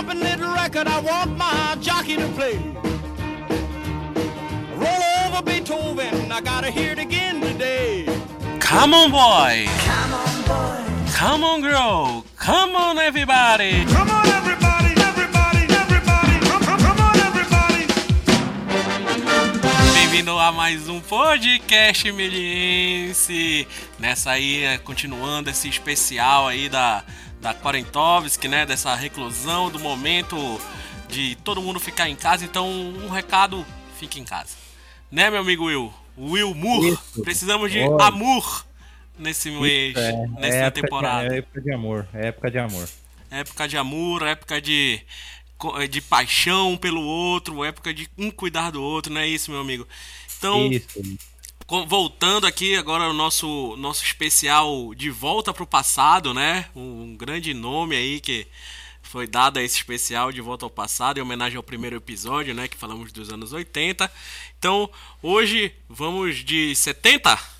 [0.00, 2.56] Jumping little record I want my jockey to play.
[4.74, 8.06] Roll over Beethoven, I gotta hear it again today.
[8.60, 9.66] Come on, boy!
[9.84, 11.12] Come on, boy!
[11.12, 12.24] Come on, girl!
[12.36, 13.84] Come on, everybody!
[13.92, 17.86] Come on, everybody, everybody, everybody, come, come, come on, everybody.
[19.92, 23.68] Bem-vindo a mais um podcast meliense.
[23.98, 27.04] Nessa aí, é, continuando esse especial aí da,
[27.40, 28.66] da Quarentovski, né?
[28.66, 30.36] Dessa reclusão, do momento
[31.08, 32.44] de todo mundo ficar em casa.
[32.44, 33.66] Então, um recado,
[33.98, 34.56] fique em casa.
[35.10, 35.92] Né, meu amigo Will?
[36.16, 36.90] Will Moore.
[36.92, 37.22] Isso.
[37.22, 38.02] Precisamos de Oi.
[38.02, 38.66] amor
[39.18, 41.28] nesse mês, É, nessa é época temporada.
[41.28, 42.88] De, é época de amor, é época de amor.
[43.30, 45.00] Época de amor, época de,
[45.88, 49.86] de paixão pelo outro, época de um cuidar do outro, não é isso, meu amigo?
[50.38, 50.88] Então, Isso.
[51.86, 56.68] Voltando aqui agora o nosso, nosso especial de volta pro passado, né?
[56.74, 58.46] Um grande nome aí que
[59.02, 62.66] foi dado a esse especial de volta ao passado, em homenagem ao primeiro episódio, né?
[62.66, 64.10] Que falamos dos anos 80.
[64.58, 64.90] Então,
[65.22, 67.59] hoje vamos de 70?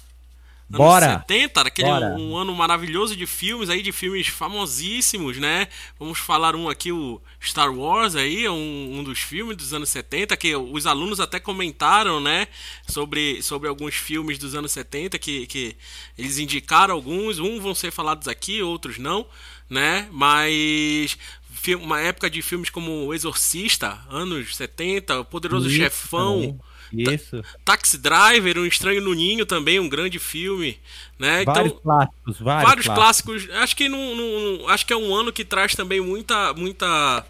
[0.79, 1.25] Bora!
[1.29, 2.15] 70, aquele Bora.
[2.17, 5.67] um ano maravilhoso de filmes aí, de filmes famosíssimos, né?
[5.99, 9.89] Vamos falar um aqui, o Star Wars aí, é um, um dos filmes dos anos
[9.89, 12.47] 70, que os alunos até comentaram, né?
[12.87, 15.77] Sobre, sobre alguns filmes dos anos 70, que, que
[16.17, 19.27] eles indicaram alguns, uns vão ser falados aqui, outros não,
[19.69, 20.09] né?
[20.13, 21.19] Mas
[21.81, 26.61] uma época de filmes como O Exorcista, anos 70, O Poderoso Isso Chefão, também.
[26.93, 27.43] Isso.
[27.65, 30.79] Taxi Driver, Um Estranho no Ninho também, um grande filme,
[31.19, 31.45] né?
[31.45, 33.51] vários então, clássicos, vários, vários clássicos.
[33.51, 37.25] Acho que não, acho que é um ano que traz também muita muita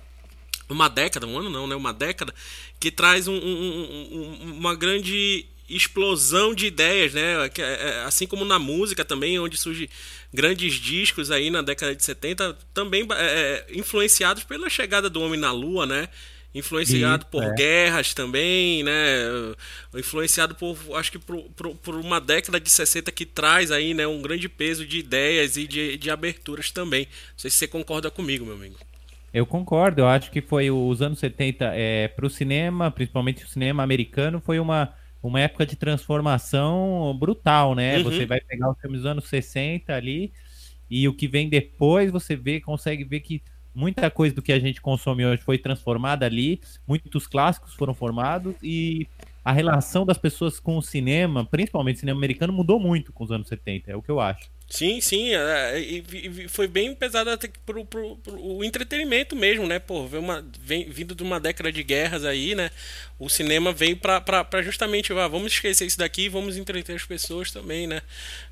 [0.69, 1.75] uma década, um ano não, né?
[1.75, 2.33] Uma década
[2.79, 7.47] que traz um- um- um- uma grande explosão de ideias, né?
[7.47, 9.89] É- é- Assim como na música também, onde surge
[10.33, 15.39] grandes discos aí na década de 70, também é, é, influenciados pela chegada do homem
[15.39, 16.09] na lua, né?
[16.53, 17.55] Influenciado Isso, por é.
[17.55, 18.93] guerras também, né?
[19.95, 24.07] Influenciado por, acho que por, por, por uma década de 60 que traz aí, né,
[24.07, 27.05] um grande peso de ideias e de, de aberturas também.
[27.05, 28.77] Não sei se você concorda comigo, meu amigo.
[29.33, 33.49] Eu concordo, eu acho que foi os anos 70 é, para o cinema, principalmente o
[33.49, 37.99] cinema americano, foi uma, uma época de transformação brutal, né?
[37.99, 38.05] Uhum.
[38.05, 40.33] Você vai pegar os filmes dos anos 60 ali
[40.91, 43.41] e o que vem depois, você vê, consegue ver que
[43.75, 48.55] muita coisa do que a gente consome hoje foi transformada ali, muitos clássicos foram formados
[48.63, 49.07] e
[49.45, 53.31] a relação das pessoas com o cinema, principalmente o cinema americano, mudou muito com os
[53.31, 54.51] anos 70, é o que eu acho.
[54.73, 56.05] Sim, sim, é, e,
[56.45, 59.81] e foi bem pesado até que pro, pro, pro o entretenimento mesmo, né?
[59.81, 62.71] Pô, ver uma, vem, vindo de uma década de guerras aí, né?
[63.19, 66.95] O cinema veio pra, pra, pra justamente, ah, vamos esquecer isso daqui e vamos entreter
[66.95, 68.01] as pessoas também, né?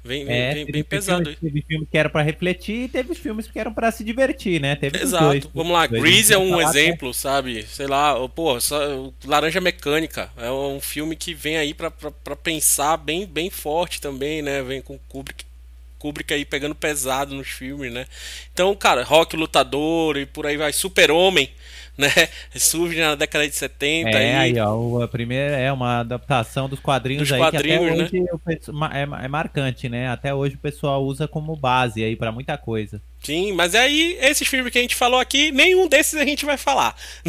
[0.03, 1.31] Vem, vem, É, vem bem pesado.
[1.31, 4.61] Filmes, teve filmes que eram pra refletir e teve filmes que eram pra se divertir,
[4.61, 4.75] né?
[4.75, 5.25] Teve Exato.
[5.25, 5.45] dois.
[5.55, 6.03] Vamos lá, dois.
[6.03, 6.81] Grease é um falar, né?
[6.81, 7.65] exemplo, sabe?
[7.67, 12.37] Sei lá, pô, só- Laranja Mecânica é um filme que vem aí pra, pra, pra
[12.37, 14.63] pensar bem, bem forte também, né?
[14.63, 15.45] Vem com Kubrick,
[15.99, 18.07] Kubrick aí pegando pesado nos filmes, né?
[18.53, 21.51] Então, cara, Rock Lutador e por aí vai, Super-Homem,
[21.99, 22.09] né?
[22.55, 24.53] Surge na década de 70 É, aí.
[24.53, 28.05] aí, ó, a primeira é uma adaptação dos quadrinhos Dos aí quadrinhos, que né?
[28.05, 30.09] até hoje o pesso- ma- é, marcante, né?
[30.09, 33.03] Até hoje o pessoal usa como base aí pra muita coisa.
[33.21, 36.57] Sim, mas aí, esses filmes que a gente falou aqui, nenhum desses a gente vai
[36.57, 36.95] falar.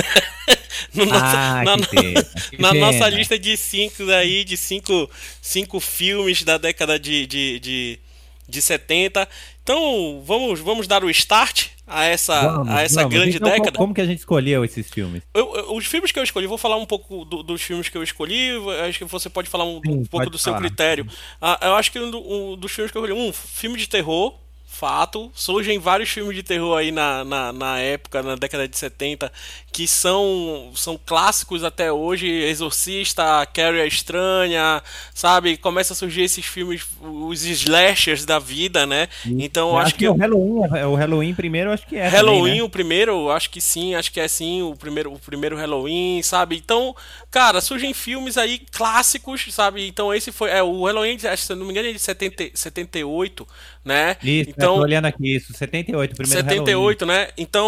[0.94, 2.26] No nosso- Ah, na, pena,
[2.58, 5.10] na nossa lista de cinco aí, de cinco,
[5.42, 8.00] cinco filmes da década de, de, de,
[8.50, 9.28] de 70.
[9.64, 13.14] Então, vamos, vamos dar o start a essa, Vamos, a essa vamos.
[13.14, 13.78] grande Então, década.
[13.78, 15.22] Como que a gente escolheu esses filmes?
[15.34, 17.98] Eu- eu- os filmes que eu escolhi, vou falar um pouco do- dos filmes que
[17.98, 18.52] eu escolhi.
[18.88, 20.66] Acho que você pode falar um, Sim, um pouco do seu falar.
[20.68, 21.08] critério.
[21.42, 24.36] Ah, eu acho que um, um dos filmes que eu escolhi, um filme de terror,
[24.80, 25.30] fato.
[25.34, 29.30] Surgem vários filmes de terror aí na, na, na época, na década de 70,
[29.74, 32.28] que são, são clássicos até hoje.
[32.28, 34.82] Exorcista, Carrie a Estranha,
[35.14, 35.58] sabe?
[35.58, 39.10] Começa a surgir esses filmes, os slashers da vida, né?
[39.26, 40.08] Então, eu acho que.
[40.08, 42.08] o Halloween, é- o Halloween primeiro, acho que é.
[42.08, 42.64] Halloween, também, né?
[42.64, 46.56] o primeiro, acho que sim, acho que é sim, o primeiro, o primeiro Halloween, sabe?
[46.56, 46.96] Então,
[47.30, 49.88] cara, surgem filmes aí clássicos, sabe?
[49.88, 52.52] Então esse foi, é, o Halloween, acho, que, se não me engano, é de 70,
[52.54, 53.48] 78,
[53.84, 54.16] né?
[54.24, 57.30] Isso, então, eu tô olhando aqui, isso, 78, o primeiro 78, né?
[57.38, 57.66] Então,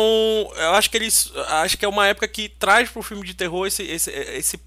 [0.55, 1.31] eu acho que eles.
[1.47, 4.57] Acho que é uma época que traz pro filme de terror esse, esse, esse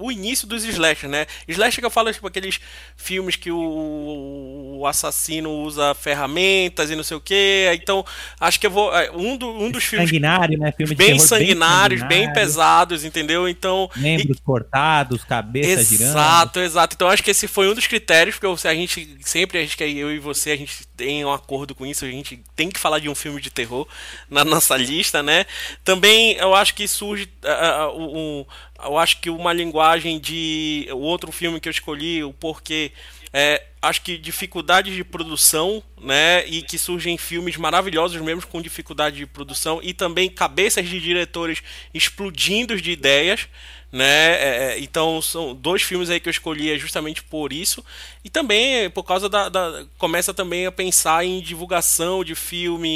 [0.00, 1.26] o início dos slasher, né?
[1.46, 2.58] Slasher que eu falo, tipo, aqueles
[2.96, 7.70] filmes que o, o assassino usa ferramentas e não sei o que.
[7.74, 8.04] Então,
[8.38, 8.94] acho que eu vou.
[8.96, 10.72] é, Um, do- um dos filmes Sanguinário, né?
[10.72, 13.48] Filme de bem terror sanguinários, bem sanguinário, pesados, entendeu?
[13.48, 13.90] Então.
[13.96, 16.10] Membros cortados, cabeça girando.
[16.10, 16.94] Exato, exato.
[16.94, 20.12] Então acho que esse foi um dos critérios, porque a gente sempre, acho que eu
[20.12, 23.08] e você, a gente tem um acordo com isso, a gente tem que falar de
[23.08, 23.86] um filme de terror
[24.28, 25.46] na nossa lista, né?
[25.84, 28.44] Também eu acho que surge ah, um,
[28.84, 32.92] eu acho que uma linguagem de o outro filme que eu escolhi, o porquê
[33.32, 36.44] é, acho que dificuldades de produção, né?
[36.46, 41.62] E que surgem filmes maravilhosos mesmo com dificuldade de produção e também cabeças de diretores
[41.94, 43.48] explodindo de ideias,
[43.92, 44.04] né?
[44.04, 47.84] É, é, então são dois filmes aí que eu escolhi é justamente por isso
[48.24, 52.88] e também por causa da, da- começa também a pensar em divulgação de filme,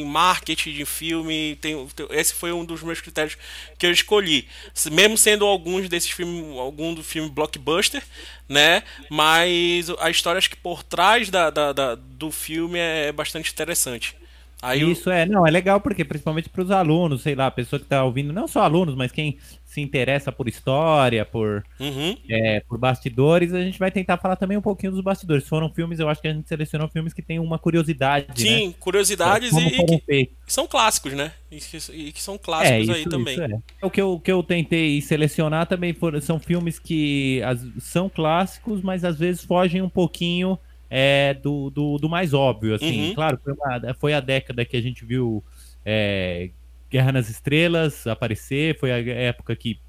[0.00, 1.56] em marketing de filme.
[1.60, 3.36] Tem, esse foi um dos meus critérios
[3.78, 4.48] que eu escolhi,
[4.90, 8.02] mesmo sendo alguns desses filmes, algum do filme blockbuster,
[8.48, 8.82] né?
[9.08, 14.16] Mas a história acho que por trás da, da- da- do filme é bastante interessante.
[14.62, 17.50] Aí eu- Isso é, não, é legal porque principalmente para os alunos, sei lá, a
[17.50, 19.36] pessoa que tá ouvindo, não só alunos, mas quem
[19.70, 22.16] se interessa por história, por, Uhum.
[22.28, 25.46] é, por bastidores, a gente vai tentar falar também um pouquinho dos bastidores.
[25.46, 28.34] Foram filmes, eu acho que a gente selecionou filmes que tem uma curiosidade, né?
[28.34, 30.34] Sim, curiosidades Como e, que feitos.
[30.48, 31.30] são clássicos, né?
[31.52, 33.38] E que, e que são É, clássicos isso, aí também.
[33.40, 33.60] é.
[33.86, 38.08] O que eu, o que eu tentei selecionar também foram, são filmes que as- são
[38.08, 40.58] clássicos, mas às vezes fogem um pouquinho
[40.90, 43.10] é, do, do, do mais óbvio, assim.
[43.10, 43.14] Uhum.
[43.14, 45.44] Claro, foi, uma- foi a década que a gente viu
[45.86, 46.50] é,
[46.90, 49.80] Guerra nas Estrelas aparecer, foi a época que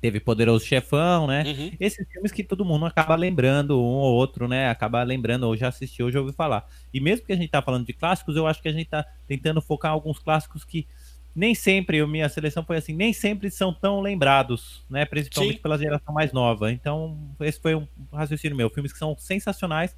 [0.00, 1.42] teve Poderoso Chefão, né?
[1.44, 1.72] Uhum.
[1.80, 4.68] Esses filmes que todo mundo acaba lembrando, um ou outro, né?
[4.68, 6.66] Acaba lembrando, ou já assistiu, ou já ouviu falar.
[6.92, 9.04] E mesmo que a gente tá falando de clássicos, eu acho que a gente tá
[9.26, 10.86] tentando focar em alguns clássicos que
[11.34, 15.04] nem sempre, a minha seleção foi assim, nem sempre são tão lembrados, né?
[15.04, 15.62] Principalmente Sim.
[15.62, 16.72] pela geração mais nova.
[16.72, 18.70] Então, esse foi um raciocínio meu.
[18.70, 19.94] Filmes que são sensacionais,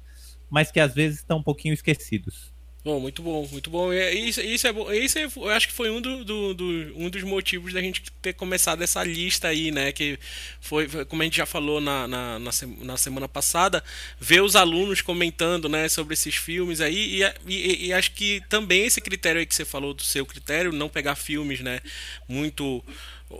[0.49, 2.53] mas que às vezes estão um pouquinho esquecidos.
[2.81, 3.91] Bom, muito bom, muito bom.
[3.91, 4.89] E Isso, isso é bom.
[4.91, 8.01] Isso é- eu acho que foi um, do, do- do- um dos motivos da gente
[8.21, 9.91] ter começado essa lista aí, né?
[9.91, 10.17] Que
[10.61, 13.83] foi, como a gente já falou na, na, na semana passada,
[14.17, 17.21] ver os alunos comentando, né, sobre esses filmes aí.
[17.21, 20.71] E, e- e acho que também esse critério aí que você falou do seu critério,
[20.71, 21.81] não pegar filmes, né,
[22.29, 22.81] muito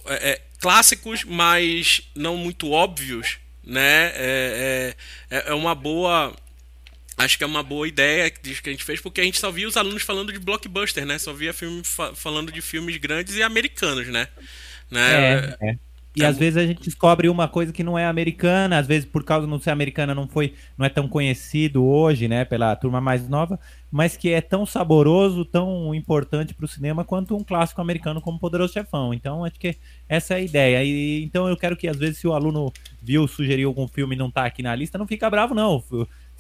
[0.05, 4.11] é, é, clássicos, mas não muito óbvios, né?
[4.15, 4.95] É,
[5.29, 6.35] é, é uma boa.
[7.19, 9.67] Acho que é uma boa ideia que a gente fez, porque a gente só via
[9.67, 11.19] os alunos falando de blockbuster, né?
[11.19, 14.29] Só via filme fa- falando de filmes grandes e americanos, né?
[14.89, 15.33] né?
[15.33, 15.75] É, é.
[16.15, 19.07] E é às vezes a gente descobre uma coisa que não é americana, às vezes
[19.07, 22.75] por causa de não ser americana não foi, não é tão conhecido hoje, né, pela
[22.75, 23.59] turma mais nova,
[23.91, 28.39] mas que é tão saboroso, tão importante para o cinema quanto um clássico americano como
[28.39, 29.13] Poderoso Chefão.
[29.13, 29.75] Então acho que
[30.07, 30.83] essa é a ideia.
[30.83, 34.17] E então eu quero que às vezes se o aluno viu, sugeriu algum filme e
[34.19, 35.83] não tá aqui na lista, não fica bravo não.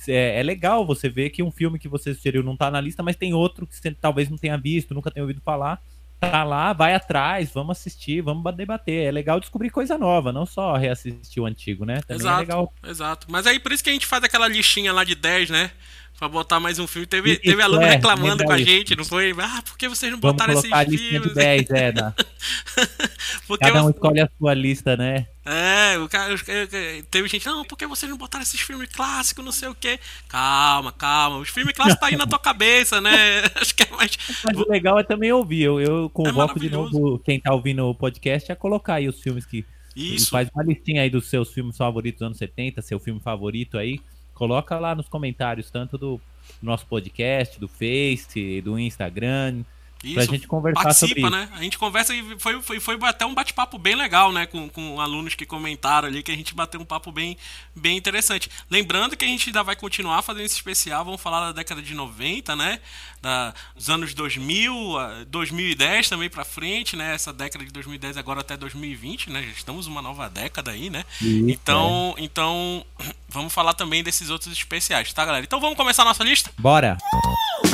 [0.07, 3.03] É, é legal você ver que um filme que você sugeriu não tá na lista,
[3.03, 5.81] mas tem outro que você talvez não tenha visto, nunca tenha ouvido falar
[6.19, 9.07] tá lá, vai atrás, vamos assistir, vamos ba- debater.
[9.07, 12.01] É legal descobrir coisa nova, não só reassistir o antigo, né?
[12.01, 12.73] Também é Exato, legal.
[12.85, 13.27] exato.
[13.29, 15.71] Mas aí por isso que a gente faz aquela listinha lá de 10, né?
[16.17, 17.07] Pra botar mais um filme.
[17.07, 19.33] Teve, Isso, teve aluno é, reclamando com a gente, não foi?
[19.39, 20.69] Ah, por que vocês não Vamos botaram esses
[20.99, 21.29] filmes?
[21.29, 21.93] de 10, é,
[23.47, 25.27] Porque cada um escolhe a sua lista, né?
[25.51, 28.87] É, o cara, é, é, teve gente, não, por que vocês não botaram esses filmes
[28.89, 29.99] clássicos, não sei o quê?
[30.27, 33.41] Calma, calma, os filmes clássicos tá aí na tua cabeça, né?
[33.59, 34.15] Acho que é mais.
[34.45, 35.63] Mas o legal é também ouvir.
[35.63, 36.99] Eu, eu convoco de É maravilhoso.
[36.99, 39.65] novo quem tá ouvindo o podcast a colocar aí os filmes que.
[39.95, 40.29] Isso.
[40.29, 43.99] Faz uma listinha aí dos seus filmes favoritos dos anos 70, seu filme favorito aí.
[44.35, 46.21] Coloca lá nos comentários, tanto do
[46.61, 49.63] nosso podcast, do Face, do Instagram,
[49.99, 50.31] pra Isso.
[50.31, 51.29] gente conversar sobre Participa, isso.
[51.29, 51.49] né?
[51.59, 54.45] A gente conversa e foi, foi, foi até um bate-papo bem legal, né?
[54.45, 57.37] Com, com alunos que comentaram ali, que a gente bateu um papo bem,
[57.75, 58.49] bem interessante.
[58.69, 61.93] Lembrando que a gente ainda vai continuar fazendo esse especial, vamos falar da década de
[61.93, 62.79] 90, né?
[63.21, 67.13] Da, dos anos 2000, a 2010 também pra frente, né?
[67.13, 69.43] Essa década de 2010 agora até 2020, né?
[69.43, 71.03] Já estamos uma nova década aí, né?
[71.21, 72.85] Isso, então, então,
[73.27, 75.43] vamos falar também desses outros especiais, tá, galera?
[75.43, 76.49] Então vamos começar a nossa lista?
[76.57, 76.97] Bora!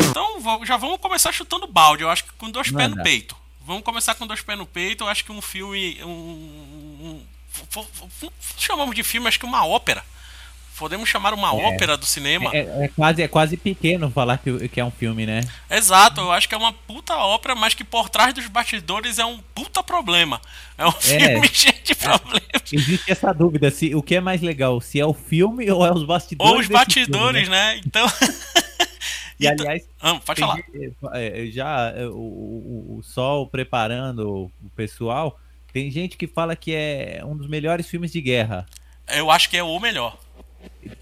[0.10, 3.04] Então já vamos começar chutando balde, eu acho que com dois pés no Manda.
[3.04, 3.36] peito.
[3.66, 5.98] Vamos começar com dois pés no peito, eu acho que um filme.
[6.04, 7.22] Um, um-
[7.72, 10.04] f- chamamos de filme, acho que uma ópera.
[10.78, 12.50] Podemos chamar uma ópera do cinema.
[12.54, 15.42] É, é quase, é quase pequeno falar que, que é um filme, né?
[15.70, 19.26] Exato, eu acho que é uma puta ópera, mas que por trás dos bastidores é
[19.26, 20.42] um puta problema.
[20.78, 22.44] É um filme cheio de problemas.
[22.72, 25.92] Existe essa dúvida se o que é mais legal, se é o filme ou é
[25.94, 26.52] os bastidores.
[26.54, 27.80] Ou os bastidores, filme, né?
[27.86, 28.06] Então.
[29.38, 30.60] E Então- aliás, Ah, pode falar.
[31.14, 35.38] é, já é, o, o, o Sol preparando o pessoal,
[35.74, 38.66] tem gente que fala que é um dos melhores filmes de guerra.
[39.10, 40.18] Eu acho que é o melhor.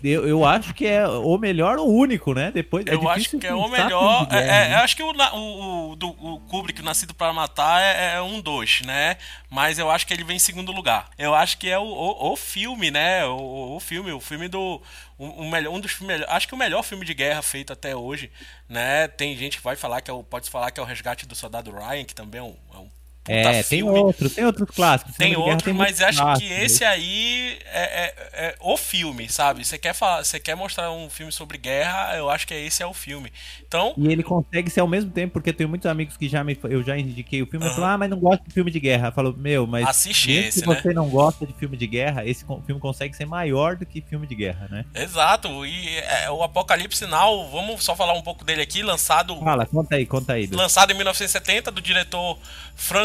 [0.03, 2.51] Eu, eu acho que é o melhor ou o único, né?
[2.51, 4.27] Depois, é Eu acho difícil que é o melhor.
[4.31, 8.21] É, é, eu acho que o, o, do, o Kubrick, Nascido para Matar, é, é
[8.21, 9.17] um dos, né?
[9.49, 11.09] Mas eu acho que ele vem em segundo lugar.
[11.17, 13.25] Eu acho que é o, o, o filme, né?
[13.25, 14.81] O, o filme, o filme do.
[15.17, 16.17] O, melhor, um dos filmes.
[16.17, 18.31] melhor- Acho que o melhor filme de guerra feito até hoje,
[18.67, 19.07] né?
[19.07, 20.23] Tem gente que vai falar que é o.
[20.23, 22.55] Pode falar que é o Resgate do Soldado Ryan, que também é um.
[22.73, 22.89] É um
[23.27, 23.99] É, tem filme.
[23.99, 25.15] outros, tem outros clássicos.
[25.15, 29.63] Tem guerra outros, muitos mas acho que esse aí é, é- é o filme, sabe?
[29.65, 32.85] Você quer falar, você quer mostrar um filme sobre guerra, eu acho que esse é
[32.85, 33.31] o filme.
[33.67, 36.43] Então, E ele consegue ser ao mesmo tempo, porque eu tenho muitos amigos que já
[36.43, 37.75] me, eu já indiquei o filme, Aham.
[37.75, 39.11] falam, ah, mas não gosto de filme de guerra.
[39.11, 40.75] Falou, meu, mas Assiste mesmo esse, se né?
[40.81, 44.25] você não gosta de filme de guerra, esse filme consegue ser maior do que filme
[44.25, 44.85] de guerra, né?
[44.93, 45.65] exato.
[45.65, 49.95] E é, o Apocalipse Now, vamos só falar um pouco dele aqui, lançado Fala, conta
[49.95, 50.47] aí, conta aí.
[50.47, 52.37] Lançado em 1970 do diretor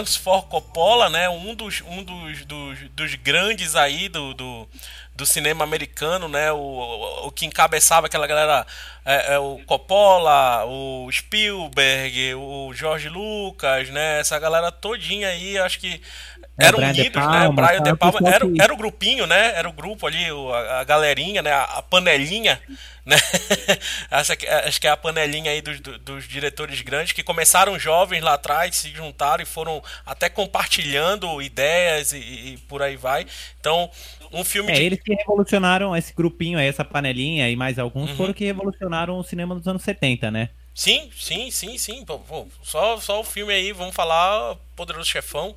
[0.09, 1.29] Francis Ford Coppola, né?
[1.29, 4.69] Um dos, um dos, dos, dos grandes aí do, do,
[5.15, 6.51] do cinema americano, né?
[6.51, 8.67] O, o que encabeçava aquela galera
[9.05, 14.21] é, é o Coppola, o Spielberg, o George Lucas, né?
[14.21, 16.01] Essa galera todinha aí, acho que
[16.61, 17.49] É, eram Brian De unidos, né?
[17.49, 17.93] Palma, O Brian tá?
[17.93, 19.53] De Palma era, que- era o grupinho, né?
[19.55, 21.53] Era o grupo ali, o- a, a galerinha, né?
[21.53, 22.61] A, a panelinha,
[23.07, 23.17] né?
[24.11, 27.79] Essa que- acho que é a panelinha aí dos, do- dos diretores grandes que começaram
[27.79, 33.27] jovens lá atrás, se juntaram e foram até compartilhando ideias e, e por aí vai.
[33.61, 33.91] Então,
[34.33, 34.83] um filme É, de.
[34.83, 38.17] eles que revolucionaram esse grupinho aí, essa panelinha e mais alguns Uhum.
[38.17, 40.51] foram que revolucionaram o cinema dos anos 70, né?
[40.75, 42.05] Sim, sim, sim, sim.
[42.05, 45.57] Pô, pô, só, só o filme aí, vamos falar Poderoso Chefão.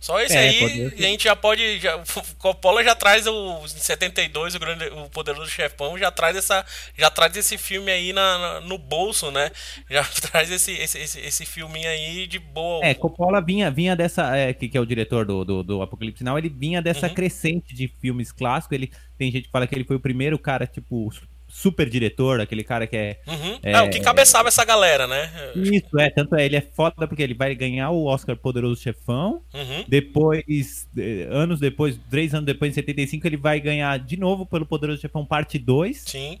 [0.00, 1.78] Só esse É, aí, a gente já pode.
[1.78, 2.02] Já, o
[2.38, 6.64] Coppola já traz o em 72, o, grande, o Poderoso Chefão, já traz, essa,
[6.96, 9.50] já traz esse filme aí na, na- no bolso, né?
[9.90, 10.02] Já
[10.32, 12.82] traz esse, esse, esse, esse filminho aí de boa.
[12.82, 14.34] É, Coppola vinha, vinha dessa.
[14.36, 17.14] É, que, que é o diretor do, do, do Apocalipse Now, ele vinha dessa Uhum.
[17.14, 18.74] crescente de filmes clássicos.
[18.74, 21.10] Ele, tem gente que fala que ele foi o primeiro cara, tipo,
[21.50, 23.20] super diretor, aquele cara que é.
[23.26, 23.58] Uhum.
[23.62, 25.30] É, É, o que encabeçava essa galera, né?
[25.56, 29.42] Isso, é, tanto é, ele é foda porque ele vai ganhar o Oscar Poderoso Chefão.
[29.52, 29.84] Uhum.
[29.88, 34.64] Depois, eh, anos depois, três anos depois, em 75, ele vai ganhar de novo pelo
[34.64, 36.04] Poderoso Chefão Parte 2.
[36.06, 36.38] Sim.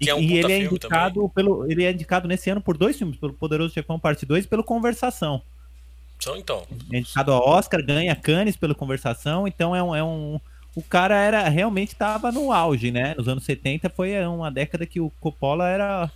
[0.00, 1.70] E, é um e ele é indicado pelo.
[1.70, 4.64] Ele é indicado nesse ano por dois filmes, pelo Poderoso Chefão Parte 2 e pelo
[4.64, 5.42] Conversação.
[6.16, 6.66] Então, então.
[6.92, 9.94] É indicado ao Oscar, ganha Cannes pelo Conversação, então é um.
[9.94, 10.40] É um
[10.78, 13.14] o cara era realmente estava no auge, né?
[13.18, 16.10] Nos anos 70 foi uma década que o Coppola era.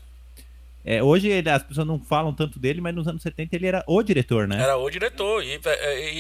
[0.85, 3.85] é, hoje ele- as pessoas não falam tanto dele, mas nos anos 70 ele era
[3.87, 4.61] o diretor, né?
[4.61, 5.43] Era o diretor.
[5.45, 5.61] E,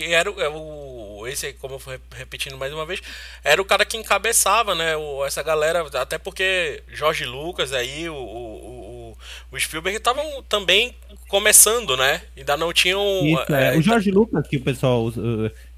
[0.06, 1.32] e era o- é.
[1.32, 3.00] Esse, como eu fui repetindo mais uma vez,
[3.44, 4.96] era o cara que encabeçava, né?
[4.96, 5.84] O, essa galera.
[6.00, 9.16] Até porque Jorge Lucas aí, o, o,
[9.52, 10.94] o, Spielberg estavam também
[11.28, 12.22] começando, né?
[12.36, 13.02] Ainda não tinham.
[13.24, 13.74] Isso, é.
[13.74, 15.12] é, O Jorge Lucas, que o pessoal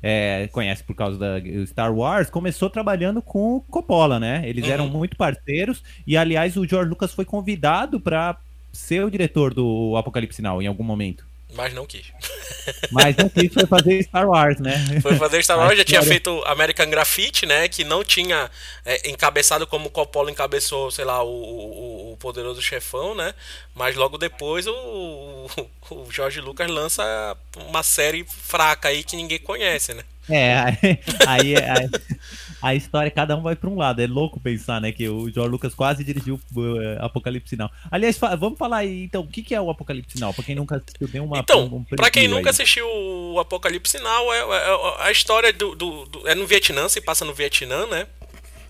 [0.07, 4.43] é, conhece por causa da Star Wars, começou trabalhando com o Coppola, né?
[4.47, 4.71] Eles Uhum.
[4.71, 8.37] eram muito parceiros e, aliás, o George Lucas foi convidado para
[8.71, 11.27] ser o diretor do Apocalipse Now em algum momento.
[11.55, 12.07] Mas não quis.
[12.91, 15.01] Mas não quis foi fazer Star Wars, né?
[15.01, 17.69] Foi fazer Star Wars, já tinha feito American Graffiti, né?
[17.69, 18.51] Que não tinha
[18.85, 23.35] é, encabeçado como o Coppola encabeçou, sei lá, o, o, o Poderoso Chefão, né?
[23.75, 25.47] Mas logo depois o,
[25.91, 27.37] o, Jorge Lucas lança
[27.69, 30.03] uma série fraca aí que ninguém conhece, né?
[30.29, 31.75] É, aí, aí a,
[32.65, 34.01] a história, cada um vai pra um lado.
[34.01, 34.91] É louco pensar, né?
[34.93, 37.71] Que o George Lucas quase dirigiu uh, Apocalipse Now.
[37.91, 40.33] Aliás, fa- vamos falar aí, então, o que, que é o Apocalipse Now?
[40.33, 41.39] Pra quem nunca assistiu, deu uma.
[41.39, 42.51] Então, um pra quem nunca aí.
[42.51, 46.89] assistiu o Apocalipse Now, é, é- é a história do, do- do- É no Vietnã,
[46.89, 48.07] se passa no Vietnã, né?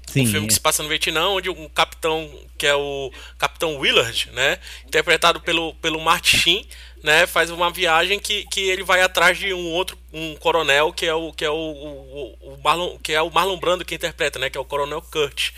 [0.07, 3.77] Sim, um filme que se passa no Vietnã, onde um capitão, que é o Capitão
[3.79, 4.59] Willard, né?
[4.87, 6.67] Interpretado pelo, pelo Martin Sheen,
[7.05, 7.27] né?
[7.27, 11.13] Faz uma viagem que, que ele vai atrás de um outro, um coronel, que é
[11.13, 14.49] o, que é o, o, o Marlon, que é o Marlon Brando que interpreta, né?
[14.49, 15.51] Que é o Coronel Kurt.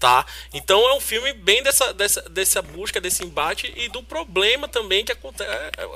[0.00, 0.26] Tá?
[0.52, 5.04] Então é um filme bem dessa, dessa, dessa busca, desse embate e do problema também
[5.04, 5.48] que acontece.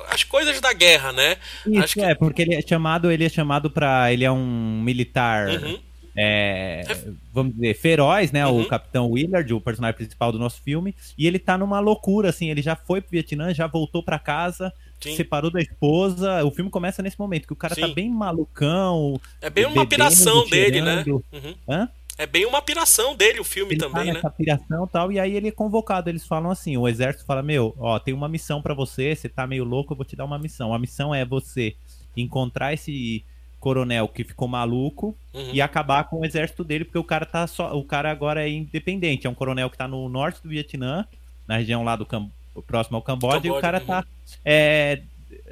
[0.08, 1.36] As coisas da guerra, né?
[1.66, 4.12] Isso, Acho que é, porque ele é chamado, ele é chamado pra.
[4.12, 5.48] Ele é um militar.
[5.48, 5.78] Uhum.
[6.16, 6.84] é,
[7.32, 8.46] vamos dizer, feroz, né?
[8.46, 8.62] Uhum.
[8.62, 10.94] O Capitão Willard, o personagem principal do nosso filme.
[11.16, 12.50] E ele tá numa loucura, assim.
[12.50, 15.16] Ele já foi pro Vietnã, já voltou pra casa, Sim.
[15.16, 16.44] separou da esposa.
[16.44, 17.94] O filme começa nesse momento, que o cara tá Sim.
[17.94, 19.20] bem malucão.
[19.40, 21.04] é bem uma piração dele, né?
[21.06, 21.54] Uhum.
[21.68, 21.88] Hã?
[22.18, 24.12] É bem uma piração dele o filme Ele também, tá né?
[24.12, 26.10] nessa piração e tal, e aí ele é convocado.
[26.10, 29.46] Eles falam assim: o exército fala, meu, ó, tem uma missão pra você, você tá
[29.46, 30.74] meio louco, eu vou te dar uma missão.
[30.74, 31.74] A missão é você
[32.16, 33.24] encontrar esse
[33.58, 35.50] coronel que ficou maluco Uhum.
[35.54, 37.74] e acabar com o exército dele, porque o cara tá só.
[37.74, 39.26] O cara agora é independente.
[39.26, 41.06] É um coronel que tá no norte do Vietnã,
[41.48, 42.28] na região lá do Cam...
[42.60, 43.86] próximo ao Camboja, e o Camboja, cara uhum.
[43.86, 44.04] tá.
[44.44, 45.02] é,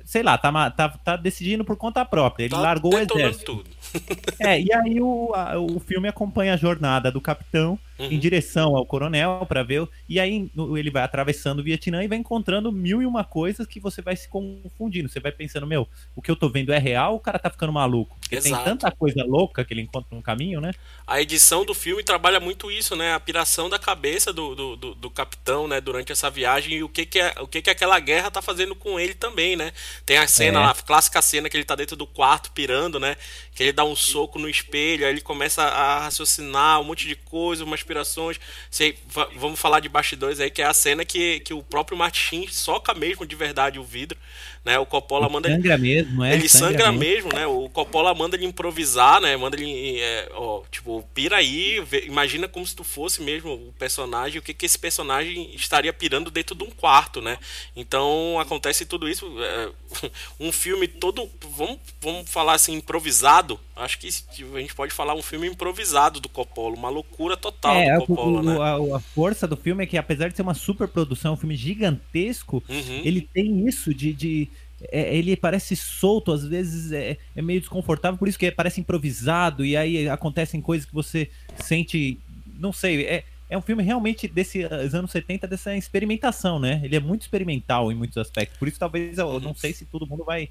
[0.05, 2.45] sei lá, tá, tá, tá decidindo por conta própria.
[2.45, 3.57] Ele Tá largou o exército.
[3.57, 3.71] tudo.
[4.39, 7.79] É, e aí o, a- o filme acompanha a jornada do capitão
[8.09, 9.89] em direção ao coronel para ver.
[10.09, 13.81] E aí ele vai atravessando o Vietnã e vai encontrando mil e uma coisas que
[13.81, 15.09] você vai se confundindo.
[15.09, 17.51] Você vai pensando, meu, o que eu tô vendo é real ou o cara tá
[17.51, 18.17] ficando maluco?
[18.21, 18.65] Porque Exato.
[18.65, 20.73] tem tanta coisa louca que ele encontra no caminho, né?
[21.07, 23.15] A edição do filme trabalha muito isso, né?
[23.15, 25.81] A piração da cabeça do, do, do, do capitão, né?
[25.81, 28.75] Durante essa viagem e o que que, é, o que que aquela guerra tá fazendo
[28.75, 29.73] com ele também, né?
[30.07, 30.61] Tem a cena É.
[30.61, 33.17] lá, a clássica cena que ele tá dentro do quarto pirando, né?
[33.55, 37.17] Que ele dá um soco no espelho, aí ele começa a raciocinar um monte de
[37.17, 38.39] coisa, umas pirações.
[38.71, 41.99] Sei, va- vamos falar de bastidores aí, que é a cena que, que o próprio
[41.99, 44.17] Martin soca mesmo de verdade o vidro,
[44.65, 44.79] né?
[44.79, 46.35] O Coppola manda ele Sangra mesmo, é.
[46.35, 47.47] ele sangra mesmo, né?
[47.47, 49.37] O Coppola manda ele improvisar, né?
[49.37, 53.73] Manda ele, é, ó, tipo, pira aí, vê- imagina como se tu fosse mesmo o
[53.79, 57.39] personagem, o que que esse personagem estaria pirando dentro de um quarto, né?
[57.75, 59.71] Então acontece tudo isso, é,
[60.39, 63.59] um filme todo, vamos, vamos falar assim, improvisado.
[63.75, 67.95] Acho que a gente pode falar um filme improvisado do Coppola, uma loucura total É,
[67.99, 68.59] do Coppola, o- né?
[68.61, 71.57] a, a força do filme é que, apesar de ser uma super produção, um filme
[71.57, 73.01] gigantesco, Uhum.
[73.05, 74.13] ele tem isso de.
[74.13, 74.49] de-
[74.91, 79.65] é, ele parece solto, às vezes é, é meio desconfortável, por isso que parece improvisado,
[79.65, 82.19] e aí acontecem coisas que você sente.
[82.59, 86.81] Não sei, é, é um filme realmente desses anos 70, dessa experimentação, né?
[86.85, 88.59] Ele é muito experimental em muitos aspectos.
[88.59, 90.49] Por isso, talvez eu não sei se todo mundo vai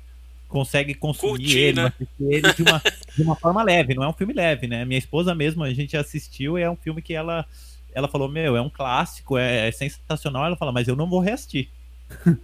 [0.49, 1.93] consegue consumir Curtir, ele, né?
[2.19, 2.81] ele de uma,
[3.15, 3.93] de uma forma leve.
[3.93, 4.83] Não é um filme leve, né?
[4.83, 7.45] Minha esposa mesmo, a gente assistiu e é um filme que ela,
[7.93, 10.45] ela falou: Meu, é um clássico, é, é sensacional.
[10.45, 11.69] Ela fala, mas eu não vou reassistir.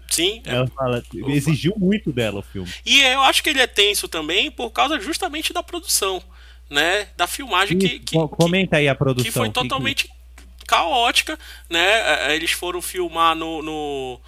[0.09, 2.71] Sim, é Ela fala, exigiu muito dela o filme.
[2.85, 6.21] E eu acho que ele é tenso também por causa justamente da produção,
[6.69, 7.07] né?
[7.17, 9.25] Da filmagem que, Isso, que, co- comenta aí a produção.
[9.25, 10.09] que foi que- totalmente
[10.67, 11.37] caótica,
[11.69, 12.29] né?
[12.31, 14.21] É, Eles foram filmar no, no-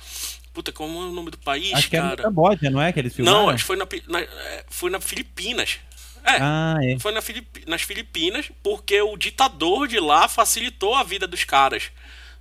[0.54, 2.24] Puta, como é o nome do país, acho que é no cara?
[2.24, 3.42] Camboja, não é que eles filmaram?
[3.44, 5.78] Não, acho que foi na, na- é, foi na Filipinas.
[6.24, 6.98] É, Ah, é.
[7.00, 7.22] foi na
[7.68, 11.92] nas Filipinas porque o ditador de lá facilitou a vida dos caras.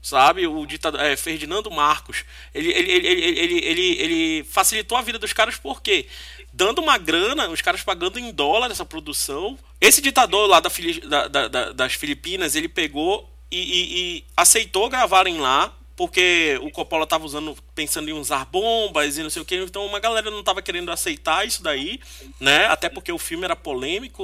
[0.07, 0.47] Sabe?
[0.47, 1.01] O ditador.
[1.01, 2.25] É, Ferdinando Marcos.
[2.55, 6.07] Ele, ele, ele, ele, ele, ele, ele facilitou a vida dos caras por quê?
[6.53, 9.59] Dando uma grana, os caras pagando em dólar essa produção.
[9.81, 15.39] Esse ditador lá da- da- da- das Filipinas, ele pegou e, e- e aceitou gravarem
[15.39, 15.77] lá.
[15.97, 19.87] Porque o Coppola tava usando, pensando em usar bombas e não sei o que, então
[19.87, 21.99] uma galera não tava querendo aceitar isso daí,
[22.39, 22.67] né?
[22.67, 24.23] Até porque o filme era polêmico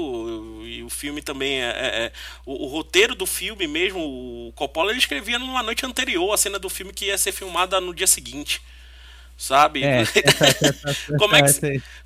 [0.67, 1.67] e o filme também é.
[1.71, 2.13] é- é-
[2.45, 6.59] o, o roteiro do filme mesmo, o Coppola ele escrevia numa noite anterior a cena
[6.59, 8.61] do filme que ia ser filmada no dia seguinte.
[9.37, 9.87] Sabe?
[9.87, 10.05] É,
[11.17, 11.53] Como é que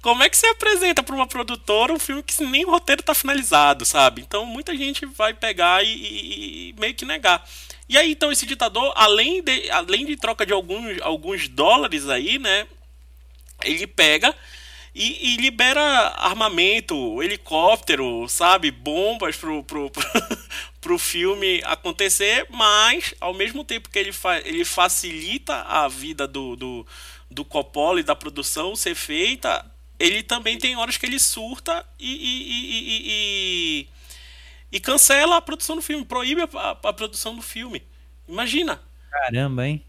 [0.01, 3.15] Como é que você apresenta para uma produtora um filme que nem o roteiro tá
[3.15, 4.23] finalizado, sabe?
[4.23, 7.47] Então muita gente vai pegar e, e- e meio que negar.
[7.89, 12.39] E aí, então, esse ditador, além de, além de troca de alguns, alguns dólares aí,
[12.39, 12.67] né?
[13.65, 14.35] Ele pega
[14.95, 15.83] e, e libera
[16.17, 18.71] armamento, helicóptero, sabe?
[18.71, 20.03] Bombas pro, pro, pro,
[20.81, 26.57] pro filme acontecer, mas ao mesmo tempo que ele, fa ele facilita a vida do,
[26.57, 26.87] do,
[27.31, 29.65] do Coppola e da produção ser feita,
[29.99, 33.89] ele também tem horas que ele surta e, e, e, e,
[34.71, 37.83] e, cancela a produção do filme, proíbe a, a produção do filme.
[38.29, 38.81] Imagina.
[39.11, 39.83] Caramba, hein?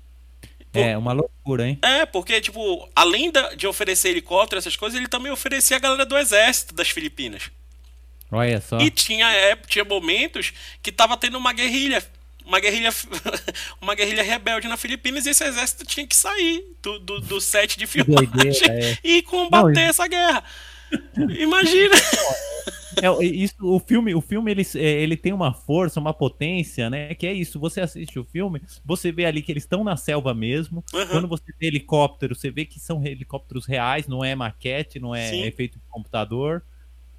[0.74, 1.80] É, uma loucura, hein?
[1.82, 6.06] É, porque, tipo, além da- de oferecer helicóptero, essas coisas, ele também oferecia a galera
[6.06, 7.50] do exército das Filipinas.
[8.32, 8.78] Olha só.
[8.80, 12.06] E tinha, é, tinha momentos que tava tendo uma guerrilha.
[12.46, 12.90] Uma guerrilha,
[13.82, 17.78] uma guerrilha rebelde na Filipinas e esse exército tinha que sair do, do, do set
[17.78, 18.98] de filmagem doideira, é.
[19.04, 20.44] e combater Não, essa guerra.
[21.40, 21.96] Imagina.
[23.02, 27.14] É, isso, o filme, o filme ele, é, ele tem uma força, uma potência, né?
[27.14, 27.60] Que é isso.
[27.60, 30.84] Você assiste o filme, você vê ali que eles estão na selva mesmo.
[30.94, 31.08] Uhum.
[31.08, 35.30] Quando você vê helicóptero, você vê que são helicópteros reais, não é maquete, não é
[35.30, 35.44] Sim.
[35.44, 36.64] efeito de computador,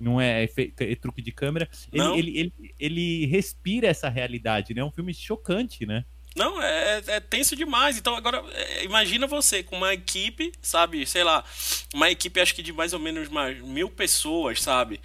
[0.01, 1.69] não é, efe- é truque de câmera.
[1.93, 4.81] Ele, ele, ele, ele respira essa realidade, né?
[4.81, 6.05] É um filme chocante, né?
[6.37, 7.99] Não, é, é tenso demais.
[7.99, 11.05] Então, agora, é, imagina você com uma equipe, sabe?
[11.07, 11.45] Sei lá,
[11.93, 15.01] uma equipe acho que de mais ou menos umas mil pessoas, sabe?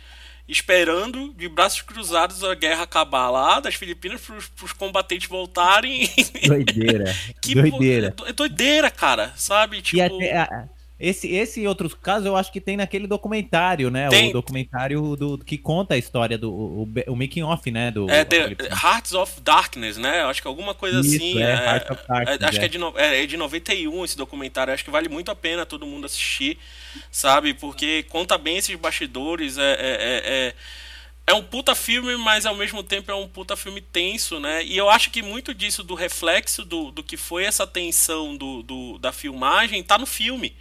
[0.48, 6.10] Esperando de braços cruzados a guerra acabar lá das Filipinas pros, pros combatentes voltarem.
[6.46, 7.06] Doideira.
[7.42, 8.14] Que doideira.
[8.26, 9.82] É doideira, cara, sabe?
[9.82, 10.68] Tipo, E até, a-
[11.04, 14.08] esse, esse e outros casos eu acho que tem naquele documentário, né?
[14.08, 14.30] Tem.
[14.30, 17.92] O documentário do, que conta a história do o, o making off, né?
[17.92, 20.22] Do, é The Hearts of Darkness, né?
[20.24, 21.44] Acho que alguma coisa Isso, assim.
[21.44, 22.66] é, Hearts of Darkness, acho que é.
[22.66, 24.74] é de, no- é, é de 91 esse documentário.
[24.74, 26.58] Acho que vale muito a pena todo mundo assistir,
[27.12, 27.54] sabe?
[27.54, 29.58] Porque conta bem esses bastidores.
[29.58, 30.54] É, é, é, é,
[31.28, 34.64] é um puta filme, mas ao mesmo tempo é um puta filme tenso, né?
[34.64, 38.64] E eu acho que muito disso, do reflexo do, do que foi essa tensão do,
[38.64, 40.56] do, da filmagem, tá no filme.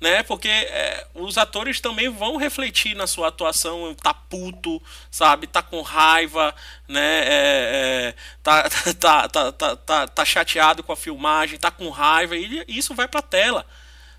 [0.00, 0.22] Né?
[0.22, 5.46] Porque é, os atores também vão refletir na sua atuação, tá puto, sabe?
[5.46, 6.54] Tá com raiva,
[6.88, 7.00] né?
[7.24, 8.68] É, é, tá,
[9.00, 13.08] tá, tá, tá, tá, tá chateado com a filmagem, tá com raiva, e isso vai
[13.08, 13.66] pra tela.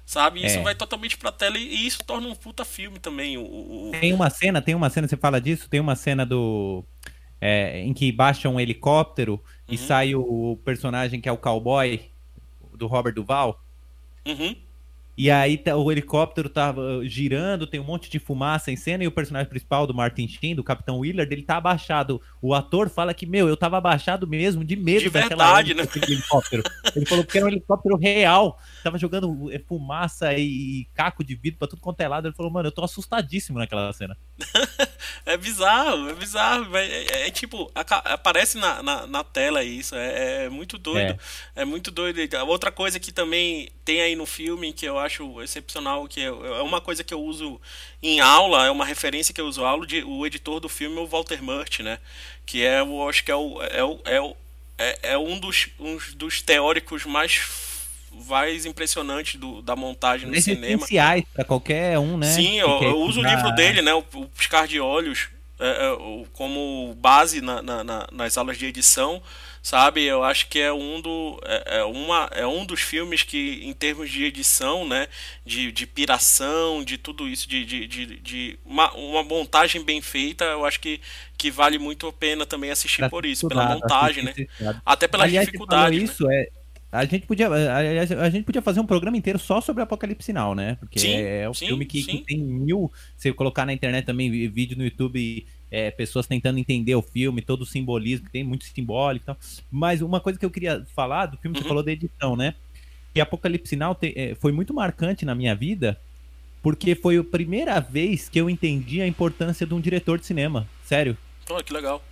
[0.05, 0.45] Sabe?
[0.45, 0.61] Isso É.
[0.61, 3.37] vai totalmente pra tela e isso torna um puta filme também.
[3.37, 6.85] O, o- Tem uma cena, tem uma cena, você fala disso, tem uma cena do.
[7.41, 9.77] é, em que baixa um helicóptero e Uhum.
[9.77, 12.11] sai o personagem que é o cowboy
[12.75, 13.61] do Robert Duval.
[14.25, 14.64] Uhum.
[15.17, 19.07] E aí tá- o helicóptero tava girando, tem um monte de fumaça em cena, e
[19.07, 22.21] o personagem principal do Martin Sheen, do Capitão Willard, ele tá abaixado.
[22.41, 25.87] O ator fala que, meu, eu tava abaixado mesmo, de medo De daquela verdade, né?
[26.07, 26.63] helicóptero.
[26.95, 31.57] Ele falou que era um helicóptero real, tava jogando eh, fumaça e caco de vidro
[31.57, 32.27] pra tudo quanto é lado.
[32.27, 34.15] Ele falou, mano, eu tô assustadíssimo naquela cena.
[35.25, 36.77] É bizarro, é bizarro.
[36.77, 39.95] É, é- é tipo, aparece na, na, na tela isso.
[39.95, 41.19] É, é muito doido.
[41.55, 41.65] É.
[41.65, 42.19] muito doido.
[42.47, 46.61] Outra coisa que também tem aí no filme que eu acho excepcional, que é, é
[46.61, 47.59] uma coisa que eu uso
[48.03, 50.95] em aula, é uma referência que eu uso em aula, de, o editor do filme
[50.97, 51.97] é o Walter Murch, né?
[52.45, 54.37] Que é, eu acho que é, o, é, o, é, o,
[54.77, 57.33] é, é um dos, um dos teóricos mais
[58.27, 60.83] mais impressionantes do, da montagem no cinema.
[60.83, 62.27] essenciais pra qualquer um, né?
[62.27, 63.93] Sim, eu, eu uso o livro dele, né?
[63.93, 68.65] O, o Piscar de Olhos, é, é, como base na- na- na- nas aulas de
[68.65, 69.21] edição,
[69.61, 70.03] sabe?
[70.03, 73.73] Eu acho que é um, do, é, é uma, é um dos filmes que, em
[73.73, 75.07] termos de edição, né?
[75.45, 80.45] De, de piração, de tudo isso, de, de, de, de uma, uma montagem bem feita,
[80.45, 80.99] eu acho que,
[81.37, 84.33] que vale muito a pena também assistir pra por isso, pela montagem, né?
[84.85, 86.03] Até pelas Aliás, dificuldades.
[86.03, 86.03] né?
[86.05, 86.47] isso, é.
[86.97, 90.55] A gente, podia, aliás, a gente podia fazer um programa inteiro só sobre Apocalipse Now,
[90.55, 90.75] né?
[90.79, 92.91] Porque Sim, é um sim, filme que, que tem mil.
[93.17, 97.41] Se eu colocar na internet também, vídeo no YouTube, é, pessoas tentando entender o filme,
[97.41, 99.37] todo o simbolismo, que tem muito simbólico e tal.
[99.71, 101.67] Mas uma coisa que eu queria falar do filme, você Uhum.
[101.67, 102.55] falou da edição, né?
[103.13, 105.99] E Apocalipse Now te- é, foi muito marcante na minha vida,
[106.61, 110.67] porque foi a primeira vez que eu entendi a importância de um diretor de cinema.
[110.83, 111.17] Sério.
[111.49, 112.03] Olha que legal.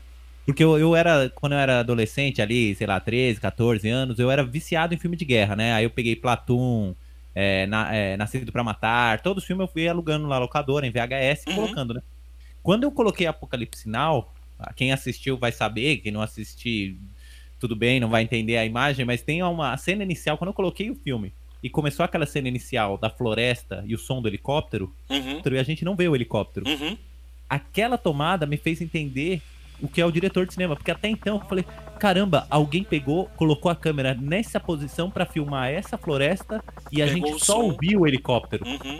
[0.45, 4.29] Porque eu, eu era, quando eu era adolescente ali, sei lá, 13, 14 anos, eu
[4.29, 5.73] era viciado em filme de guerra, né?
[5.73, 6.93] Aí eu peguei Platoon,
[7.33, 10.91] é, na, é, Nascido pra Matar, todos os filmes eu fui alugando na locadora, em
[10.91, 11.55] VHS, Uhum.
[11.55, 12.01] colocando, né?
[12.61, 14.31] Quando eu coloquei Apocalipse Now,
[14.75, 16.97] quem assistiu vai saber, quem não assistir,
[17.59, 20.89] tudo bem, não vai entender a imagem, mas tem uma cena inicial, quando eu coloquei
[20.89, 25.41] o filme, e começou aquela cena inicial da floresta e o som do helicóptero, Uhum,
[25.45, 26.97] e a gente não vê o helicóptero uhum.
[27.49, 29.41] aquela tomada me fez entender
[29.83, 31.65] o que é o diretor de cinema, porque até então eu falei,
[32.03, 36.61] caramba, alguém pegou, colocou a câmera nessa posição pra filmar essa floresta
[36.91, 37.61] e a Pegou gente só som.
[37.61, 38.65] ouviu o helicóptero.
[38.67, 38.99] Uhum.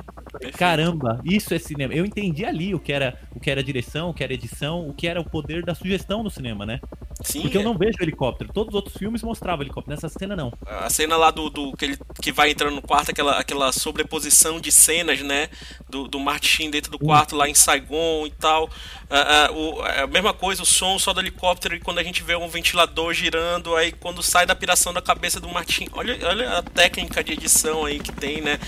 [0.57, 1.93] Caramba, isso é cinema.
[1.93, 4.93] Eu entendi ali o que era, o que era direção, o que era edição, o
[4.93, 6.79] que era o poder da sugestão no cinema, né?
[7.21, 7.63] Sim, Porque eu é.
[7.63, 8.51] não vejo helicóptero.
[8.53, 10.51] Todos os outros filmes mostravam helicóptero, nessa cena não.
[10.65, 14.59] A cena lá do, do que ele que vai entrando no quarto, aquela, aquela sobreposição
[14.61, 15.49] de cenas, né?
[15.89, 18.69] Do, do Martin dentro do quarto lá em Saigon e tal.
[19.09, 22.23] Ah, ah, o- a mesma coisa, o som só do helicóptero e quando a gente
[22.23, 25.87] vê um ventilador girando, aí quando sai da piração da cabeça do Martin.
[25.93, 28.59] Olha, olha a técnica de edição aí que tem, né?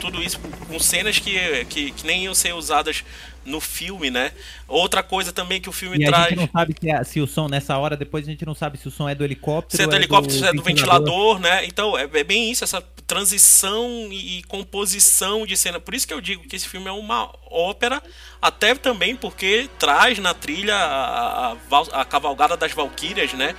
[0.00, 3.04] Tudo isso, com cenas que, que, que nem iam ser usadas
[3.46, 4.32] no filme, né?
[4.68, 6.28] Outra coisa também que o filme E a traz.
[6.30, 8.78] gente não sabe se, é- se o som, nessa hora, depois a gente não sabe
[8.78, 9.76] se o som é do helicóptero.
[9.76, 11.38] Se é do ou helicóptero, se é do ventilador.
[11.38, 11.64] ventilador, né?
[11.66, 15.78] Então, é é bem isso, essa transição e e composição de cena.
[15.80, 18.02] Por isso que eu digo que esse filme é uma ópera,
[18.42, 23.54] até também porque traz na trilha a, a, a cavalgada das Valquírias, né?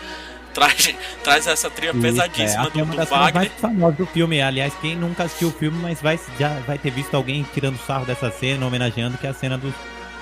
[0.58, 3.34] Traz, traz essa trilha pesadíssima é, do, é do cenas Wagner.
[3.36, 4.42] mais famosas do filme.
[4.42, 8.06] Aliás, quem nunca assistiu o filme, mas vai, já vai ter visto alguém tirando sarro
[8.06, 9.72] dessa cena, homenageando, que é a cena dos,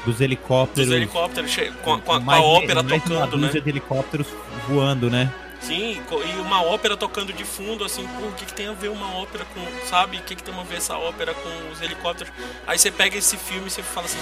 [0.05, 0.89] dos helicópteros.
[0.89, 3.47] Dos helicópteros, com, a- com a, com a mais- ópera mais tocando, né?
[3.47, 4.27] de helicópteros
[4.67, 5.31] voando, né?
[5.61, 8.89] Sim, e uma ópera tocando de fundo, assim, pô, o que, que tem a ver
[8.89, 10.17] uma ópera com, sabe?
[10.17, 12.31] O que, que tem a ver essa ópera com os helicópteros?
[12.67, 14.19] Aí você pega esse filme e você fala assim,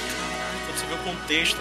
[0.77, 1.59] você vê o contexto,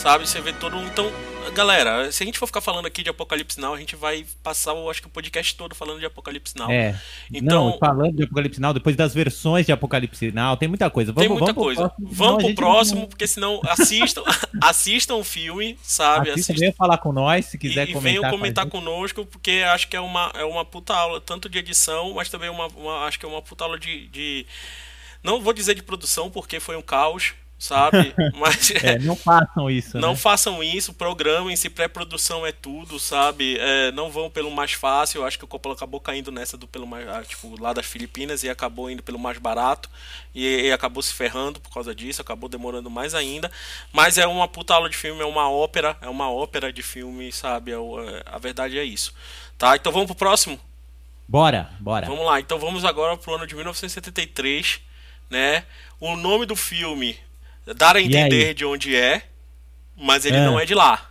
[0.00, 0.26] sabe?
[0.28, 0.76] Você vê todo.
[0.82, 1.10] Então,
[1.54, 4.70] galera, se a gente for ficar falando aqui de Apocalipse Now, a gente vai passar,
[4.72, 6.70] eu acho que o podcast todo falando de Apocalipse Now.
[6.70, 6.98] É.
[7.32, 11.12] Então- Não, falando de Apocalipse Now, depois das versões de Apocalipse Now, tem muita coisa.
[11.12, 11.88] Vamos, Tem muita vamos coisa.
[11.88, 14.22] Pro próximo, Vamos pro próximo, não- porque senão assistam,
[14.62, 16.30] assistam o filme, sabe?
[16.30, 18.02] Assista, Assistam- falar com nós, se E, quiser e comentar.
[18.02, 18.72] venham com a comentar gente.
[18.72, 22.48] conosco, porque acho que é uma, é uma puta aula, tanto de edição, mas também
[22.48, 24.46] uma, uma- acho que é uma puta aula de, de-
[25.22, 28.18] Não vou dizer de produção, porque foi um caos, sabe?
[28.32, 30.16] Mas É, não façam isso, não né?
[30.16, 33.58] façam isso, programem-se, pré-produção é tudo, sabe?
[33.58, 36.66] É, não vão pelo mais fácil, eu acho que o Coppola acabou caindo nessa do
[36.68, 39.90] pelo mais, ah, tipo, lá das Filipinas e acabou indo pelo mais barato
[40.34, 43.50] e, e acabou se ferrando por causa disso, acabou demorando mais ainda,
[43.92, 47.32] mas é uma puta aula de filme, é uma ópera, é uma ópera de filme,
[47.32, 47.72] sabe?
[47.72, 49.12] É é- a verdade é isso.
[49.58, 49.76] Tá?
[49.76, 50.58] Então vamos pro próximo?
[51.28, 52.06] Bora, bora.
[52.06, 54.80] Vamos lá, então vamos agora pro ano de 1973,
[55.28, 55.64] né?
[56.00, 57.18] O nome do filme
[57.76, 59.22] dar a entender de onde é,
[59.96, 60.44] mas ele É.
[60.44, 61.06] não é de lá.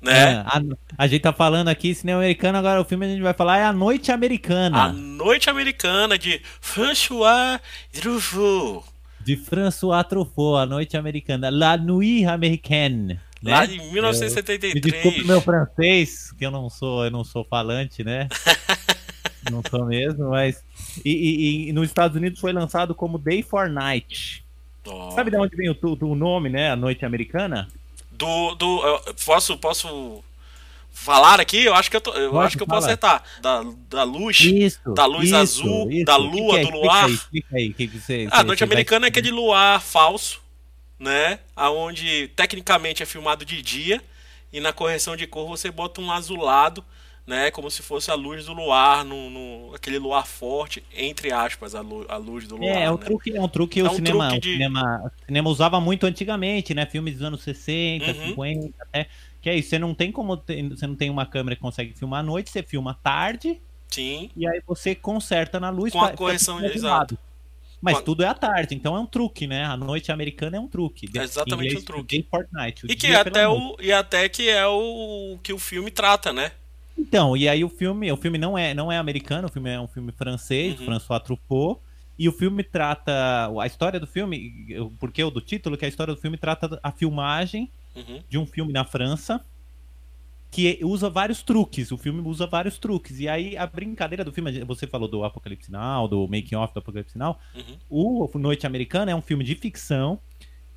[0.00, 0.12] Né?
[0.20, 0.60] É, a,
[0.98, 3.64] a gente tá falando aqui cinema americano, agora o filme a gente vai falar é
[3.64, 7.60] A Noite Americana, A Noite Americana de François
[7.92, 8.84] Truffaut.
[9.20, 13.20] de François Truffaut, A Noite Americana, La Nuit Américaine.
[13.40, 13.52] né?
[13.52, 14.80] Lá em Me 1973.
[14.82, 18.28] desculpe meu francês, que eu não sou, eu não sou falante, né?
[19.52, 20.64] não sou mesmo, mas
[21.04, 24.41] e, e- e nos Estados Unidos foi lançado como Day for Night.
[24.86, 25.10] Ó.
[25.12, 26.70] Sabe de onde vem o, o nome, né?
[26.70, 27.68] A Noite Americana?
[28.10, 28.54] Do.
[28.54, 28.82] do
[29.24, 30.22] posso, posso
[30.92, 31.64] falar aqui?
[31.64, 33.22] Eu acho que eu, tô- eu, Pode, acho que eu posso acertar.
[33.40, 34.40] Da, da luz.
[34.40, 34.80] Isso.
[34.94, 36.04] Da luz isso, azul, isso.
[36.04, 36.62] da Que que lua, é?
[36.62, 37.04] do Explica luar.
[37.06, 39.08] aí, Explica aí, que que você, A Noite vai Americana é explicar.
[39.08, 40.40] aquele luar falso,
[40.98, 41.38] né?
[41.56, 44.02] Aonde tecnicamente é filmado de dia
[44.52, 46.84] e na correção de cor você bota um azulado,
[47.26, 47.50] né?
[47.50, 51.80] Como se fosse a luz do luar, no, no- aquele luar forte, entre aspas, a,
[51.80, 52.76] lu- a luz do luar.
[52.76, 53.04] É, é um né?
[53.04, 55.80] truque, é um truque É o um cinema, truque o de- cinema, o cinema usava
[55.80, 56.84] muito antigamente, né?
[56.86, 58.26] Filmes dos anos 60, Uhum.
[58.28, 59.06] 50, até.
[59.40, 61.92] Que é isso, você não tem como ter- você não tem uma câmera que consegue
[61.96, 66.00] filmar à noite, você filma à tarde Sim, e aí você conserta na luz Com
[66.00, 67.18] a pra- correção, exato.
[67.80, 69.64] Mas tudo é à tarde, então é um truque, né?
[69.64, 71.08] A noite americana é um truque.
[71.18, 72.26] É exatamente inglês, um truque.
[72.30, 72.86] Fortnite.
[72.86, 76.52] o e que até o e até que é o que o filme trata, né?
[76.96, 79.80] Então, e aí o filme, o filme não é, não é americano, o filme é
[79.80, 80.86] um filme francês, Uhum.
[80.86, 81.80] François Truffaut,
[82.18, 83.12] e o filme trata
[83.60, 86.92] a história do filme, o porquê do título, que a história do filme trata a
[86.92, 88.20] filmagem Uhum.
[88.28, 89.44] de um filme na França
[90.50, 91.90] que usa vários truques.
[91.92, 93.18] O filme usa vários truques.
[93.18, 96.78] E aí a brincadeira do filme, você falou do Apocalipse Now, do making off do
[96.78, 98.28] Apocalipse Now, Uhum.
[98.34, 100.18] o Noite Americana é um filme de ficção,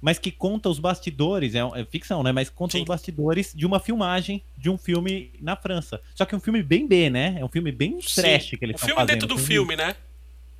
[0.05, 2.31] mas que conta os bastidores, é, é ficção, né?
[2.31, 2.81] Mas conta Sim.
[2.81, 5.99] os bastidores de uma filmagem de um filme na França.
[6.13, 7.37] Só que é um filme bem B, né?
[7.39, 9.07] É um filme bem trash que eles Um estão filme fazendo.
[9.07, 9.95] dentro do filme, né?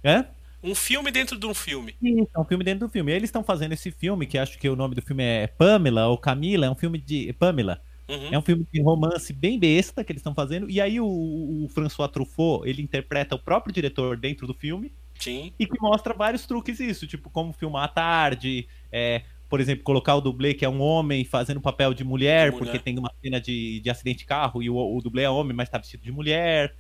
[0.03, 0.25] É?
[0.63, 1.95] Um filme dentro de um filme.
[2.01, 3.11] Isso, é um filme dentro do filme.
[3.11, 6.07] E eles estão fazendo esse filme, que acho que o nome do filme é Pamela
[6.07, 7.31] ou Camila, é um filme de.
[7.33, 7.79] Pamela.
[8.09, 8.29] Uhum.
[8.31, 10.67] É um filme de romance bem besta que eles estão fazendo.
[10.71, 15.53] E aí o, o François Truffaut, ele interpreta o próprio diretor dentro do filme Sim.
[15.57, 20.15] e que mostra vários truques isso, tipo como filmar à tarde, é, por exemplo, colocar
[20.15, 22.71] o dublê que é um homem fazendo papel de mulher, De mulher.
[22.71, 25.55] porque tem uma cena de, de acidente de carro e o, o dublê é homem,
[25.55, 26.73] mas tá vestido de mulher.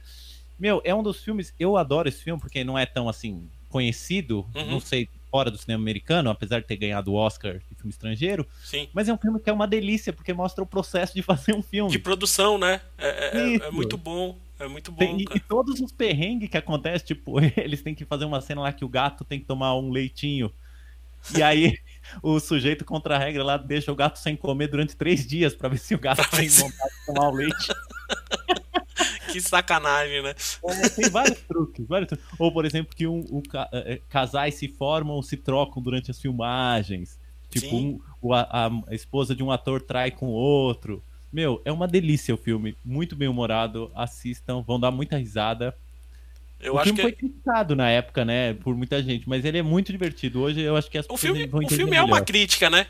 [0.59, 4.45] Meu, é um dos filmes, eu adoro esse filme porque não é tão assim conhecido,
[4.55, 4.71] Uhum.
[4.71, 8.47] não sei, fora do cinema americano, apesar de ter ganhado o Oscar de filme estrangeiro,
[8.63, 8.87] Sim.
[8.93, 11.61] mas é um filme que é uma delícia porque mostra o processo de fazer um
[11.61, 11.91] filme.
[11.91, 12.79] De produção, né?
[12.97, 14.37] É, é- é- é muito bom.
[14.57, 18.23] É muito bom, Tem- e, todos os perrengues que acontecem, tipo, eles têm que fazer
[18.23, 20.49] uma cena lá que o gato tem que tomar um leitinho.
[21.37, 21.77] E aí
[22.21, 25.69] o sujeito contra a regra lá deixa o gato sem comer durante três dias pra
[25.69, 27.67] ver se o gato Pra tem se- vontade de tomar o leite.
[29.31, 30.33] Que sacanagem, né?
[30.95, 32.25] Tem vários truques, vários truques.
[32.39, 36.09] Ou, por exemplo, que um, o ca- eh, casais se formam ou se trocam durante
[36.09, 37.19] as filmagens.
[37.49, 37.99] Tipo, um-
[38.33, 41.03] a, a esposa de um ator trai com o outro.
[41.33, 42.77] Meu, é uma delícia o filme.
[42.85, 43.91] Muito bem humorado.
[43.93, 45.75] Assistam, vão dar muita risada.
[46.65, 49.63] Eu o filme que foi criticado na época, né, por muita gente, mas ele é
[49.63, 50.41] muito divertido.
[50.41, 52.25] Hoje eu acho que as o pessoas filme, vão o entender filme é uma melhor.
[52.25, 52.87] crítica, né?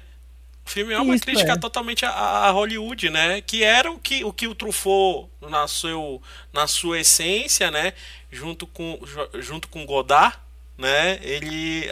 [0.65, 1.57] O filme é uma Isso, crítica é.
[1.57, 3.41] totalmente a, Hollywood, né?
[3.41, 6.21] Que era o que o, que o Truffaut, na, seu,
[6.53, 7.93] na sua essência, né?
[8.31, 10.37] Junto com, ju- junto com Godard,
[10.77, 11.19] né?
[11.21, 11.85] Ele.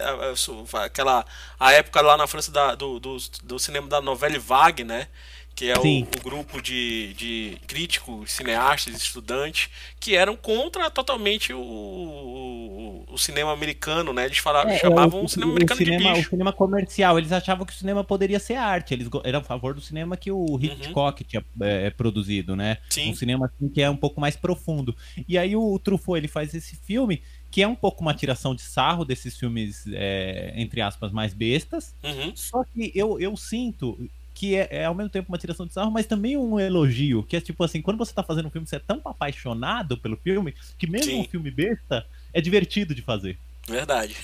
[0.84, 1.26] Aquela.
[1.60, 5.08] A época lá na França da- do, do, do cinema da Novelle Vague, né?
[5.56, 11.60] Que é o, o grupo de, de críticos, cineastas, estudantes, que eram contra totalmente o,
[11.60, 14.26] o, o cinema americano, né?
[14.26, 16.30] Eles falavam, É, chamavam o, o cinema o americano cinema, de o bicho.
[16.32, 18.94] cinema comercial, eles achavam que o cinema poderia ser arte.
[18.94, 22.72] Eles eram a favor do cinema que o Hitchcock tinha é, produzido, né?
[22.72, 22.88] Uhum.
[22.90, 23.12] Sim.
[23.12, 24.96] Um cinema assim, que é um pouco mais profundo.
[25.28, 28.64] E aí o Truffaut ele faz esse filme que é um pouco uma tiração de
[28.64, 31.94] sarro desses filmes, é, entre aspas, mais bestas.
[32.04, 32.32] Uhum.
[32.36, 35.92] Só que eu, eu sinto que é, é ao mesmo tempo uma tiração de sarro,
[35.92, 37.24] mas também um elogio.
[37.24, 40.18] Que é tipo assim, quando você tá fazendo um filme, você é tão apaixonado pelo
[40.18, 41.22] filme, que mesmo Sim.
[41.22, 43.38] um filme besta é divertido de fazer.
[43.68, 44.16] Verdade.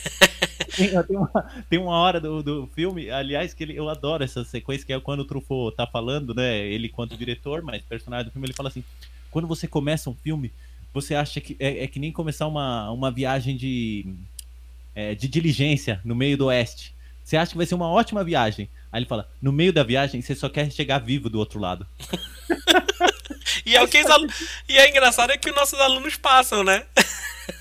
[0.75, 4.43] Tem, tem uma, tem uma hora do, do filme, aliás, que ele, eu adoro essa
[4.43, 6.57] sequência, que é quando o Truffaut tá falando, né?
[6.59, 8.83] Ele, quanto diretor, mas personagem do filme, ele fala assim:
[9.31, 10.51] quando você começa um filme,
[10.93, 14.05] você acha que é, é que nem começar uma, uma viagem de,
[14.93, 16.93] é, de diligência no meio do oeste.
[17.23, 18.69] Você acha que vai ser uma ótima viagem.
[18.91, 21.85] Aí ele fala: no meio da viagem, você só quer chegar vivo do outro lado.
[23.65, 23.97] E é o que
[24.67, 26.85] E é engraçado é que os nossos alunos passam, né?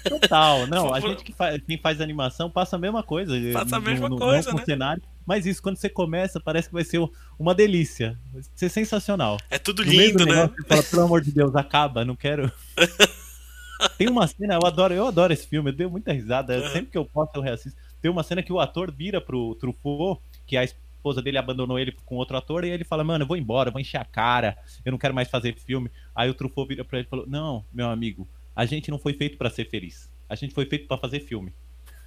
[0.05, 0.93] Total, não.
[0.93, 3.35] A Vou- gente que faz, quem faz animação passa a mesma coisa.
[3.53, 4.65] Passa a no- mesma no- coisa, com né?
[4.65, 5.03] cenário.
[5.27, 7.01] Mas isso, quando você começa, parece que vai ser
[7.39, 8.19] uma delícia.
[8.33, 9.39] Vai ser sensacional.
[9.51, 10.35] É tudo No lindo, né?
[10.47, 12.51] negócio, fala, pelo amor de Deus, acaba, não quero.
[13.97, 16.59] Tem uma cena, eu adoro, eu adoro esse filme, eu dei muita risada.
[16.59, 16.69] Uhum.
[16.73, 17.79] Sempre que eu posso, eu reassisto.
[18.03, 20.67] tem uma cena que o ator vira pro Truffaut, que a
[21.09, 23.73] esposa dele abandonou ele com outro ator, e ele fala, mano, eu vou embora, eu
[23.73, 25.91] vou encher a cara, eu não quero mais fazer filme.
[26.15, 29.15] Aí o Truffaut vira pra ele e falou, não, meu amigo, a gente não foi
[29.15, 30.11] feito pra ser feliz.
[30.29, 31.53] A gente foi feito pra fazer filme.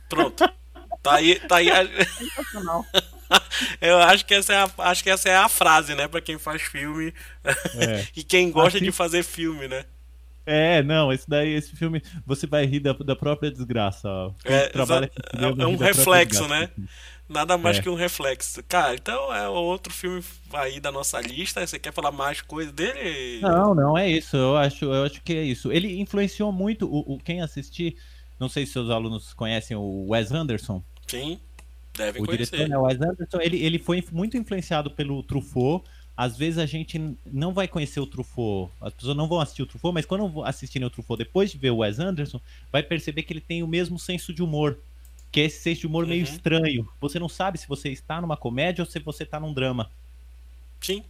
[0.08, 0.48] Pronto.
[1.02, 1.72] Tá aí, tá aí.
[1.72, 1.82] a-
[3.80, 6.38] Eu acho que essa é a, acho que essa é a frase, né, Pra quem
[6.38, 8.06] faz filme É.
[8.16, 9.86] e quem gosta Assim- de fazer filme, né?
[10.46, 14.10] É, não, esse daí, esse filme, você vai rir da, da própria desgraça.
[14.44, 14.72] É,
[15.62, 16.70] é um reflexo, né?
[17.30, 17.82] Nada mais É.
[17.82, 18.62] que um reflexo.
[18.68, 21.66] Cara, então é outro filme aí da nossa lista.
[21.66, 23.40] Você quer falar mais coisa dele?
[23.42, 24.36] Não, não é isso.
[24.36, 25.72] Eu acho, eu acho que é isso.
[25.72, 27.96] Ele influenciou muito o, o- quem assistir.
[28.40, 30.84] Não sei se seus alunos conhecem o Wes Anderson.
[31.08, 31.40] Sim,
[31.96, 32.52] devem O conhecer.
[32.58, 35.86] diretor, né, o Wes Anderson, ele, ele foi muito influenciado pelo Truffaut.
[36.24, 39.66] Às vezes a gente não vai conhecer o Truffaut, as pessoas não vão assistir o
[39.66, 42.40] Truffaut, mas quando assistirem o Truffaut depois de ver o Wes Anderson,
[42.72, 44.78] vai perceber que ele tem o mesmo senso de humor.
[45.32, 46.32] Que é esse senso de humor meio Uhum.
[46.32, 46.90] estranho.
[47.00, 49.90] Você não sabe se você está numa comédia ou se você está num drama.
[50.80, 51.04] Sim.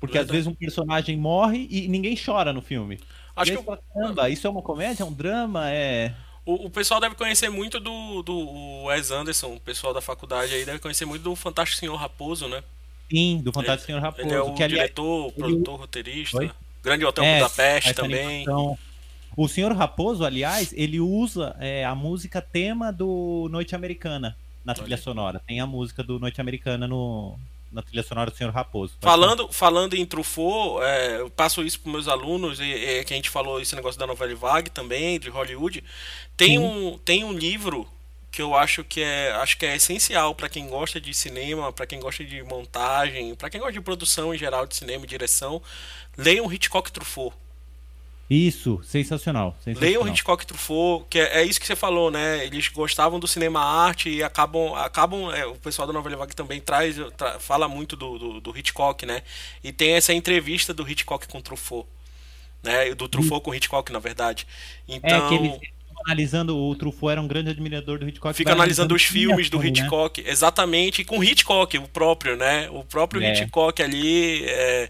[0.00, 0.32] Porque às Verdade.
[0.32, 2.98] vezes um personagem morre e ninguém chora no filme.
[3.36, 5.04] Acho que você fala, isso é uma comédia?
[5.04, 5.70] É um drama?
[5.70, 6.12] É.
[6.44, 10.64] o, o pessoal deve conhecer muito do, do Wes Anderson, o pessoal da faculdade aí
[10.64, 12.64] deve conhecer muito do Fantástico Senhor Raposo, né?
[13.10, 14.28] Sim, do Fantástico Senhor Raposo.
[14.28, 16.38] Ele é o que, aliás, diretor, produtor, roteirista.
[16.38, 16.50] Oi?
[16.82, 18.44] Grande Hotel É, Budapeste também.
[18.44, 18.78] animação.
[19.36, 24.96] O Senhor Raposo, aliás, ele usa é, a música tema do Noite Americana na trilha
[24.96, 25.40] sonora.
[25.46, 27.38] Tem a música do Noite Americana no,
[27.72, 28.94] na trilha sonora do Senhor Raposo.
[29.00, 33.16] Falando, falando em Truffaut, é, eu passo isso para meus alunos, e, e que a
[33.16, 35.82] gente falou esse negócio da novela vague também, de Hollywood.
[36.36, 36.58] Tem Sim.
[36.58, 37.86] um, tem um livro
[38.30, 41.86] que eu acho que é, acho que é essencial para quem gosta de cinema, para
[41.86, 45.60] quem gosta de montagem, para quem gosta de produção em geral de cinema e direção.
[46.16, 47.34] Leiam Hitchcock e Truffaut.
[48.28, 49.56] Isso, sensacional.
[49.64, 49.82] sensacional.
[49.82, 52.46] Leiam Hitchcock e Truffaut, que é, é isso que você falou, né?
[52.46, 54.72] Eles gostavam do cinema arte e acabam.
[54.76, 58.56] acabam é, o pessoal da Novela Vague também traz, tra- fala muito do, do, do
[58.56, 59.24] Hitchcock, né?
[59.64, 61.88] E tem essa entrevista do Hitchcock com Truffaut.
[62.62, 62.94] Né?
[62.94, 64.46] Do Truffaut com o Hitchcock, na verdade.
[64.86, 65.26] Então.
[65.26, 68.36] É que eles ficam analisando, o Truffaut era um grande admirador do Hitchcock.
[68.36, 69.94] Fica analisando os filmes do filme, né?
[69.98, 72.70] Hitchcock, exatamente, e com Hitchcock, o próprio, né?
[72.70, 73.26] O próprio É.
[73.26, 74.88] Hitchcock ali é,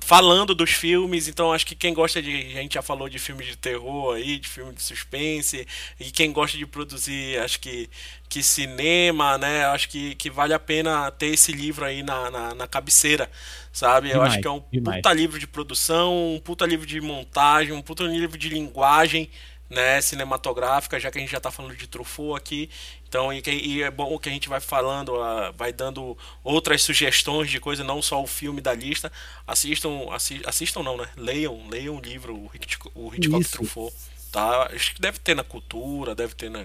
[0.00, 1.28] falando dos filmes.
[1.28, 2.30] Então, acho que quem gosta de.
[2.58, 5.66] A gente já falou de filmes de terror aí, de filme de suspense,
[5.98, 7.90] e quem gosta de produzir, acho que,
[8.28, 9.66] que cinema, né?
[9.66, 13.30] Acho que, que vale a pena ter esse livro aí na, na, na cabeceira,
[13.72, 14.10] sabe?
[14.10, 15.02] Eu Demais, acho que é um demais.
[15.02, 19.28] puta livro de produção, um puta livro de montagem, um puta livro de linguagem
[19.70, 22.68] né, cinematográfica, já que a gente já está falando de Truffaut aqui.
[23.08, 27.50] Então, e, e é bom que a gente vai falando, ah, vai dando outras sugestões
[27.50, 29.10] de coisa, não só o filme da lista.
[29.46, 31.08] Assistam, assi- assistam não, né?
[31.16, 33.44] Leiam, leiam o livro, o Hitchcock, o Hitchcock.
[33.48, 33.94] Truffaut.
[34.32, 34.70] Tá?
[34.72, 36.62] Acho que deve ter na cultura, deve ter na.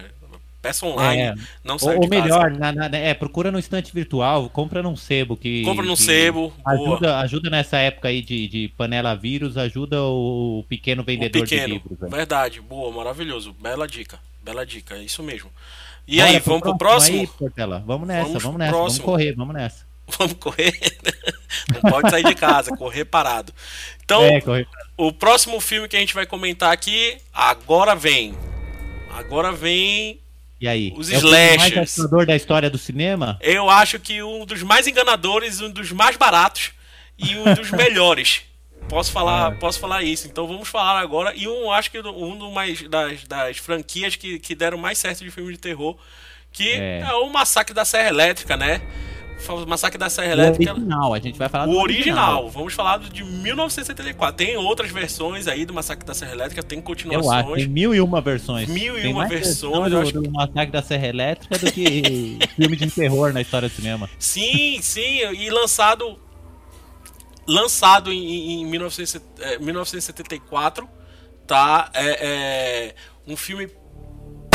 [0.66, 1.36] Peça online, É.
[1.64, 4.96] não sai Ou, de ou melhor, na- na- é, procura no estante virtual, compra num
[4.96, 5.64] sebo que.
[5.64, 6.74] Compra num sebo, boa.
[6.76, 11.50] Ajuda, ajuda nessa época aí de, de panela vírus, ajuda o pequeno O vendedor de
[11.56, 11.74] pequeno.
[11.76, 12.00] livros.
[12.00, 12.10] né?
[12.10, 13.54] Verdade, boa, maravilhoso.
[13.62, 14.20] Bela dica.
[14.44, 15.52] Bela dica, é isso mesmo.
[16.08, 17.20] E Bora aí, vamos pro próximo?
[17.22, 17.84] Aí, Portela?
[17.86, 19.06] Vamos nessa, Vamos vamos, pro nessa, próximo.
[19.06, 19.86] vamos correr, vamos nessa.
[20.20, 20.72] Vamos correr.
[21.74, 23.52] Não pode sair de casa, correr parado.
[24.04, 24.68] Então, É, correr.
[24.96, 28.36] o próximo filme que a gente vai comentar aqui, agora vem.
[29.16, 30.20] Agora vem.
[30.66, 30.92] E aí?
[30.98, 33.38] Os é o mais assustador da história do cinema?
[33.40, 36.72] Eu acho que um dos mais enganadores, um dos mais baratos
[37.20, 38.42] e um dos melhores.
[38.90, 39.56] Posso falar, É.
[39.58, 40.28] posso falar isso.
[40.28, 41.34] Então vamos falar agora.
[41.36, 45.24] E um, acho que um do mais, das, das franquias que, que deram mais certo
[45.24, 45.96] de filme de terror,
[46.52, 47.14] que é, É.
[47.14, 48.82] o Massacre da Serra Elétrica, né?
[49.48, 50.72] O Massacre da Serra O Elétrica.
[50.74, 54.36] original, a gente vai falar O do original, vamos falar do de 1974.
[54.38, 57.46] Tem outras versões aí do Massacre da Serra Elétrica, tem Eu continuações.
[57.46, 58.68] acho, tem mil e uma versões.
[58.70, 62.40] Mil e Tem uma versões, eu do, acho do Massacre da Serra Elétrica do que
[62.56, 64.10] filme de terror na história do cinema.
[64.18, 66.18] Sim, sim, e lançado
[67.48, 70.90] lançado em, em 1900 é, 1974,
[71.46, 71.92] tá?
[71.94, 72.96] É, é
[73.28, 73.70] um filme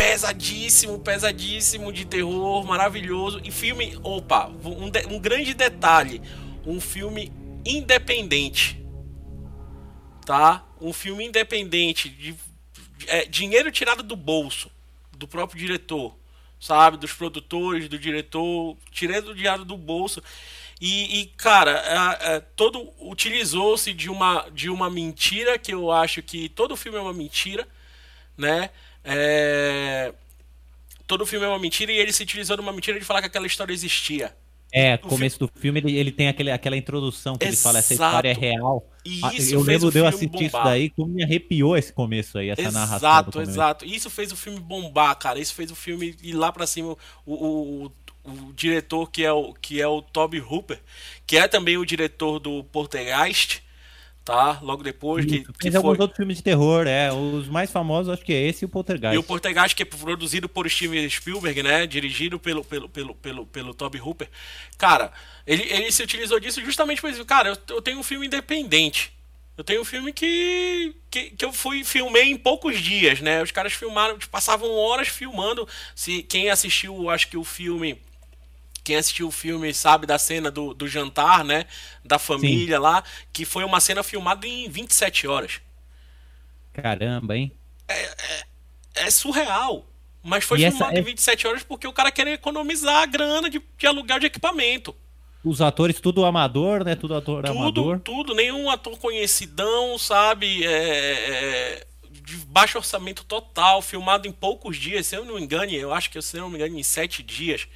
[0.01, 6.23] pesadíssimo, pesadíssimo de terror, maravilhoso e filme, opa, um, de- um grande detalhe,
[6.65, 7.31] um filme
[7.67, 8.83] independente,
[10.25, 10.65] tá?
[10.81, 12.35] Um filme independente de
[13.09, 14.71] é, dinheiro tirado do bolso
[15.13, 16.17] do próprio diretor,
[16.59, 16.97] sabe?
[16.97, 20.23] Dos produtores, do diretor, tirando do dinheiro do bolso.
[20.81, 21.73] E, e, cara,
[22.23, 26.97] é, é, todo utilizou-se de uma, de uma mentira que eu acho que todo filme
[26.97, 27.69] é uma mentira,
[28.35, 28.71] né?
[29.05, 30.13] É,
[31.07, 33.27] todo filme é uma mentira e ele se utilizou de uma mentira de falar que
[33.27, 34.35] aquela história existia.
[34.73, 37.93] É, O começo do filme ele, ele tem aquele, aquela introdução que ele fala essa
[37.93, 38.09] Exato.
[38.09, 38.87] história é real.
[39.05, 40.65] E Ah, isso eu lembro de eu assistir isso bombar.
[40.65, 42.99] daí, como me arrepiou esse começo aí, essa narração.
[43.25, 43.85] do Exato, exato.
[43.85, 45.41] Isso fez o filme bombar, cara.
[45.41, 46.97] Isso fez o filme ir lá pra cima.
[47.27, 50.81] O, o, o, o diretor que é o, que é o Toby Hooper,
[51.27, 53.63] que é também o diretor do Poltergeist,
[54.25, 54.59] tá?
[54.63, 55.77] Logo depois que, Isso, que Fez foi.
[55.77, 57.13] alguns outros filmes de terror, é.
[57.13, 59.15] Os mais famosos acho que é esse e o Poltergeist.
[59.15, 61.87] E o Poltergeist, que é produzido por Steven Spielberg, né?
[61.87, 64.29] Dirigido pelo, pelo, pelo, pelo, pelo Toby Hooper.
[64.79, 65.13] Cara,
[65.47, 67.25] ele, ele se utilizou disso justamente por isso.
[67.25, 69.13] Cara, eu, eu tenho um filme independente.
[69.57, 73.43] Eu tenho um filme que, que, que eu fui filmei em poucos dias, né?
[73.43, 75.69] Os caras filmaram, passavam horas filmando.
[75.95, 78.01] Se quem assistiu, acho que o filme
[78.83, 81.67] quem assistiu o filme sabe da cena do, do jantar, né?
[82.05, 83.03] Da família lá,
[83.33, 85.61] que foi uma cena filmada em 27 horas.
[86.73, 87.57] Caramba, hein?
[88.95, 89.87] É surreal.
[90.23, 93.49] Mas foi E filmado é- em 27 horas porque o cara quer economizar a grana
[93.49, 94.95] de, de aluguel de equipamento.
[95.43, 96.95] Os atores tudo amador, né?
[96.95, 98.01] Tudo ator Tudo, amador.
[98.05, 100.65] tudo, nenhum ator conhecidão, sabe?
[100.65, 105.71] É, é, de baixo orçamento total, filmado em poucos dias, se eu não me engano,
[105.73, 107.67] eu acho que se eu não me engano, em sete dias.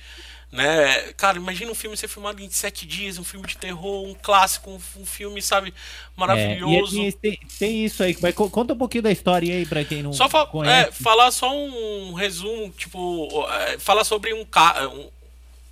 [0.54, 1.12] Né?
[1.14, 4.70] Cara, imagina um filme ser filmado em sete dias, um filme de terror, um clássico,
[4.70, 5.74] um, um filme, sabe,
[6.16, 7.00] maravilhoso.
[7.00, 8.16] É, e tem, tem isso aí.
[8.20, 10.88] Mas co- conta um pouquinho da história aí pra quem não Só fa- conhece.
[10.90, 15.10] é, falar só um resumo, tipo, é, falar sobre um, um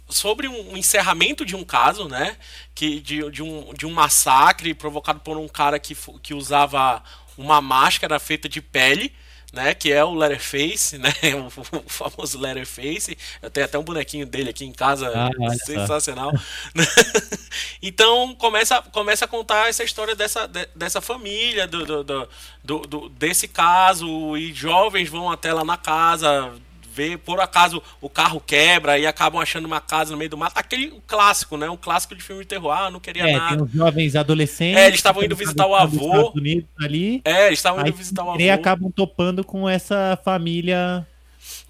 [0.08, 2.36] sobre um encerramento de um caso, né?
[2.74, 7.02] Que de, de, um, de um massacre provocado por um cara que, que usava
[7.38, 9.12] uma máscara feita de pele,
[9.52, 9.74] né?
[9.74, 11.12] Que é o Letterface, né?
[11.36, 13.16] O, o famoso Letterface.
[13.42, 15.30] Eu tenho até um bonequinho dele aqui em casa, Ah,
[15.64, 16.32] sensacional.
[17.82, 22.28] então começa, começa a contar essa história dessa, de- dessa família, do, do-
[22.64, 26.52] do- do- desse caso, e jovens vão até lá na casa
[26.92, 30.52] ver, por acaso o carro quebra e acabam achando uma casa no meio do mato.
[30.56, 31.68] Aquele clássico, né?
[31.70, 32.70] Um clássico de filme de terror.
[32.72, 33.56] Ah, não queria É, nada.
[33.56, 34.76] tem uns jovens adolescentes.
[34.80, 36.04] É, eles estavam indo visitar o avô.
[36.06, 37.22] Estados Unidos ali.
[37.24, 38.40] É, eles estavam indo visitar o avô.
[38.40, 41.06] e acabam topando com essa família.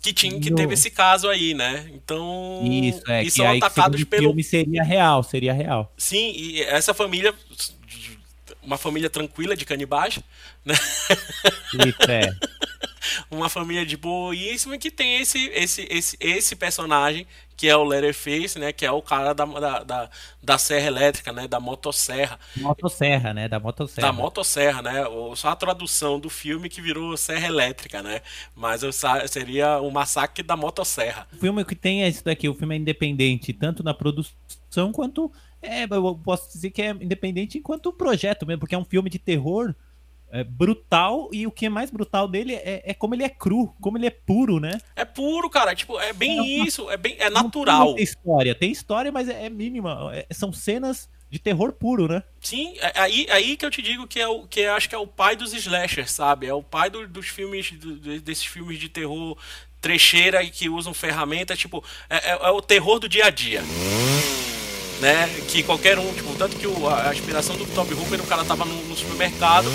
[0.01, 1.89] que tinha que teve esse caso aí, né?
[1.95, 3.23] Então, Isso, é.
[3.23, 5.93] e são aí, atacados pelo filme seria real, seria real.
[5.97, 7.33] Sim, e essa família
[8.63, 10.21] uma família tranquila de canibais,
[10.65, 10.75] né?
[11.75, 12.33] Isso, é.
[13.31, 17.27] uma família de boíssima que tem esse, esse, esse, esse personagem
[17.63, 18.73] que é o Letterface, né?
[18.73, 20.11] Que é o cara da, da, da,
[20.43, 21.47] da serra elétrica, né?
[21.47, 22.37] Da motosserra.
[22.57, 23.47] Motosserra, né?
[23.47, 24.09] Da motosserra.
[24.09, 25.05] Da motosserra, né?
[25.37, 28.21] Só a tradução do filme que virou serra elétrica, né?
[28.57, 28.91] Mas eu
[29.29, 31.29] seria o massacre da motosserra.
[31.33, 35.31] O filme que tem é isso daqui, o filme é independente, tanto na produção quanto.
[35.63, 39.21] É, eu posso dizer que é independente enquanto projeto mesmo, porque é um filme de
[39.21, 39.73] terror
[40.35, 43.69] é, brutal, e o que é mais brutal dele é, é como ele é cru,
[43.83, 44.79] como ele é puro, né?
[44.97, 45.75] É puro, cara.
[45.75, 46.91] Tipo, é bem É uma- isso.
[46.91, 47.95] É bem é natural.
[47.95, 50.11] tem história, tem história, mas é, é mínima.
[50.15, 52.23] é- são cenas de terror puro, né?
[52.41, 54.99] Sim, é aí, aí que eu te digo que é o que acho que é
[54.99, 56.47] o pai dos slashers, sabe?
[56.47, 59.37] É o pai do- dos filmes, do- de- desses filmes de terror
[59.83, 63.63] trecheira e que usam ferramentas, tipo, é, o terror do dia a dia.
[65.01, 65.29] Né?
[65.49, 68.45] Que qualquer um, tipo, tanto que o- a, a inspiração do Toby Hooper, o cara
[68.45, 69.69] tava no, no supermercado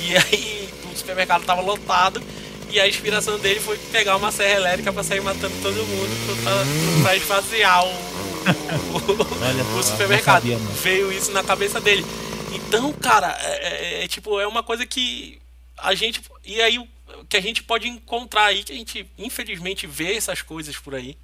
[0.00, 2.22] e aí o supermercado tava lotado
[2.70, 7.02] e a inspiração dele foi pegar uma serra elétrica pra sair matando todo mundo pra,
[7.02, 10.44] pra esvaziar o, o- o supermercado.
[10.44, 10.72] não sabia, não.
[10.74, 12.04] Veio isso na cabeça dele.
[12.52, 15.38] Então, cara, é, é- é, tipo, é uma coisa que
[15.78, 16.20] a gente.
[16.44, 16.80] E aí,
[17.28, 21.16] que a gente pode encontrar aí, que a gente, infelizmente, vê essas coisas por aí.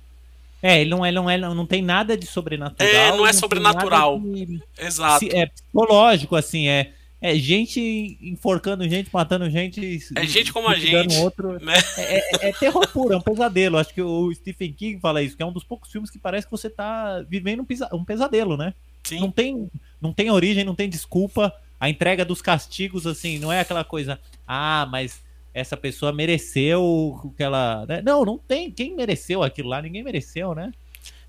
[0.62, 2.90] É, ele não é, não é, não tem nada de sobrenatural.
[2.92, 4.18] É, não é tem sobrenatural.
[4.20, 5.24] de- Exato.
[5.30, 6.90] é psicológico, assim, é,
[7.20, 9.98] é gente enforcando gente, matando gente.
[10.16, 11.16] É gente como a gente.
[11.16, 11.58] Outro.
[11.64, 11.74] Né?
[11.98, 13.78] É, é- é terror puro, é um pesadelo.
[13.78, 16.46] Acho que o Stephen King fala isso, que é um dos poucos filmes que parece
[16.46, 18.74] que você tá vivendo um, um pesadelo, né?
[19.04, 19.20] Sim.
[19.20, 21.52] Não tem, não tem origem, não tem desculpa.
[21.78, 25.20] A entrega dos castigos, assim, não é aquela coisa, ah, mas
[25.52, 27.86] essa pessoa mereceu o que ela.
[27.86, 28.02] né?
[28.04, 28.70] Não, não tem.
[28.70, 29.80] Quem mereceu aquilo lá?
[29.80, 30.70] Ninguém mereceu, né?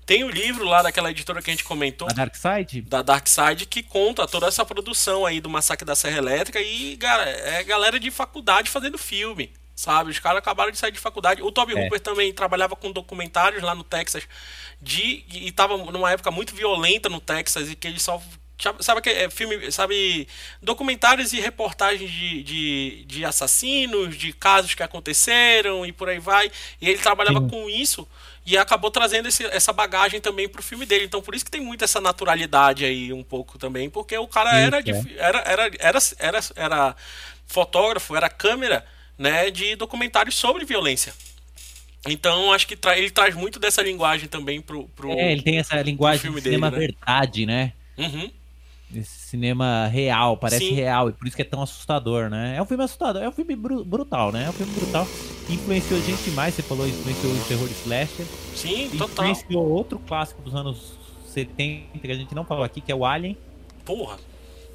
[0.08, 2.08] Tem o livro lá daquela editora que a gente comentou.
[2.08, 2.80] A Dark Side?
[2.80, 6.96] da Dark Side que conta toda essa produção aí do massacre da Serra Elétrica e
[6.96, 10.10] cara, é galera de faculdade fazendo filme, sabe?
[10.10, 11.42] Os caras acabaram de sair de faculdade.
[11.42, 11.84] O Toby É.
[11.84, 14.26] Hooper também trabalhava com documentários lá no Texas
[14.80, 18.18] de e tava numa época muito violenta no Texas e que ele só
[18.80, 20.26] sabe que é filme, sabe,
[20.62, 26.50] documentários e reportagens de, de, de assassinos, de casos que aconteceram e por aí vai.
[26.80, 27.48] E ele trabalhava Sim.
[27.50, 28.08] com isso
[28.52, 31.04] e acabou trazendo esse- essa bagagem também pro filme dele.
[31.04, 34.58] Então por isso que tem muito essa naturalidade aí um pouco também, porque o cara
[34.58, 34.82] era, é.
[35.18, 36.96] era, era, era, era, era
[37.46, 38.84] fotógrafo, era câmera,
[39.16, 41.12] né, de documentários sobre violência.
[42.06, 45.10] Então acho que tra- ele traz muito dessa linguagem também pro, pro...
[45.12, 46.86] É, ele tem essa linguagem filme de cinema dele, né?
[46.86, 47.72] verdade, né?
[47.96, 48.30] Uhum.
[48.94, 50.74] Esse cinema real, parece Sim.
[50.74, 52.56] real, e por isso que é tão assustador, né?
[52.56, 54.44] É um filme assustador, é um filme bru- brutal, né?
[54.46, 55.06] É um filme brutal.
[55.50, 58.26] Influenciou gente demais, você falou, influenciou o terror slasher.
[58.54, 59.26] Sim, total.
[59.26, 60.94] Influenciou outro clássico dos anos
[61.26, 63.36] 70 que a gente não falou aqui, que é o Alien.
[63.84, 64.16] Porra.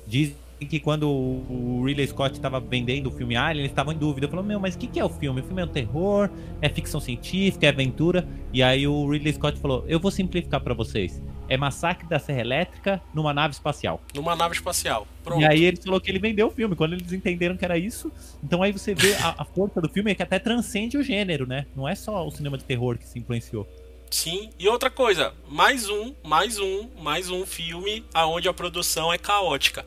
[0.06, 0.36] Dizem
[0.70, 4.28] que quando o Ridley Scott estava vendendo o filme Alien, eles estavam em dúvida.
[4.28, 5.42] Falou, meu, mas o que, que é o filme?
[5.42, 6.30] O filme é um terror,
[6.62, 8.28] é ficção científica, é aventura.
[8.54, 11.22] E aí o Ridley Scott falou, eu vou simplificar pra vocês.
[11.54, 14.02] É Massacre da Serra Elétrica numa nave espacial.
[14.16, 15.08] Numa nave espacial.
[15.24, 15.40] Pronto.
[15.40, 18.12] E aí ele falou que ele vendeu o filme, quando eles entenderam que era isso.
[18.44, 21.46] Então aí você vê a, a força do filme é que até transcende o gênero,
[21.46, 21.68] né?
[21.76, 23.68] Não é só o cinema de terror que se influenciou.
[24.10, 24.50] Sim.
[24.58, 29.86] E outra coisa, mais um, mais um, mais um filme aonde a produção é caótica.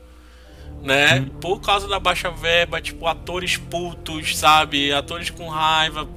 [0.81, 1.27] Né?
[1.41, 4.93] Por causa da baixa verba, tipo, atores putos, sabe?
[4.93, 6.07] Atores com raiva,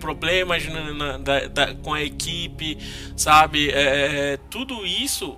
[0.00, 2.76] problemas na- na- da- da- com a equipe,
[3.16, 3.70] sabe?
[3.70, 5.36] É, é, tudo isso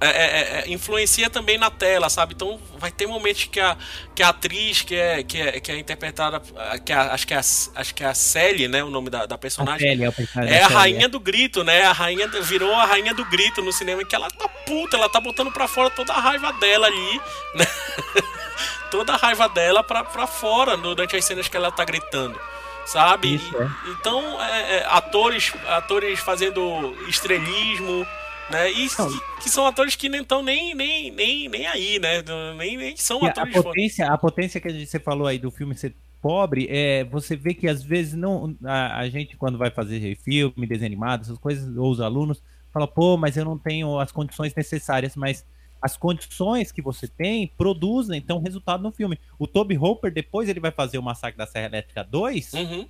[0.00, 2.34] é, é, é, influencia também na tela, sabe?
[2.34, 3.76] Então vai ter momentos que a,
[4.16, 6.42] que a atriz que é, que é, que é interpretada,
[6.84, 7.40] que é, acho, que é a,
[7.76, 8.82] acho que é a Sally, né?
[8.82, 9.88] O nome da, da A personagem.
[9.88, 11.82] Kelly é o personagem É a rainha do grito, né?
[11.84, 15.20] A rainha virou a rainha do grito no cinema, que ela tá puta, ela tá
[15.20, 17.20] botando pra fora toda a raiva dela ali,
[17.54, 17.64] né?
[18.90, 22.38] toda a raiva dela pra, pra fora durante as cenas que ela tá gritando,
[22.86, 23.34] sabe?
[23.34, 23.70] Isso, é.
[23.90, 28.06] Então, é, é, atores, atores fazendo estrelismo,
[28.50, 28.70] né?
[28.70, 32.22] E que, que são atores que nem estão nem, nem, nem, nem aí, né?
[32.56, 33.62] Nem, nem são a, a atores foda.
[33.62, 37.52] potência, a potência que a você falou aí do filme ser pobre, é, você vê
[37.52, 41.76] que às vezes não a, a gente quando vai fazer filme, desenho animado, essas coisas,
[41.76, 45.44] ou os alunos, fala, pô, mas eu não tenho as condições necessárias, mas
[45.82, 49.18] as condições que você tem produzem então resultado no filme.
[49.38, 52.86] O Toby Hopper depois ele vai fazer o Massacre da Serra Elétrica 2 Uhum.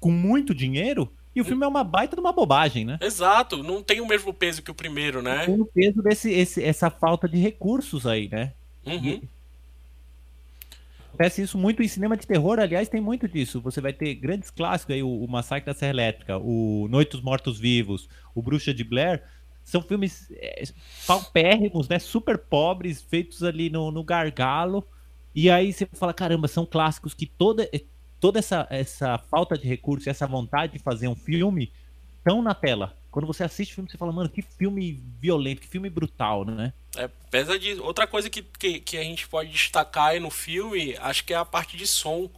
[0.00, 2.98] com muito dinheiro e o filme é uma baita de uma bobagem, né?
[3.00, 5.46] Exato, não tem o mesmo peso que o primeiro, né?
[5.46, 8.52] Tem o peso desse esse, essa falta de recursos aí, né?
[8.86, 9.20] Uhum.
[11.08, 13.60] Acontece isso muito em cinema de terror, aliás, tem muito disso.
[13.60, 17.20] Você vai ter grandes clássicos aí, o, o Massacre da Serra Elétrica, o Noite dos
[17.20, 19.22] Mortos Vivos, o Bruxa de Blair.
[19.64, 20.62] São filmes é,
[21.06, 21.98] paupérrimos, né?
[21.98, 24.86] Super pobres, feitos ali no, no gargalo.
[25.34, 27.82] E aí você fala, caramba, são clássicos que toda, eh,
[28.20, 31.72] toda essa, essa falta de recurso, essa vontade de fazer um filme
[32.18, 32.96] estão na tela.
[33.10, 36.72] Quando você assiste o filme, você fala, mano, que filme violento, que filme brutal, né?
[36.96, 40.96] É, pesa de outra coisa que, que, que a gente pode destacar aí no filme,
[40.98, 42.28] acho que é a parte de som,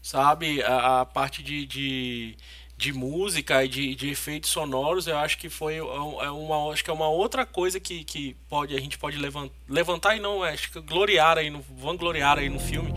[0.00, 0.62] sabe?
[0.62, 2.36] A, a parte de, de,
[2.76, 6.90] de música e de, de efeitos sonoros, eu acho que foi é uma, acho que
[6.90, 10.70] é uma outra coisa que, que pode, a gente pode levantar, levantar e não, acho
[10.70, 12.92] que gloriar aí, no, vangloriar aí no filme.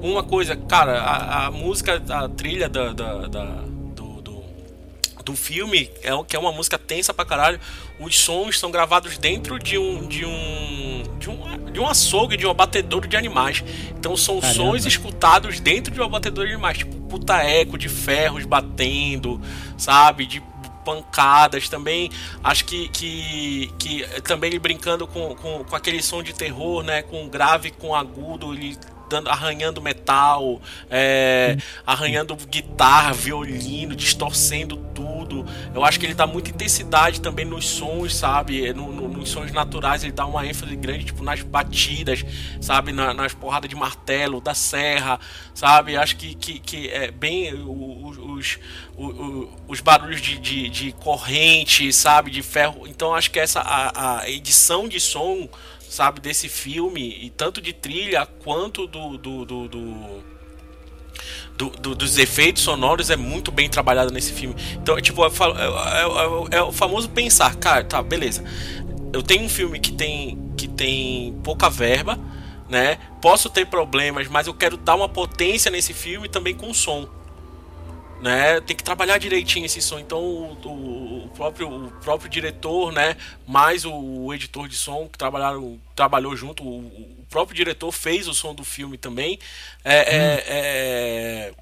[0.00, 3.71] Uma coisa, cara, a, a música, a trilha da, da, da
[5.22, 7.58] do filme, é, o- que é uma música tensa pra caralho.
[8.00, 12.46] Os sons são gravados dentro de um de um de um, de um açougue, de
[12.46, 13.62] um abatedouro de animais.
[13.96, 14.56] Então são Caramba.
[14.58, 19.40] sons escutados dentro de um abatedouro de animais, tipo puta eco de ferros batendo,
[19.78, 20.42] sabe, de
[20.84, 22.10] pancadas também
[22.42, 27.02] acho que, que, que também ele brincando com, com, com aquele som de terror né
[27.02, 28.76] com grave com agudo ele
[29.12, 30.60] dando, arranhando metal
[30.90, 31.56] é,
[31.86, 35.44] arranhando guitarra violino distorcendo tudo.
[35.74, 38.72] Eu acho que ele dá muita intensidade também nos sons sabe?
[38.72, 42.24] No, no- nos sons naturais ele dá uma ênfase grande tipo nas batidas
[42.60, 42.92] sabe?
[42.92, 45.20] Na- nas porradas de martelo da serra
[45.54, 45.96] sabe?
[45.96, 48.58] Acho que, que, que é bem os,
[48.96, 52.86] o- o- os barulhos de, de, de corrente, sabe, de ferro.
[52.86, 55.48] Então acho que essa a, a edição de som,
[55.92, 60.24] sabe, desse filme, e tanto de trilha quanto do, do, do- do-
[61.56, 64.56] do- do- dos efeitos sonoros é muito bem trabalhado nesse filme.
[64.72, 68.42] Então, tipo, é, fa- é- é- é o famoso pensar, cara, tá, beleza.
[69.12, 72.18] Eu tenho um filme que tem, que tem pouca verba,
[72.70, 72.96] né?
[73.20, 77.06] Posso ter problemas, mas eu quero dar uma potência nesse filme também com som
[78.22, 78.60] né?
[78.60, 79.98] Tem que trabalhar direitinho esse som.
[79.98, 80.52] Então o,
[81.24, 83.16] o- próprio, o próprio diretor, né?
[83.46, 86.62] Mais o, o editor de som que trabalharam, trabalhou junto.
[86.62, 89.38] O, o próprio diretor fez o som do filme também.
[89.84, 91.52] É, é, é,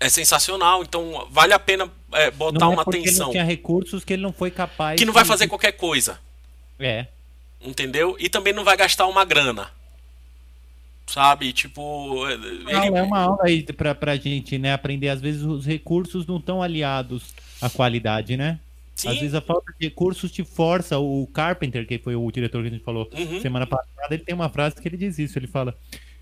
[0.00, 0.82] é sensacional.
[0.82, 3.26] Então vale a pena é, botar não é uma ele atenção.
[3.26, 6.20] não tinha recursos que ele não foi capaz Que não vai de- fazer qualquer coisa,
[6.78, 7.06] É.
[7.60, 8.16] entendeu?
[8.18, 9.70] E também não vai gastar uma grana.
[11.06, 11.52] Sabe?
[11.52, 12.26] Tipo.
[12.28, 14.72] Ele, Não, é uma aula aí pra, pra gente, né?
[14.72, 15.08] Aprender.
[15.08, 18.58] Às vezes os recursos não estão aliados à qualidade, né?
[18.94, 19.08] Sim.
[19.08, 20.98] Às vezes a falta de recursos te força.
[20.98, 23.40] O Carpenter, que foi o diretor que a gente falou Uhum.
[23.40, 25.38] semana passada, ele tem uma frase que ele diz isso.
[25.38, 25.76] Ele fala: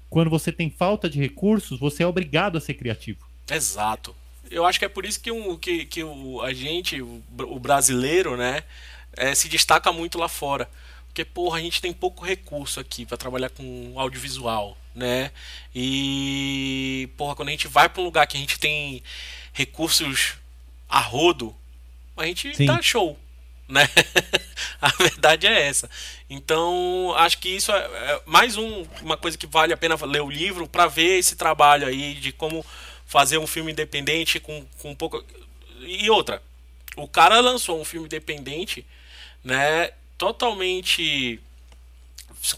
[0.08, 3.18] quando você tem falta de recursos, você é obrigado a ser criativo.
[3.50, 4.14] Exato.
[4.50, 7.60] Eu acho que é por isso que, um, que, que o, a gente, o, o
[7.60, 8.64] brasileiro, né,
[9.16, 10.68] eh, se destaca muito lá fora.
[11.10, 15.32] Porque, porra, a gente tem pouco recurso aqui pra trabalhar com audiovisual, né?
[15.74, 19.02] E, porra, quando a gente vai pra um lugar que a gente tem
[19.52, 20.34] recursos
[20.88, 21.54] a rodo,
[22.16, 22.64] a gente Sim.
[22.66, 23.18] dá show,
[23.68, 23.88] né?
[24.80, 25.90] a verdade é essa.
[26.28, 30.22] Então, acho que isso é, é mais um- uma coisa que vale a pena ler
[30.22, 32.64] o livro pra ver esse trabalho aí de como
[33.04, 35.24] fazer um filme independente com, com pouco.
[35.80, 36.40] E outra,
[36.96, 38.86] o cara lançou um filme independente,
[39.42, 39.90] né?
[40.20, 41.40] Totalmente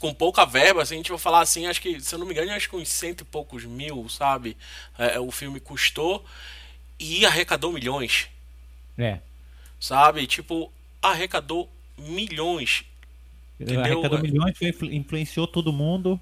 [0.00, 2.32] com pouca verba, se a gente vai falar assim, acho que, se eu não me
[2.32, 4.56] engano, acho que uns cento e poucos mil, sabe?
[4.98, 6.24] É, o filme custou
[6.98, 8.28] e arrecadou milhões,
[8.98, 9.20] É.
[9.78, 10.26] sabe?
[10.26, 12.84] Tipo, arrecadou milhões.
[13.60, 13.84] Entendeu?
[13.84, 16.20] Arrecadou milhões, foi, influ- influenciou todo mundo.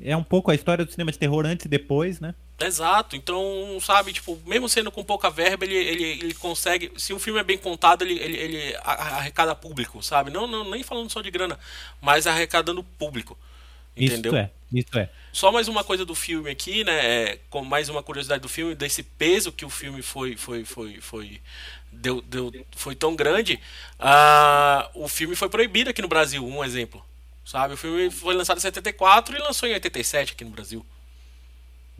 [0.00, 2.34] É um pouco a história do cinema de terror antes e depois, né?
[2.62, 6.92] Exato, então, sabe, tipo, mesmo sendo com pouca verba, ele, ele, ele consegue.
[6.96, 10.30] Se o filme é bem contado, ele, ele, ele arrecada público, sabe?
[10.30, 11.58] Não, não, nem falando só de grana,
[12.02, 13.38] mas arrecadando público.
[13.96, 14.32] Entendeu?
[14.32, 15.10] Isso é, isso é.
[15.32, 16.92] Só mais uma coisa do filme aqui, né?
[16.92, 21.00] é, com mais uma curiosidade do filme, desse peso que o filme foi foi foi
[21.00, 21.40] foi
[21.92, 23.58] deu, deu foi tão grande.
[23.98, 27.04] ah, o filme foi proibido aqui no Brasil, um exemplo.
[27.44, 27.74] Sabe?
[27.74, 30.84] O filme foi lançado em 74 e lançou em 87 aqui no Brasil.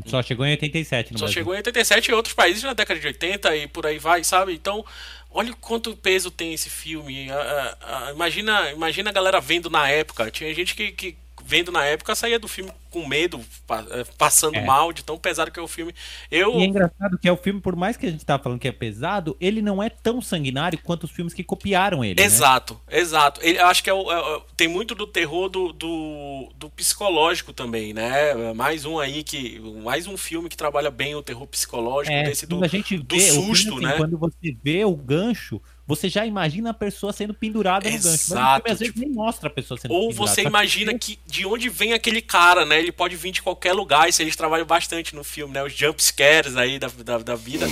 [0.06, 1.40] Só chegou em 87 no Só Brasil.
[1.40, 4.52] chegou em 87 em outros países na década de 80 e por aí vai, sabe?
[4.52, 4.84] Então,
[5.30, 7.30] olha o quanto peso tem esse filme.
[7.30, 7.36] Ah,
[7.80, 10.30] ah, ah, imagina, imagina a galera vendo na época.
[10.30, 11.16] Tinha gente que, que
[11.50, 13.40] vendo na época saía do filme com medo,
[13.70, 14.60] eh, passando É.
[14.60, 15.92] mal de tão pesado que é o filme.
[16.30, 18.58] Eu E é engraçado que é o filme, por mais que a gente tá falando
[18.60, 22.26] que é pesado, ele não é tão sanguinário quanto os filmes que copiaram ele.
[22.26, 22.26] né?
[22.26, 23.40] Exato, exato.
[23.42, 27.52] Ele, eu acho que é o- é tem muito do terror do, do, do psicológico
[27.52, 28.52] também, né?
[28.54, 29.58] Mais um aí que.
[29.82, 33.16] Mais um filme que trabalha bem o terror psicológico, É, desse do, a gente do
[33.16, 33.96] vê, o filme, susto, assim, né?
[33.96, 35.60] quando você vê o gancho,
[35.90, 38.08] você já imagina a pessoa sendo pendurada no gancho.
[38.08, 40.26] Mas o Exato, filme às vezes tipo, nem mostra a pessoa sendo Ou pendurada.
[40.28, 42.78] você Só que imagina que de onde vem aquele cara, né?
[42.78, 45.62] Ele pode vir de qualquer lugar, isso eles trabalham bastante no filme, né?
[45.62, 47.66] Os jump scares aí da, da, da vida.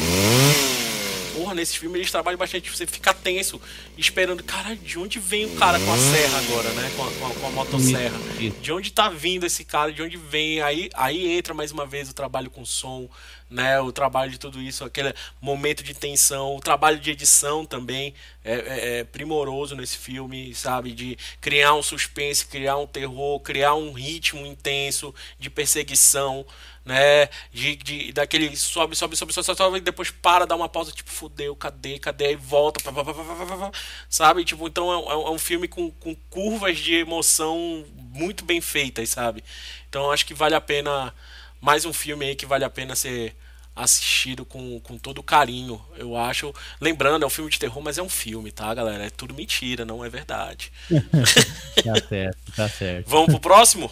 [1.39, 3.61] Porra, nesse filme eles trabalham bastante, você fica tenso,
[3.97, 6.91] esperando, cara, de onde vem o cara com a serra agora, né?
[6.97, 8.18] Com a, com a, com a motosserra.
[8.61, 10.61] De onde tá vindo esse cara, de onde vem?
[10.61, 13.09] Aí, aí entra mais uma vez o trabalho com som,
[13.49, 13.80] né?
[13.80, 18.12] O trabalho de tudo isso, aquele momento de tensão, o trabalho de edição também
[18.45, 20.91] é, é- é primoroso nesse filme, sabe?
[20.93, 26.45] De criar um suspense, criar um terror, criar um ritmo intenso de perseguição,
[26.89, 27.28] né?
[27.53, 30.91] De, de daquele sobe, sobe, sobe, sobe, sobe, sobe, e depois para, dá uma pausa,
[30.93, 32.26] tipo, fudeu, cadê, cadê?
[32.26, 33.70] Aí volta, pá, pá, pá,
[34.09, 34.45] sabe?
[34.45, 39.11] Tipo, então é, um- é um filme com, com curvas de emoção muito bem feitas,
[39.11, 39.45] sabe?
[39.89, 41.14] Então acho que vale a pena,
[41.61, 43.36] mais um filme aí que vale a pena ser
[43.76, 46.53] assistido com, com todo carinho, eu acho.
[46.80, 49.05] Lembrando, é um filme de terror, mas é um filme, tá, galera?
[49.07, 50.72] É tudo mentira, não é verdade.
[51.82, 53.09] Tá certo, tá certo.
[53.09, 53.91] Vamos pro próximo?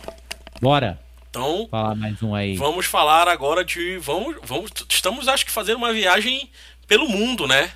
[0.61, 1.06] Bora
[1.37, 2.57] Então, mais um aí.
[2.57, 3.99] vamos falar agora de.
[3.99, 6.49] Vamos, vamos, estamos, acho que, fazendo uma viagem
[6.87, 7.71] pelo mundo, né?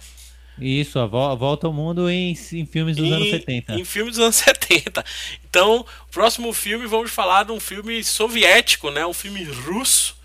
[0.59, 3.75] Isso, a vo- volta ao mundo em, em filmes dos em, anos 70.
[3.75, 5.05] Em filmes dos anos 70.
[5.49, 9.07] Então, próximo filme, vamos falar de um filme soviético, né?
[9.07, 10.19] Um filme russo.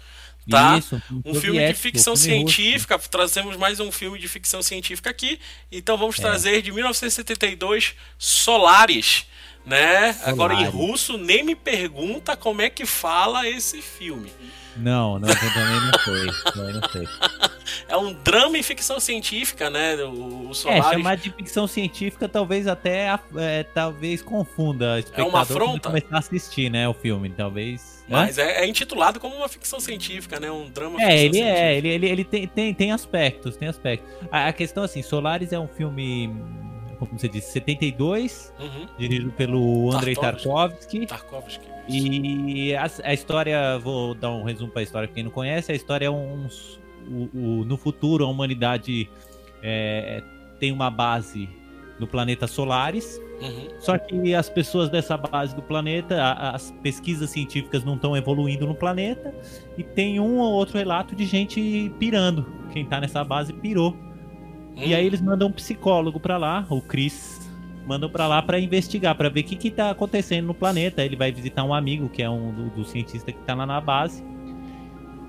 [0.50, 0.78] Tá?
[0.78, 2.54] Isso, um um filme de ficção filme russo.
[2.56, 3.00] científica.
[3.00, 5.40] Trazemos mais um filme de ficção científica aqui.
[5.72, 5.98] Então É.
[5.98, 9.26] vamos trazer de 1972 Solaris.
[9.66, 10.16] Né?
[10.24, 14.32] Agora em russo, nem me pergunta como é que fala esse filme.
[14.78, 16.51] Não, não, eu também não.
[16.53, 17.07] Também não sei.
[17.88, 19.95] É um drama em ficção científica, né?
[20.03, 20.86] O, o É, Solaris.
[20.91, 23.07] chamar de ficção científica talvez até
[23.38, 25.89] é, talvez confunda espectador uma afronta?
[25.89, 28.03] começar a assistir, né, o filme, talvez.
[28.07, 30.51] Mas é, é intitulado como uma ficção científica, né?
[30.51, 31.59] Um drama É, ele científica.
[31.59, 34.07] é, ele, ele, ele tem, tem, tem aspectos, tem aspectos.
[34.32, 36.28] A, a questão assim, Solaris é um filme,
[37.06, 38.86] como você disse, 72, Uhum.
[38.97, 41.06] dirigido pelo Andrei Tarkovsky.
[41.06, 41.66] Tarkovsky.
[41.88, 45.72] E a, a história, vou dar um resumo para a história pra quem não conhece.
[45.72, 46.47] A história é um,
[47.34, 49.10] o- no futuro a humanidade
[49.62, 50.24] é,
[50.60, 51.47] tem uma base
[51.99, 53.20] no planeta Solaris.
[53.41, 53.68] Uhum.
[53.80, 58.66] Só que as pessoas dessa base do planeta, a- as pesquisas científicas não estão evoluindo
[58.66, 59.34] no planeta
[59.78, 62.45] e tem um ou outro relato de gente pirando.
[62.72, 63.95] Quem tá nessa base pirou.
[64.76, 67.50] E aí eles mandam um psicólogo pra lá, o Chris,
[67.86, 71.04] mandam pra lá pra investigar, pra ver o que que tá acontecendo no planeta.
[71.04, 73.80] Ele vai visitar um amigo que é um do, do cientista que tá lá na
[73.80, 74.24] base.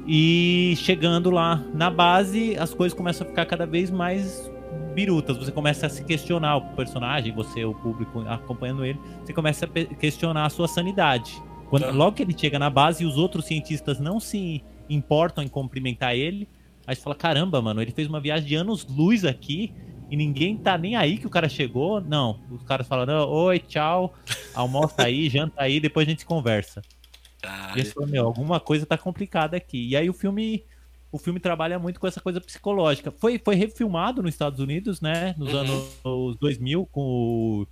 [0.07, 4.51] E chegando lá na base, as coisas começam a ficar cada vez mais
[4.95, 5.37] birutas.
[5.37, 9.95] Você começa a se questionar o personagem, você, o público acompanhando ele, você começa a
[9.97, 11.43] questionar a sua sanidade.
[11.69, 11.91] Quando, Tá.
[11.91, 16.15] Logo que ele chega na base e os outros cientistas não se importam em cumprimentar
[16.15, 16.49] ele,
[16.87, 19.75] aí você fala: caramba, mano, ele fez uma viagem de anos-luz aqui
[20.11, 22.01] e ninguém tá nem aí que o cara chegou.
[22.01, 24.15] Não, os caras falam, "Não, oi, tchau,
[24.55, 26.85] almoça aí, janta aí, depois a gente conversa.
[27.75, 29.89] E eles falam, meu, alguma coisa tá complicada aqui.
[29.91, 30.65] E aí o filme,
[31.13, 33.11] o filme trabalha muito com essa coisa psicológica.
[33.13, 35.61] Foi, foi refilmado nos Estados Unidos, né, nos Uhum.
[35.61, 37.69] anos 2000 com o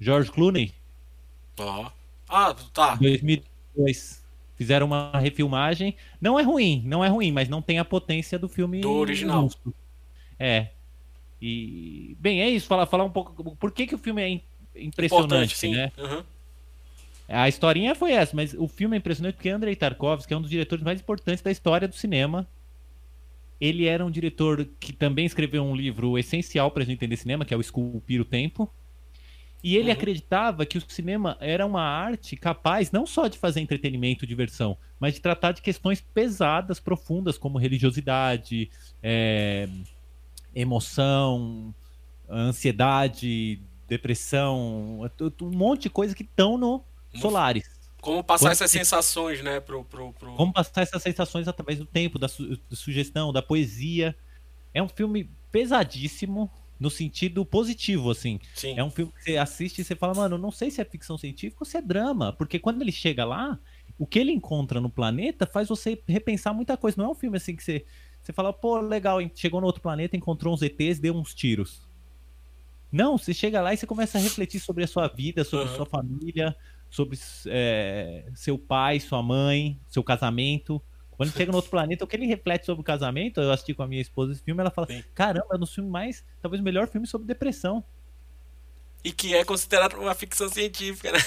[0.00, 0.74] George Clooney,
[1.58, 1.90] Ó.
[2.28, 2.96] Ah, tá.
[2.96, 4.25] 2002.
[4.56, 5.94] Fizeram uma refilmagem.
[6.20, 9.42] Não é ruim, não é ruim, mas não tem a potência do filme Do original.
[9.42, 9.74] monstro.
[10.38, 10.68] É.
[11.40, 14.42] E bem, é isso, falar falar um pouco por que que o filme é im-
[14.74, 15.72] impressionante, sim.
[15.74, 15.92] né?
[15.98, 16.22] Uhum.
[17.28, 20.50] A historinha foi essa, mas o filme é impressionante porque Andrei Tarkovsky é um dos
[20.50, 22.46] diretores mais importantes da história do cinema.
[23.60, 27.44] Ele era um diretor que também escreveu um livro essencial para a gente entender cinema,
[27.44, 28.70] que é o Esculpir o Tempo.
[29.68, 29.94] E ele Uhum.
[29.94, 34.78] acreditava que o cinema era uma arte capaz não só de fazer entretenimento e diversão,
[35.00, 38.70] mas de tratar de questões pesadas, profundas, como religiosidade,
[39.02, 39.68] é,
[40.54, 41.74] emoção,
[42.28, 45.00] ansiedade, depressão,
[45.42, 47.68] um monte de coisa que estão no Solaris.
[48.00, 49.84] Como passar Quando- essas sensações, né, pro.
[49.84, 50.34] pro, pro...
[50.34, 54.14] Como passar essas sensações através do tempo, da, su- da sugestão, da poesia.
[54.72, 58.38] É um filme pesadíssimo no sentido positivo, assim.
[58.54, 58.74] Sim.
[58.78, 61.16] É um filme que você assiste e você fala, mano, não sei se é ficção
[61.16, 62.32] científica ou se é drama.
[62.32, 63.58] Porque quando ele chega lá,
[63.98, 66.96] o que ele encontra no planeta faz você repensar muita coisa.
[66.98, 67.84] Não é um filme assim que você,
[68.22, 71.86] você fala, pô, legal, hein, chegou no outro planeta, encontrou uns ETs, deu uns tiros.
[72.92, 75.76] Não, você chega lá e você começa a refletir sobre a sua vida, sobre Uhum.
[75.76, 76.56] sua família,
[76.88, 80.80] sobre é, seu pai, sua mãe, seu casamento.
[81.16, 83.82] Quando chega no outro planeta, o que ele reflete sobre o casamento, eu assisti com
[83.82, 85.02] a minha esposa esse filme, ela fala: Sim.
[85.14, 87.82] caramba, é um dos filmes mais, talvez o melhor filme sobre depressão.
[89.04, 91.18] E que é considerado uma ficção científica, né?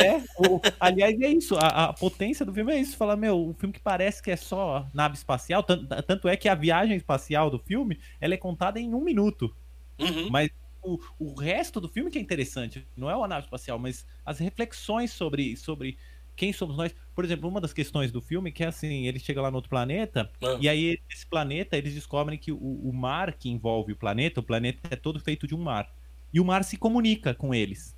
[0.00, 1.56] É, o- aliás, é isso.
[1.56, 2.96] A, a potência do filme é isso.
[2.96, 5.64] Fala, meu, um filme que parece que é só nave espacial.
[5.64, 9.52] Tanto, tanto é que a viagem espacial do filme ela é contada em um minuto.
[9.98, 10.30] Uhum.
[10.30, 10.48] Mas
[10.80, 12.86] o, o resto do filme que é interessante.
[12.96, 15.98] Não é a nave espacial, mas as reflexões sobre, sobre
[16.36, 16.94] quem somos nós.
[17.14, 19.70] Por exemplo, uma das questões do filme que é assim: ele chega lá no outro
[19.70, 20.30] planeta.
[20.42, 20.58] Ah.
[20.60, 24.42] E aí, esse planeta, eles descobrem que o, o mar que envolve o planeta, o
[24.42, 25.92] planeta é todo feito de um mar.
[26.32, 27.96] E o mar se comunica com eles.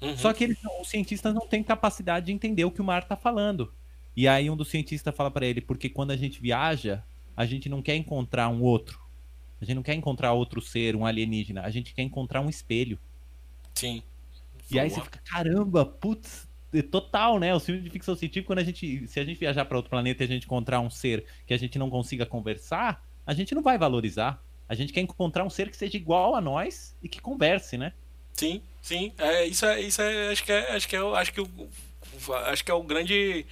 [0.00, 0.16] Uhum.
[0.16, 3.16] Só que eles os cientistas não têm capacidade de entender o que o mar tá
[3.16, 3.72] falando.
[4.16, 7.04] E aí um dos cientistas fala pra ele, porque quando a gente viaja,
[7.36, 9.00] a gente não quer encontrar um outro.
[9.60, 11.62] A gente não quer encontrar outro ser, um alienígena.
[11.62, 12.98] A gente quer encontrar um espelho.
[13.74, 14.02] Sim.
[14.70, 16.48] E aí você fica, caramba, putz,
[16.90, 17.54] total, né?
[17.54, 20.22] O filme de ficção científica, quando a gente, se a gente viajar para outro planeta
[20.22, 23.62] e a gente encontrar um ser que a gente não consiga conversar, a gente não
[23.62, 24.42] vai valorizar.
[24.68, 27.92] A gente quer encontrar um ser que seja igual a nós e que converse, né?
[28.34, 29.12] Sim, sim.
[29.18, 31.40] É, isso é, isso é, acho que é, acho que é, acho que
[32.46, 33.44] acho que é o grande,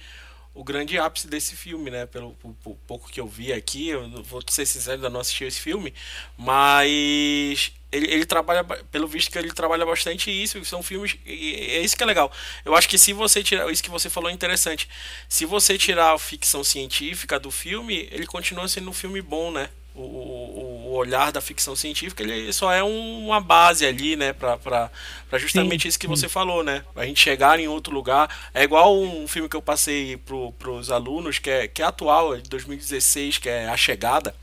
[0.53, 2.05] o grande ápice desse filme, né?
[2.05, 5.59] Pelo, po- pouco que eu vi aqui, eu vou ser sincero, ainda não assisti esse
[5.61, 5.93] filme,
[6.37, 11.53] mas ele, ele trabalha, ba- pelo visto que ele trabalha bastante isso, são filmes, e
[11.71, 12.31] é isso que é legal.
[12.65, 14.87] Eu acho que se você tirar, isso que você falou é interessante.
[15.27, 19.69] Se você tirar a ficção científica do filme, ele continua sendo um filme bom, né?
[20.01, 24.33] O, o, olhar da ficção científica ele só é um- uma base ali, né?
[24.33, 24.57] Pra
[25.37, 26.09] justamente Sim, isso que sim.
[26.15, 26.83] você falou, né?
[26.95, 28.29] A gente chegar em outro lugar.
[28.53, 32.35] É igual um filme que eu passei pro, pros alunos, que é, que é atual,
[32.35, 34.35] é de 2016, que é A Chegada.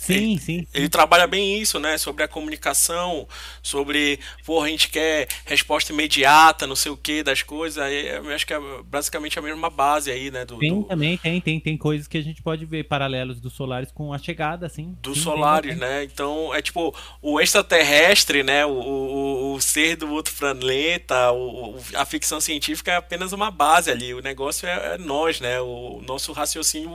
[0.00, 0.66] Sim, sim.
[0.72, 1.98] Ele trabalha bem isso, né?
[1.98, 3.28] Sobre a comunicação,
[3.62, 7.78] sobre, pô, a gente quer resposta imediata, não sei o que das coisas.
[7.82, 10.44] Aí eu acho que é basicamente a mesma base aí, né?
[10.44, 13.50] Do, Tem do, também, tem, tem, tem coisas que a gente pode ver paralelos do
[13.50, 14.96] Solaris com a chegada, assim.
[15.02, 16.04] do Sim, Solaris, tem né?
[16.04, 18.64] Então é tipo o extraterrestre, né?
[18.66, 23.50] O, o, o ser do outro planeta, o, o- a ficção científica é apenas uma
[23.50, 24.12] base ali.
[24.14, 25.60] O negócio é, é nós, né?
[25.60, 26.90] O nosso raciocínio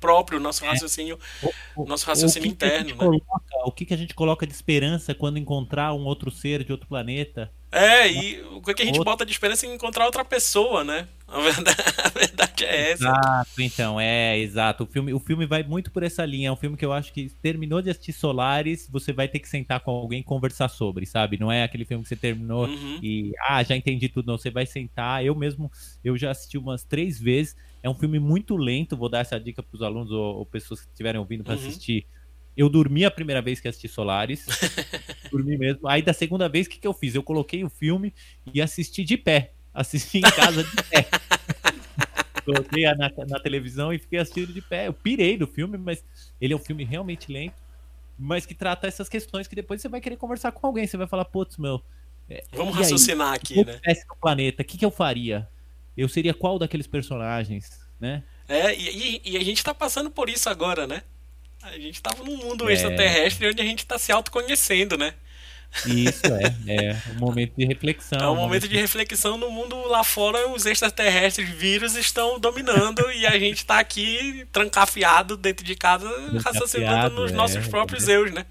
[0.00, 1.18] próprio, o nosso raciocínio,
[1.76, 3.04] O- nosso o raciocínio que que a interno, gente né?
[3.04, 6.72] coloca- o que, que a gente coloca de esperança quando encontrar um outro ser de
[6.72, 7.50] outro planeta?
[7.70, 11.06] É, e o que a gente Outro- bota de esperança é encontrar outra pessoa, né?
[11.28, 13.04] A verdade, a verdade é essa.
[13.04, 14.84] Exato, então, é, exato.
[14.84, 16.48] O filme, o filme vai muito por essa linha.
[16.48, 19.46] É um filme que eu acho que terminou de assistir Solaris, você vai ter que
[19.46, 21.38] sentar com alguém e conversar sobre, sabe?
[21.38, 22.98] Não é aquele filme que você terminou Uhum.
[23.02, 24.26] e, ah, já entendi tudo.
[24.28, 25.22] Não, você vai sentar.
[25.22, 25.70] Eu mesmo,
[26.02, 27.54] eu já assisti umas três vezes.
[27.88, 28.96] É um filme muito lento.
[28.96, 31.60] Vou dar essa dica pros alunos ou, ou pessoas que estiverem ouvindo para Uhum.
[31.60, 32.06] assistir.
[32.56, 34.44] Eu dormi a primeira vez que assisti Solaris.
[35.30, 35.88] dormi mesmo.
[35.88, 37.14] Aí da segunda vez, o que, que eu fiz?
[37.14, 38.12] Eu coloquei o filme
[38.52, 39.54] e assisti de pé.
[39.72, 41.08] Assisti em casa de pé.
[42.44, 44.88] Coloquei na, na televisão e fiquei assistindo de pé.
[44.88, 46.02] Eu pirei do filme, mas
[46.40, 47.62] ele é um filme realmente lento,
[48.18, 50.86] mas que trata essas questões que depois você vai querer conversar com alguém.
[50.86, 51.82] Você vai falar, putz, meu.
[52.28, 52.82] é, Vamos aí?
[52.84, 53.78] raciocinar Se aqui, né?
[54.08, 55.46] no planeta, o que, que eu faria?
[55.98, 57.68] Eu seria qual daqueles personagens,
[57.98, 58.22] né?
[58.48, 61.02] É, e, e- a gente tá passando por isso agora, né?
[61.62, 62.72] A gente tava num mundo É.
[62.72, 65.12] extraterrestre onde a gente tá se autoconhecendo, né?
[65.86, 68.18] Isso é, é um momento de reflexão.
[68.18, 73.26] É um momento de reflexão no mundo lá fora, os extraterrestres vírus estão dominando e
[73.26, 76.08] a gente tá aqui trancafiado dentro de casa,
[76.42, 78.46] raciocinando nos é, nossos próprios eus, né?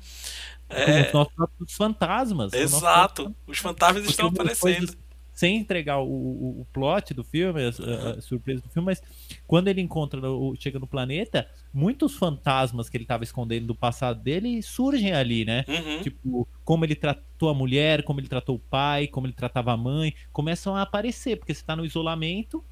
[0.70, 2.52] É, os nossos próprios fantasmas.
[2.52, 3.36] com os nossos exato.
[3.48, 4.94] Os fantasmas Porque estão aparecendo.
[5.38, 9.04] Sem entregar o, o, o plot do filme, a, a- surpresa do filme, mas
[9.46, 14.20] quando ele encontra, o, chega no planeta, muitos fantasmas que ele estava escondendo do passado
[14.20, 15.64] dele surgem ali, né?
[15.68, 16.02] Uhum.
[16.02, 19.78] Tipo, como ele tratou a mulher, como ele tratou o pai, como ele tratava a
[19.78, 22.66] mãe, começam a aparecer, porque você tá no isolamento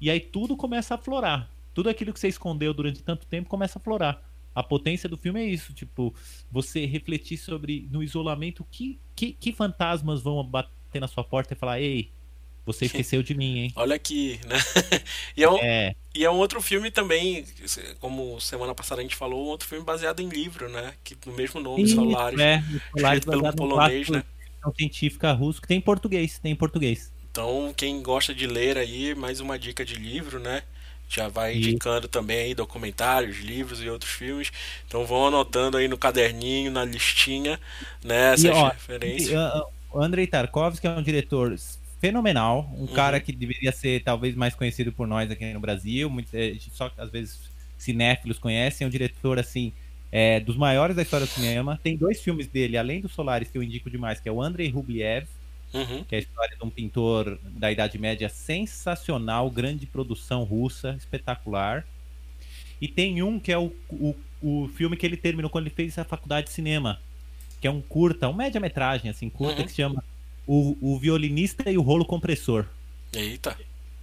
[0.00, 1.50] e aí tudo começa a florar.
[1.74, 4.22] Tudo aquilo que você escondeu durante tanto tempo começa a florar.
[4.54, 6.14] A potência do filme é isso, tipo,
[6.50, 10.38] você refletir sobre no isolamento que, que, que fantasmas vão
[10.96, 12.10] bater na sua porta e falar, ei,
[12.64, 13.74] você esqueceu de mim, hein?
[13.74, 14.56] Olha aqui, né?
[15.36, 17.44] E é, um, É, e é um outro filme também,
[18.00, 20.94] como semana passada a gente falou, um outro filme baseado em livro, né?
[21.04, 22.40] Que no mesmo nome, isso, Solaris.
[22.40, 24.22] é, Solaris pelo polonês, né?
[24.76, 27.12] científica russo que tem em português, tem em português.
[27.30, 30.62] Então, quem gosta de ler aí, mais uma dica de livro, né?
[31.08, 31.58] Já vai Isso.
[31.58, 34.50] indicando também aí documentários, livros e outros filmes.
[34.86, 37.60] Então vão anotando aí no caderninho, na listinha,
[38.02, 38.32] né?
[38.32, 39.30] Essas E, ó, referências.
[39.30, 39.64] E, ah,
[39.94, 41.54] Andrei Tarkovsky é um diretor
[42.00, 42.86] fenomenal, um Uhum.
[42.86, 46.90] cara que deveria ser talvez mais conhecido por nós aqui no Brasil, muito, gente só
[46.96, 49.72] às vezes cinéfilos conhecem, é um diretor assim
[50.12, 51.78] é, dos maiores da história do cinema.
[51.82, 54.68] Tem dois filmes dele, além do Solaris, que eu indico demais, que é o Andrei
[54.70, 55.26] Rubliev,
[55.74, 56.04] Uhum.
[56.04, 61.84] que é a história de um pintor da Idade Média sensacional, grande produção russa, espetacular.
[62.80, 65.98] E tem um que é o, o, o filme que ele terminou quando ele fez
[65.98, 67.00] a faculdade de cinema,
[67.66, 69.64] que é um curta, um média-metragem, assim, curta, Uhum.
[69.64, 70.04] que se chama
[70.46, 72.64] o, o Violinista e o Rolo Compressor.
[73.12, 73.56] Eita.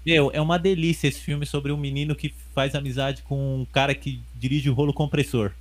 [0.05, 3.95] Meu, é uma delícia esse filme sobre um menino que faz amizade com um cara
[3.95, 5.53] que dirige o rolo compressor.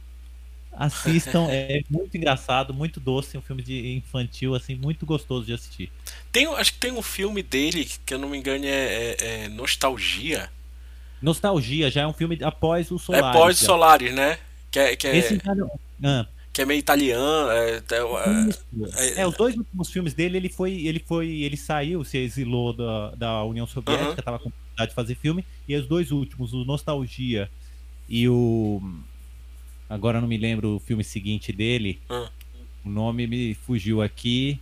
[0.72, 5.92] Assistam, é muito engraçado, muito doce, um filme de infantil, assim, muito gostoso de assistir.
[6.32, 9.48] Tem, acho que tem um filme dele, que eu não me engano, é, é- é
[9.48, 10.50] Nostalgia.
[11.20, 13.32] Nostalgia já é um filme após o é Solaris.
[13.40, 13.66] pós já.
[13.66, 14.38] Solaris, né?
[14.72, 15.70] Que é, que é, Esse já não-
[16.02, 17.50] Ah, que é meio italiano.
[17.50, 17.82] É,
[18.96, 22.72] é- é, os dois últimos filmes dele, ele foi, ele foi, ele saiu, se exilou
[22.72, 24.16] da, da União Soviética, Aham.
[24.22, 27.50] tava com vontade de fazer filme, e os dois últimos, o Nostalgia
[28.08, 28.82] e o
[29.88, 32.00] agora não me lembro o filme seguinte dele.
[32.08, 32.30] Ah.
[32.84, 34.58] O nome me fugiu aqui.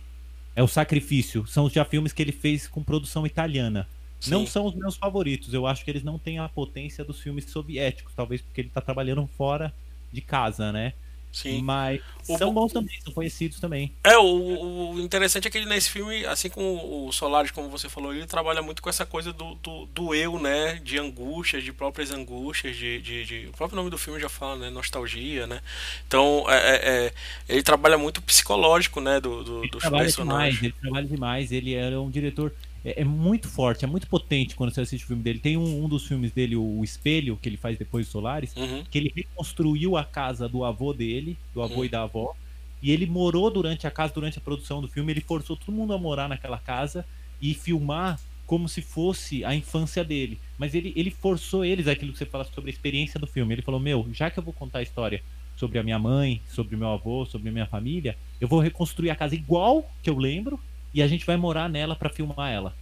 [0.55, 1.47] É o Sacrifício.
[1.47, 3.87] São já filmes que ele fez com produção italiana.
[4.27, 4.47] Não sim.
[4.51, 5.53] são os meus favoritos.
[5.53, 8.81] Eu acho que eles não têm a potência dos filmes soviéticos, talvez porque ele tá
[8.81, 9.73] trabalhando fora
[10.11, 10.93] de casa, né?
[11.31, 11.61] Sim.
[11.61, 13.93] Mas O são bo- bons também, são conhecidos também.
[14.03, 17.87] É, o, o interessante é que ele nesse filme, assim como o Solaris, como você
[17.87, 20.75] falou, ele trabalha muito com essa coisa do, do, do eu, né?
[20.83, 24.55] De angústias, de próprias angústias, de, de, de- O próprio nome do filme já fala,
[24.57, 24.69] né?
[24.69, 25.61] Nostalgia, né?
[26.07, 27.13] Então, é, é- é,
[27.47, 29.19] ele trabalha muito psicológico, né?
[29.19, 30.59] Do, do, Ele dos trabalha personagens.
[30.59, 31.51] demais, ele trabalha demais.
[31.51, 32.53] Ele é um diretor.
[32.83, 35.39] É, é muito forte, é muito potente quando você assiste o filme dele.
[35.39, 38.83] Tem um, um dos filmes dele, o, Espelho, que ele faz depois do Solaris, Uhum.
[38.89, 41.85] que ele reconstruiu a casa do avô dele, do avô Hum.
[41.85, 42.33] e da avó.
[42.81, 45.11] E ele morou durante a casa, durante a produção do filme.
[45.13, 47.05] Ele forçou todo mundo a morar naquela casa
[47.39, 50.39] e filmar como se fosse a infância dele.
[50.57, 53.53] Mas ele, ele forçou eles, aquilo que você fala sobre a experiência do filme.
[53.53, 55.21] Ele falou: Meu, já que eu vou contar a história
[55.55, 59.11] sobre a minha mãe, sobre o meu avô, sobre a minha família, eu vou reconstruir
[59.11, 60.59] a casa igual que eu lembro
[60.93, 62.73] e a gente vai morar nela pra filmar ela.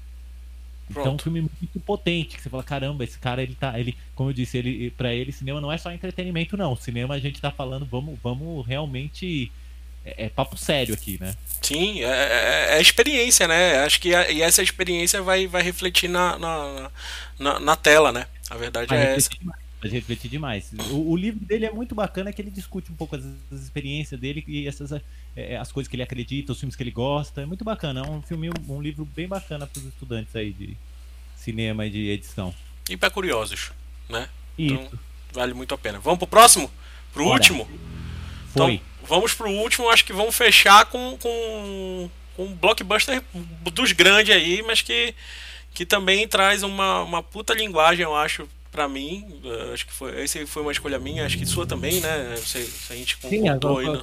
[0.90, 1.24] Então é um Pronto.
[1.24, 4.58] filme muito potente, que você fala, caramba, esse cara, ele tá, ele, como eu disse,
[4.58, 6.76] ele para ele cinema não é só entretenimento não.
[6.76, 9.52] Cinema a gente tá falando, vamos, vamos realmente
[10.06, 11.36] é, é papo sério aqui, né?
[11.62, 13.80] Sim, é, é, é experiência, né?
[13.84, 16.92] Acho que a- e essa experiência vai, vai refletir na, na,
[17.38, 18.28] na, na tela, né?
[18.50, 19.30] A verdade Vai é essa.
[19.82, 20.72] Vai refletir demais.
[20.92, 24.20] O, o livro dele é muito bacana, que ele discute um pouco as, as experiências
[24.20, 24.92] dele e essas
[25.36, 27.42] é, as coisas que ele acredita, os filmes que ele gosta.
[27.42, 28.02] É muito bacana.
[28.02, 30.76] É um filme, um livro bem bacana para os estudantes aí de
[31.38, 32.54] cinema e de edição.
[32.90, 33.72] E para curiosos,
[34.10, 34.28] né?
[34.58, 34.74] Isso.
[34.74, 35.00] Então,
[35.32, 36.00] vale muito a pena.
[36.00, 36.70] Vamos pro próximo?
[37.14, 37.36] Pro Bora.
[37.36, 37.66] último?
[38.54, 38.74] Foi.
[38.74, 43.24] Então, vamos pro último, acho que vamos fechar com, com, com um blockbuster
[43.74, 45.16] dos grandes aí, mas que,
[45.74, 49.42] que também traz uma, uma puta linguagem, eu acho, pra mim.
[49.44, 52.36] Uh, acho que foi, esse foi uma escolha minha, acho que sua também, né?
[52.38, 54.02] Se, se a gente Sim, a- concordou aí.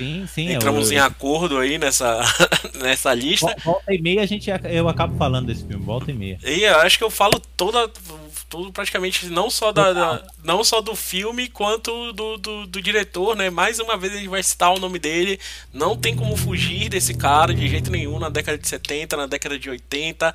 [0.00, 0.48] Sim, sim.
[0.52, 2.20] Entramos eu, em acordo aí nessa,
[2.80, 3.46] nessa lista.
[3.46, 6.38] Vol- Volta e meia a gente, eu acabo falando desse filme, volta e meia.
[6.44, 7.88] E eu acho que eu falo toda.
[8.48, 13.36] Tudo praticamente, não só, da, da- não só do filme, quanto do, do, do diretor,
[13.36, 13.48] né?
[13.48, 15.38] Mais uma vez a gente vai citar o nome dele.
[15.72, 19.56] Não tem como fugir desse cara de jeito nenhum na década de 70, na década
[19.56, 20.34] de 80,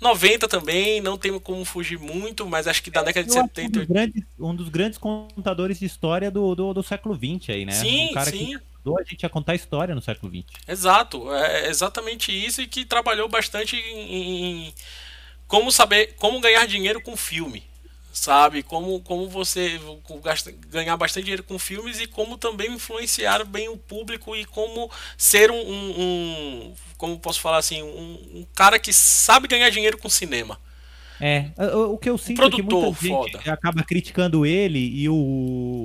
[0.00, 3.44] 90 também, não tem como fugir muito, mas acho que da década de Eu acho
[3.44, 7.50] um 70 dos grandes, um dos grandes contadores de história do, do, do século XX
[7.50, 7.72] aí, né?
[7.72, 8.58] Sim, um sim.
[8.60, 10.44] que ajudou a gente a contar história no século XX.
[10.68, 14.74] Exato, é exatamente isso e que trabalhou bastante em, em
[15.46, 17.62] como saber como ganhar dinheiro com filme,
[18.12, 18.62] sabe?
[18.62, 19.80] Como, como você
[20.22, 24.90] gasta- ganhar bastante dinheiro com filmes e como também influenciar bem o público e como
[25.16, 29.98] ser um, um- um- como posso falar assim, um, um cara que sabe ganhar dinheiro
[29.98, 30.58] com cinema.
[31.18, 33.38] É, o, o que eu sinto é que muita gente foda.
[33.50, 35.84] acaba criticando ele e o,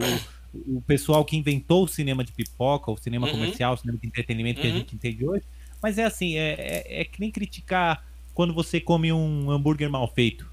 [0.54, 3.34] o pessoal que inventou o cinema de pipoca, o cinema Uhum.
[3.34, 4.78] comercial, o cinema de entretenimento que a Uhum.
[4.78, 5.44] gente entende hoje.
[5.82, 6.56] Mas é assim, é,
[6.88, 10.46] é, é que nem criticar quando você come um hambúrguer mal feito.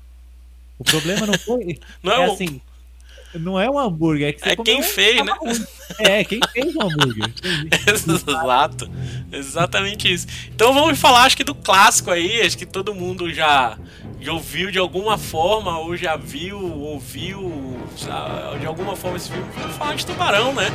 [0.79, 1.79] O problema não foi.
[2.03, 2.61] Não é é, assim.
[3.35, 5.33] Não é um hambúrguer, é que É quem um fez, né?
[5.99, 7.31] É, quem fez o hambúrguer.
[7.87, 8.91] Exato,
[9.31, 10.27] exatamente isso.
[10.55, 13.79] Então vamos falar, acho que do clássico aí, acho que todo mundo já,
[14.21, 17.79] já ouviu de alguma forma, ou já viu, ouviu
[18.61, 19.51] de alguma forma esse filme.
[19.55, 20.67] Vamos falar de Tubarão, né?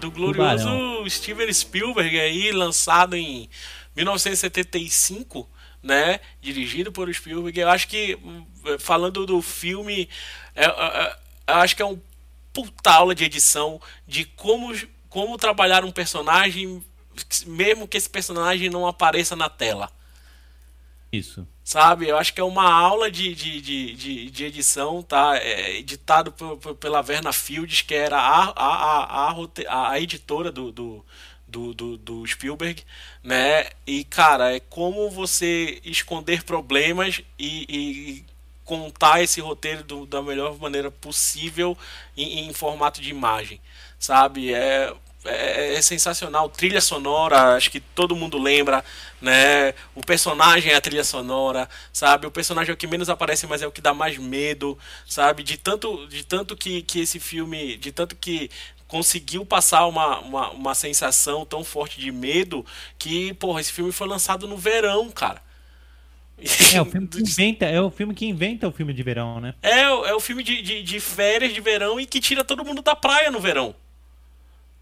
[0.00, 1.10] Do glorioso Tubarão.
[1.10, 3.48] Steven Spielberg aí, lançado em
[3.96, 5.48] 1975,
[5.82, 6.20] né?
[6.40, 7.58] Dirigido por Spielberg.
[7.60, 8.44] Eu acho que, hum,
[8.78, 10.08] falando do filme,
[10.54, 11.16] é- é- é-
[11.48, 12.00] eu acho que é um
[12.52, 14.74] puta aula de edição de como,
[15.08, 16.82] como trabalhar um personagem,
[17.46, 19.90] mesmo que esse personagem não apareça na tela.
[21.12, 21.46] Isso.
[21.66, 22.08] Sabe?
[22.08, 25.36] Eu acho que é uma aula de, de, de, de, de edição, tá?
[25.38, 29.34] É, editado p- p- pela Verna Fields, que era a, a, a,
[29.68, 31.04] a- a editora do, do,
[31.48, 32.84] do, do, do Spielberg,
[33.22, 33.66] né?
[33.86, 38.24] E, cara, é como você esconder problemas e, e
[38.64, 41.76] contar esse roteiro do- da melhor maneira possível
[42.16, 43.60] em, em formato de imagem,
[43.98, 44.54] sabe?
[44.54, 44.94] É,
[45.28, 46.48] é, é sensacional.
[46.48, 48.84] Trilha sonora, acho que todo mundo lembra,
[49.20, 49.74] né?
[49.94, 52.26] O personagem é a trilha sonora, sabe?
[52.26, 55.42] O personagem é o que menos aparece, mas é o que dá mais medo, sabe?
[55.42, 58.50] De tanto, de tanto que, que esse filme, de tanto que
[58.88, 62.64] conseguiu passar uma, uma, uma sensação tão forte de medo
[62.98, 65.42] que, porra, esse filme foi lançado no verão, cara.
[66.70, 69.54] É o filme que inventa, é o filme que inventa o filme de verão, né?
[69.62, 72.64] É, o- é o filme de, de, de férias de verão e que tira todo
[72.64, 73.74] mundo da praia no verão.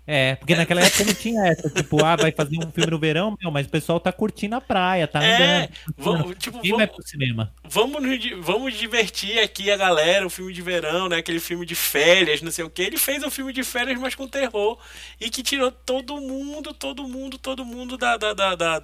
[0.06, 3.34] É, porque naquela época não tinha essa, tipo, ah, vai fazer um filme no verão,
[3.40, 5.34] meu, mas o pessoal tá curtindo a praia, tá É,
[5.64, 5.68] andando.
[5.96, 7.54] vamos- tipo, vamos- vai pro cinema?
[7.64, 8.02] Vamos,
[8.42, 11.16] vamos divertir aqui a galera, o filme de verão, né?
[11.16, 12.82] Aquele filme de férias, não sei o que.
[12.82, 14.78] Ele fez um filme de férias, mas com terror.
[15.18, 18.78] E que tirou todo mundo, todo mundo, todo mundo da, da, da, da,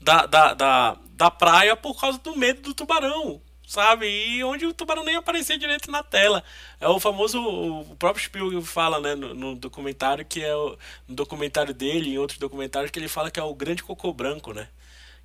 [0.00, 3.40] da, da, da- da praia por causa do medo do tubarão.
[3.66, 4.06] Sabe?
[4.06, 6.44] E onde o tubarão nem aparecia direito na tela.
[6.80, 7.40] É o famoso.
[7.42, 10.76] O próprio Spielberg fala, né, no, no documentário, que é o.
[11.08, 14.52] No documentário dele em outros documentários, que ele fala que é o grande cocô branco,
[14.52, 14.68] né?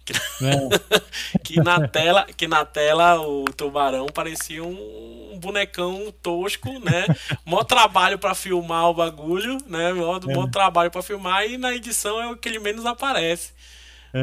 [0.06, 6.80] Que- É, que na tela que na tela o tubarão parecia um, um bonecão tosco
[6.80, 7.06] né
[7.46, 12.20] mó trabalho pra filmar o bagulho né mó, mó trabalho pra filmar e na edição
[12.20, 13.52] é o que ele menos aparece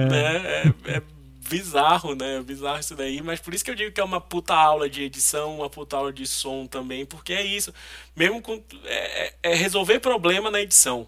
[0.08, 0.36] né
[0.88, 1.02] é, é
[1.48, 4.54] bizarro né bizarro isso daí mas por isso que eu digo que é uma puta
[4.54, 7.72] aula de edição uma puta aula de som também porque é isso
[8.14, 11.06] mesmo com é, é- é resolver problema na edição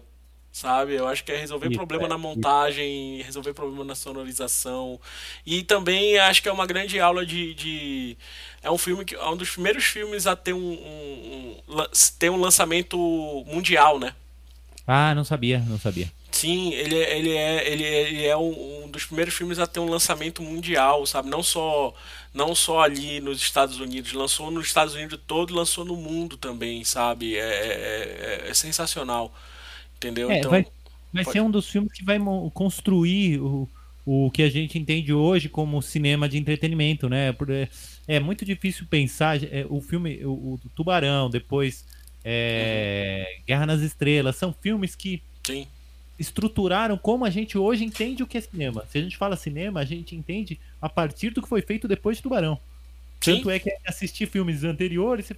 [0.51, 0.95] sabe?
[0.95, 4.99] Eu acho que é resolver Isso, problema é, na montagem, resolver problema na sonorização.
[5.45, 7.53] E também acho que é uma grande aula de.
[7.53, 8.17] de-
[8.61, 9.15] é um filme que.
[9.15, 11.85] É um dos primeiros filmes a ter um, um- um
[12.17, 12.97] ter um lançamento
[13.47, 14.13] mundial, né?
[14.85, 16.11] Ah, não sabia, não sabia.
[16.39, 19.67] Sim, ele, é- ele é, ele, é- ele é um, um dos primeiros filmes a
[19.67, 21.29] ter um lançamento mundial, sabe?
[21.29, 21.93] Não só,
[22.33, 26.83] não só ali nos Estados Unidos, lançou nos Estados Unidos todo, lançou no mundo também,
[26.83, 27.35] sabe?
[27.35, 29.33] É, é- é- é sensacional,
[29.97, 30.31] entendeu?
[30.31, 30.65] É, então, vai
[31.11, 32.19] vai pode- ser um dos filmes que vai
[32.53, 33.67] construir o,
[34.05, 37.33] o que a gente entende hoje como cinema de entretenimento, né?
[37.33, 37.67] Por- É,
[38.07, 41.85] é muito difícil pensar é, o filme, o, o Tubarão, depois
[42.23, 45.67] é, Guerra nas Estrelas, são filmes que sim,
[46.19, 48.85] estruturaram como a gente hoje entende o que é cinema.
[48.91, 52.17] Se a gente fala cinema, a gente entende a partir do que foi feito depois
[52.17, 52.59] de Tubarão.
[53.21, 53.35] Sim.
[53.37, 55.31] Tanto é que assistir filmes anteriores,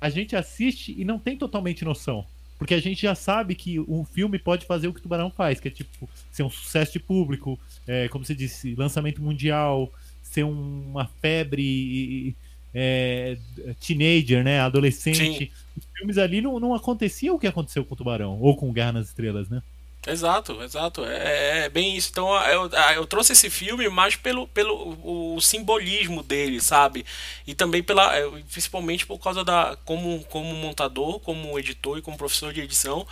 [0.00, 2.24] a gente assiste e não tem totalmente noção.
[2.58, 5.60] Porque a gente já sabe que um filme pode fazer o que o Tubarão faz,
[5.60, 10.42] que é tipo ser um sucesso de público, é, como você disse, lançamento mundial, ser
[10.44, 12.34] um- uma febre e,
[12.74, 13.38] é,
[13.86, 14.60] teenager, né?
[14.60, 15.38] Adolescente.
[15.38, 15.50] Sim.
[15.76, 18.92] Os filmes ali não, não acontecia o que aconteceu com o Tubarão, ou com Guerra
[18.92, 19.62] nas Estrelas, né?
[20.06, 21.04] Exato, exato.
[21.04, 22.08] É, é bem isso.
[22.10, 24.96] Então eu, eu trouxe esse filme mais pelo, pelo
[25.34, 27.04] o simbolismo dele, sabe?
[27.46, 28.16] E também pela.
[28.16, 29.76] é, Principalmente por causa da.
[29.84, 33.06] Como, como montador, como editor e como professor de edição.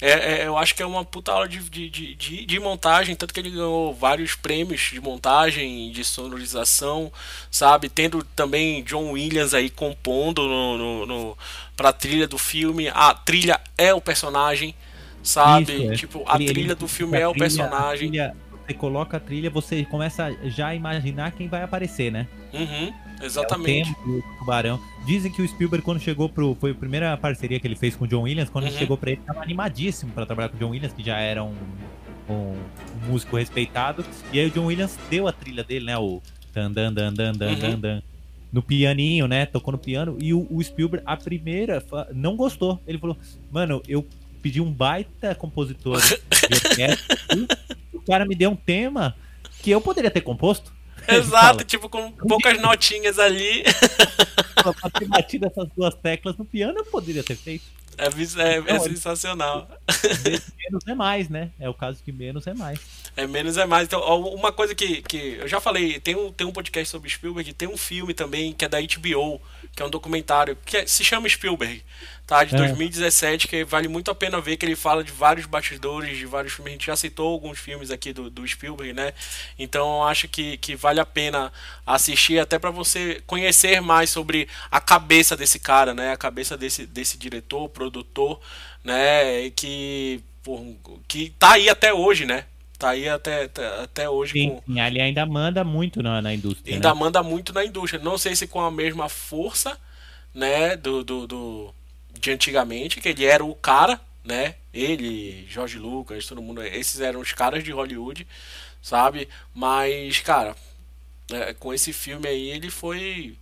[0.00, 3.32] É, é, eu acho que é uma puta aula de, de, de, de montagem, tanto
[3.32, 7.10] que ele ganhou vários prêmios de montagem, de sonorização,
[7.50, 7.88] sabe?
[7.88, 11.38] Tendo também John Williams aí compondo no, no, no,
[11.74, 12.88] pra trilha do filme.
[12.88, 14.74] A trilha é o personagem,
[15.26, 15.72] sabe?
[15.72, 15.96] Isso, é.
[15.96, 18.08] Tipo, a Ele- trilha ele- do filme é o trilha- personagem.
[18.08, 18.34] trilha-
[18.66, 22.26] você coloca a trilha, você começa já a imaginar quem vai aparecer, né?
[22.52, 23.90] Uhum, É exatamente.
[23.90, 24.80] o tema do Tubarão.
[25.06, 26.56] Dizem que o Spielberg, quando chegou pro.
[26.58, 28.50] Foi a primeira parceria que ele fez com o John Williams.
[28.50, 28.70] Quando Uhum.
[28.70, 31.44] ele chegou pra ele, tava animadíssimo pra trabalhar com o John Williams, que já era
[31.44, 31.54] um,
[32.28, 32.56] um
[33.06, 34.04] músico respeitado.
[34.32, 35.96] E aí o John Williams deu a trilha dele, né?
[35.98, 36.20] O.
[36.52, 37.78] Dan, dan, dan, dan, dan, Uhum.
[37.80, 38.02] dan,
[38.52, 39.44] no pianinho, né?
[39.46, 40.16] Tocou no piano.
[40.20, 42.80] E o, o Spielberg, a primeira, não gostou.
[42.86, 43.16] Ele falou:
[43.52, 44.04] Mano, eu
[44.46, 45.98] pedi um baita compositor
[47.92, 49.16] o cara me deu um tema
[49.60, 50.72] que eu poderia ter composto.
[51.08, 53.64] Exato, tipo, com poucas notinhas ali.
[54.54, 57.64] pra ter batido essas duas teclas no piano, eu poderia ter feito.
[57.98, 59.68] É, é- é Não, sensacional.
[60.62, 61.50] Menos é mais, né?
[61.58, 62.78] É o caso que menos é mais.
[63.16, 63.86] É menos é mais.
[63.86, 64.00] Então,
[64.34, 67.66] uma coisa que, que eu já falei, tem um, tem um podcast sobre Spielberg, tem
[67.66, 69.40] um filme também que é da HBO,
[69.74, 71.82] que é um documentário, que é- se chama Spielberg,
[72.26, 72.44] tá?
[72.44, 72.58] De É.
[72.58, 76.52] 2017, que vale muito a pena ver, que ele fala de vários bastidores, de vários
[76.54, 76.72] filmes.
[76.72, 79.12] A gente já citou alguns filmes aqui do, do Spielberg, né?
[79.58, 81.52] Então eu acho que, que vale a pena
[81.86, 86.12] assistir, até para você conhecer mais sobre a cabeça desse cara, né?
[86.12, 88.40] A cabeça desse, desse diretor, produtor,
[88.84, 89.50] né?
[89.50, 90.74] Que, pô,
[91.08, 92.44] que tá aí até hoje, né?
[92.78, 94.62] Tá aí até, até, até hoje Sim, com.
[94.66, 96.74] sim, ele ainda manda muito na, na indústria.
[96.74, 96.94] Ainda né?
[96.94, 98.02] manda muito na indústria.
[98.02, 99.78] Não sei se com a mesma força,
[100.34, 100.76] né?
[100.76, 101.74] Do, do, do-
[102.18, 104.56] de antigamente, que ele era o cara, né?
[104.72, 106.62] Ele, Jorge Lucas, todo mundo.
[106.62, 108.26] Esses eram os caras de Hollywood,
[108.82, 109.28] sabe?
[109.54, 110.54] Mas, cara,
[111.30, 113.38] é, com esse filme aí, ele foi.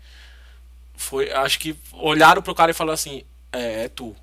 [0.96, 1.30] Foi.
[1.32, 4.14] Acho que olharam pro cara e falaram assim: é, é tu,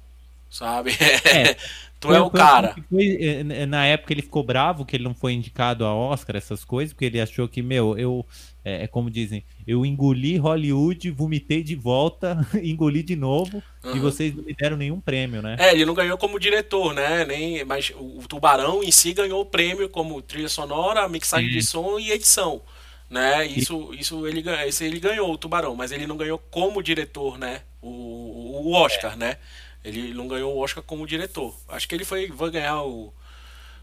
[0.49, 0.91] sabe?
[1.25, 1.57] É.
[2.01, 2.75] tu Foi- é o foi- cara.
[2.89, 6.65] foi, eh, na época ele ficou bravo que ele não foi indicado a Oscar, essas
[6.65, 8.25] coisas, porque ele achou que, meu, eu.
[8.63, 13.99] É, é como dizem, eu engoli Hollywood, vomitei de volta, engoli de novo, e Aham.
[13.99, 15.55] vocês não me deram nenhum prêmio, né?
[15.59, 17.25] É, ele não ganhou como diretor, né?
[17.25, 21.55] Nem, mas o Tubarão em si ganhou o prêmio como trilha sonora, mixagem Sim.
[21.57, 22.61] de som e edição,
[23.09, 23.45] né?
[23.47, 27.61] Isso, isso ele, esse ele ganhou o Tubarão, mas ele não ganhou como diretor, né?
[27.81, 29.37] O, o- o Oscar, né?
[29.83, 31.55] Ele não ganhou o Oscar como diretor.
[31.69, 33.13] Acho que ele foi, vai ganhar o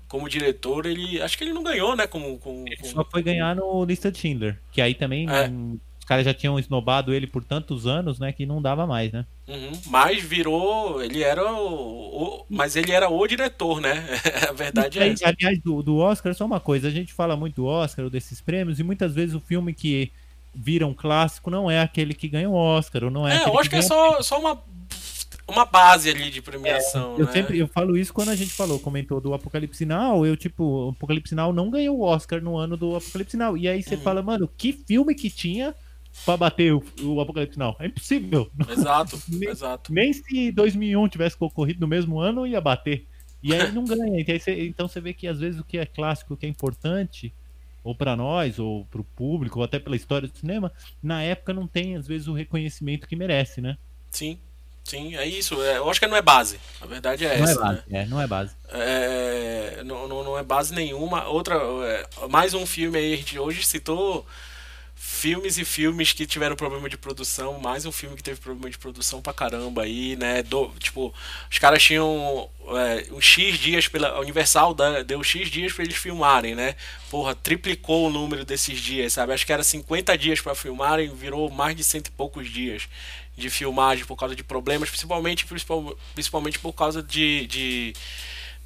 [0.08, 2.06] como diretor, ele acho que ele não ganhou, né?
[2.06, 5.48] Como, como, Ele como- só foi ganhar no Lista de Schindler, que aí também É.
[5.48, 9.12] hum, os caras já tinham esnobado ele por tantos anos, né, que não dava mais,
[9.12, 9.26] né?
[9.46, 14.06] Uhum, mas virou, ele era o, o- mas ele era o diretor, né?
[14.48, 15.28] A verdade é Aí, essa.
[15.28, 18.78] aliás, do, do Oscar, só uma coisa, a gente fala muito do Oscar, desses prêmios,
[18.78, 20.10] e muitas vezes o filme que
[20.54, 23.70] vira um clássico não é aquele que ganha o Oscar, ou não é, É, acho
[23.70, 24.62] que é só, só uma,
[25.48, 27.32] uma base ali de premiação, Eu né?
[27.32, 30.88] sempre eu falo isso quando a gente falou, comentou do Apocalipse Now, eu tipo, o
[30.90, 33.56] Apocalipse Now não ganhou o Oscar no ano do Apocalipse Now.
[33.56, 34.00] E aí você Uhum.
[34.02, 35.74] fala, mano, que filme que tinha
[36.24, 37.74] pra bater o, o Apocalipse Now?
[37.80, 38.50] É impossível.
[38.68, 39.92] Exato, Nem- exato.
[39.92, 43.06] Nem se 2001 tivesse concorrido no mesmo ano, ia bater.
[43.42, 44.24] E aí não ganha.
[44.26, 46.48] Aí você- então você vê que às vezes o que é clássico, o que é
[46.48, 47.32] importante,
[47.84, 50.70] ou pra nós, ou pro público, ou até pela história do cinema,
[51.02, 53.78] na época não tem às vezes o reconhecimento que merece, né?
[54.10, 54.38] Sim,
[54.88, 55.60] sim, é isso.
[55.62, 56.58] É, eu acho que não é base.
[56.80, 57.60] A verdade é Não é essa.
[57.60, 58.02] base, né?
[58.02, 58.54] é, não é base.
[58.70, 61.24] É, não, não, não é base nenhuma.
[61.28, 64.26] Outra, é, mais um filme aí, a gente hoje citou
[65.00, 67.58] filmes e filmes que tiveram problema de produção.
[67.60, 70.42] Mais um filme que teve problema de produção pra caramba aí, né?
[70.42, 71.14] Do- tipo,
[71.50, 74.08] os caras tinham é, um X dias pela.
[74.08, 74.74] A Universal
[75.06, 76.74] deu X dias pra eles filmarem, né?
[77.10, 79.32] Porra, triplicou o número desses dias, sabe?
[79.32, 82.88] Acho que era 50 dias pra filmarem, virou mais de cento e poucos dias
[83.38, 87.94] de filmagem por causa de problemas, principalmente, principal- principalmente por causa de, de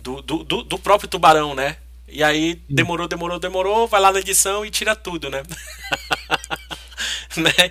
[0.01, 1.77] do, do, do- próprio tubarão, né?
[2.09, 5.43] E aí demorou, demorou, demorou, vai lá na edição e tira tudo, né?
[7.37, 7.71] né?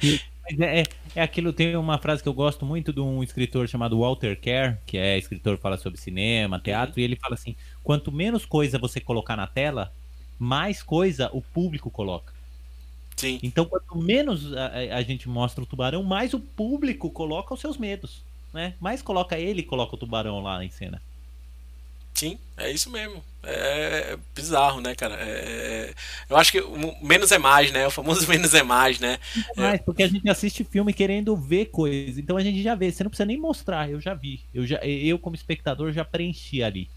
[0.49, 0.83] É, é,
[1.15, 4.79] é aquilo, tem uma frase que eu gosto muito de um escritor chamado Walter Kerr,
[4.85, 8.99] que é escritor fala sobre cinema, teatro, e ele fala assim: quanto menos coisa você
[8.99, 9.93] colocar na tela,
[10.37, 12.33] mais coisa o público coloca.
[13.17, 14.67] Sim, Então, quanto menos a,
[14.97, 18.75] a- gente mostra o tubarão, mais o público coloca os seus medos, né?
[18.79, 21.01] Mais coloca ele e coloca o tubarão lá em cena.
[22.13, 23.23] Sim, é isso mesmo.
[23.43, 25.15] É bizarro, né, cara?
[25.19, 25.93] É-
[26.29, 26.61] Eu acho que
[27.01, 27.87] menos é mais, né?
[27.87, 29.17] O famoso menos é mais, né?
[29.55, 32.17] Mas porque a gente assiste filme querendo ver coisas.
[32.17, 32.91] Então a gente já vê.
[32.91, 33.89] Você não precisa nem mostrar.
[33.89, 34.45] Eu já vi.
[34.53, 36.89] Eu, já, eu como espectador, já preenchi ali.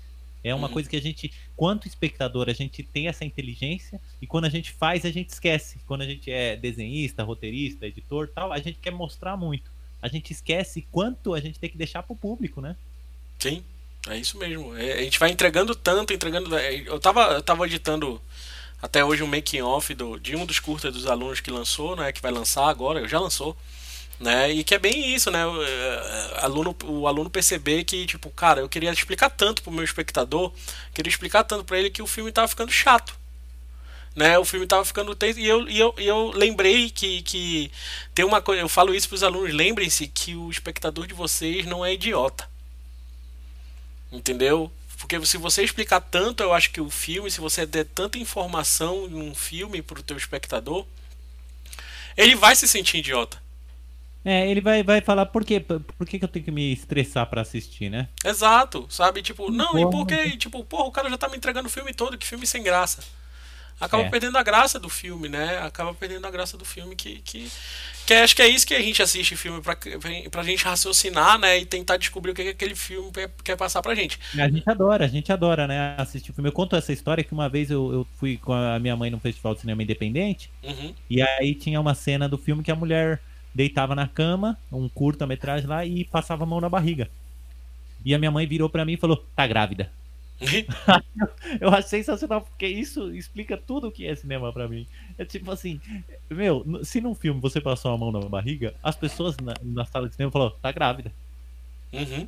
[0.45, 0.73] É uma Uhum.
[0.75, 4.71] coisa que a gente, quanto espectador, a gente tem essa inteligência e quando a gente
[4.71, 5.79] faz, a gente esquece.
[5.87, 9.73] Quando a gente é desenhista, roteirista, editor tal, a gente quer mostrar muito.
[10.03, 12.77] A gente esquece quanto a gente tem que deixar pro público, né?
[13.39, 13.65] Sim,
[14.07, 14.77] é isso mesmo.
[14.77, 16.55] É, a gente vai entregando tanto, entregando.
[16.57, 18.21] é, Eu tava, eu tava editando
[18.83, 22.13] até hoje um making off do, de um dos curtas dos alunos que lançou, né?
[22.13, 23.57] Que vai lançar agora, já lançou.
[24.21, 25.45] Né, e que é bem isso, né?
[25.45, 29.83] O, é, aluno, o aluno perceber que, tipo, cara, eu queria explicar tanto pro meu
[29.85, 30.53] espectador,
[30.95, 33.15] queria explicar tanto pra ele que o filme tava ficando chato.
[34.15, 37.73] Né, o filme tava ficando tenso e eu, e eu, e eu lembrei que, que
[38.15, 41.85] tem uma coisa, eu falo isso pros alunos, lembrem-se que o espectador de vocês não
[41.85, 42.49] é idiota.
[44.13, 44.71] Entendeu?
[44.99, 49.09] Porque se você explicar tanto, eu acho que o filme, se você der tanta informação
[49.09, 50.87] num filme pro teu espectador,
[52.17, 53.44] ele vai se sentir idiota.
[54.25, 55.61] É, ele vai, vai falar por quê?
[55.61, 58.09] Por por que, que eu tenho que me estressar pra assistir, né?
[58.25, 59.21] Exato, sabe?
[59.23, 61.71] Tipo, não, e Porra, porque, mas- tipo, porra, o cara já tá me entregando o
[61.71, 63.03] filme todo, que filme sem graça.
[63.81, 64.09] Acaba É.
[64.09, 65.59] perdendo a graça do filme, né?
[65.59, 67.17] Acaba perdendo a graça do filme que.
[67.23, 67.51] que,
[68.07, 69.77] que acho que é isso que a gente assiste filme pra,
[70.31, 71.59] pra gente raciocinar, né?
[71.59, 74.17] E tentar descobrir o que, que aquele filme quer, quer passar pra gente.
[74.39, 75.97] A gente adora, a gente adora, né?
[75.99, 76.49] Assistir filme.
[76.49, 79.19] Eu conto essa história que uma vez eu, eu fui com a minha mãe num
[79.19, 80.95] festival de cinema independente Uhum.
[81.11, 83.21] e aí tinha uma cena do filme que a mulher
[83.55, 87.09] deitava na cama, um curta-metragem lá, e passava a mão na barriga.
[88.05, 89.91] E a minha mãe virou pra mim e falou: tá grávida.
[91.61, 94.87] Eu achei sensacional, porque isso explica tudo o que é cinema pra mim.
[95.17, 95.81] É tipo assim,
[96.29, 100.09] meu, se num filme você passou a mão na barriga, as pessoas na, na sala
[100.09, 101.13] de cinema falaram, tá grávida.
[101.93, 102.27] Uhum.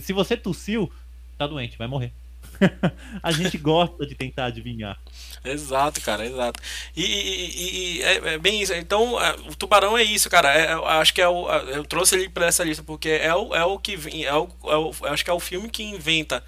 [0.00, 0.90] Se você tossiu,
[1.36, 2.12] tá doente, vai morrer.
[3.22, 4.98] a gente gosta de tentar adivinhar.
[5.44, 6.60] Exato, cara, exato.
[6.96, 8.72] E, e- e- é, é bem isso.
[8.74, 10.52] Então, é, o Tubarão é isso, cara.
[10.54, 13.34] É- eu acho que é o, é, eu trouxe ele pra essa lista porque é
[13.34, 15.82] o, é o que vem, é o, é o- acho que é o filme que
[15.82, 16.44] inventa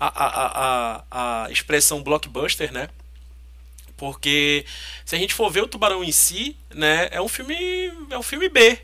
[0.00, 2.88] a, a, a, a, a expressão blockbuster, né?
[3.96, 4.64] Porque
[5.04, 7.54] se a gente for ver o Tubarão em si, né, é um filme,
[8.10, 8.78] é um filme B,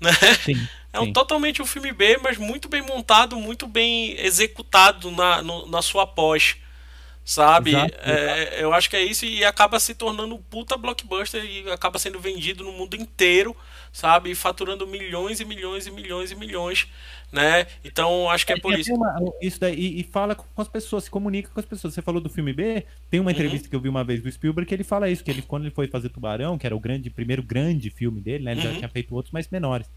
[0.00, 0.10] né?
[0.44, 0.68] Sim.
[0.98, 1.12] É um sim.
[1.12, 6.06] totalmente um filme B, mas muito bem montado, muito bem executado na, no- na sua
[6.06, 6.56] pós.
[7.24, 7.72] Sabe?
[7.72, 11.70] Exato, É, eu acho que é isso e acaba se tornando um puta blockbuster e
[11.70, 13.54] acaba sendo vendido no mundo inteiro,
[13.92, 14.30] sabe?
[14.30, 16.88] E faturando milhões e milhões e milhões e milhões,
[17.30, 17.66] né?
[17.84, 18.94] Então acho que é por Tem isso.
[18.94, 21.94] uma- isso daí, e, e fala com as pessoas, se comunica com as pessoas.
[21.94, 23.26] Você falou do filme B, tem Uhum.
[23.26, 25.42] uma entrevista que eu vi uma vez do Spielberg que ele fala isso, que ele,
[25.42, 28.52] quando ele foi fazer Tubarão, que era o grande, primeiro grande filme dele, né?
[28.52, 28.74] Ele já Uhum.
[28.74, 29.88] tinha feito outros mais menores.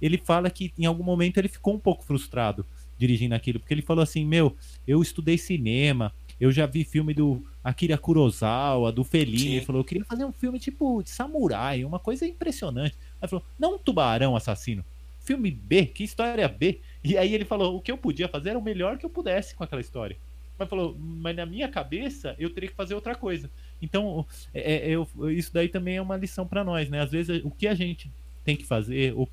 [0.00, 2.64] Ele fala que em algum momento ele ficou um pouco frustrado
[2.96, 4.56] dirigindo aquilo, porque ele falou assim: Meu,
[4.86, 9.38] eu estudei cinema, eu já vi filme do Akira Kurosawa, do Fellini.
[9.38, 9.52] Sim.
[9.56, 12.96] Ele falou: Eu queria fazer um filme tipo de samurai, uma coisa impressionante.
[13.20, 14.84] Aí falou: Não um tubarão assassino.
[15.20, 16.80] Filme B, que história B?
[17.04, 19.54] E aí ele falou: o que eu podia fazer era o melhor que eu pudesse
[19.54, 20.16] com aquela história.
[20.58, 23.48] Mas falou, mas na minha cabeça eu teria que fazer outra coisa.
[23.80, 27.00] Então, é, é, eu- isso daí também é uma lição pra nós, né?
[27.00, 28.10] Às vezes o que a gente
[28.44, 29.28] tem que fazer, o,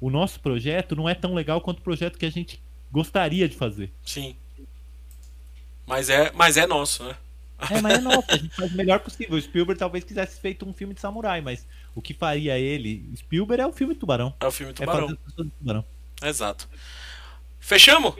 [0.00, 2.60] o nosso projeto não é tão legal quanto o projeto que a gente
[2.90, 3.92] gostaria de fazer.
[4.04, 4.36] Sim.
[5.86, 7.16] Mas é, mas é nosso, né?
[7.70, 9.36] É, mas é nosso, a gente faz o melhor possível.
[9.36, 13.62] O Spielberg talvez quisesse feito um filme de samurai, mas o que faria ele, Spielberg
[13.62, 14.34] é o filme Tubarão.
[14.40, 15.08] É o filme É Tubarão.
[15.08, 15.16] de
[15.58, 15.84] Tubarão.
[16.22, 16.68] Exato.
[17.58, 18.14] Fechamos?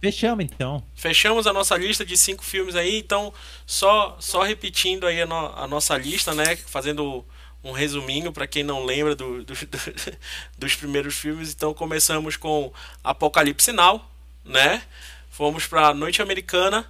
[0.00, 0.82] Fechamos então.
[0.94, 3.32] Fechamos a nossa lista de cinco filmes aí, então
[3.66, 6.56] só só repetindo aí a, no- a nossa lista, né?
[6.56, 7.24] Fazendo
[7.62, 10.16] um resuminho para quem não lembra do- do- do-
[10.58, 11.52] dos primeiros filmes.
[11.52, 12.72] Então começamos com
[13.02, 14.04] Apocalipse Now,
[14.44, 14.82] né?
[15.30, 16.86] Fomos para Noite Americana,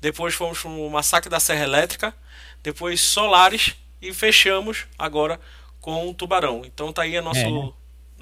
[0.00, 2.14] depois fomos para o Massacre da Serra Elétrica,
[2.62, 5.40] depois Solares e fechamos agora
[5.80, 6.62] com o Tubarão.
[6.64, 7.72] Então tá aí a nosso, É, né?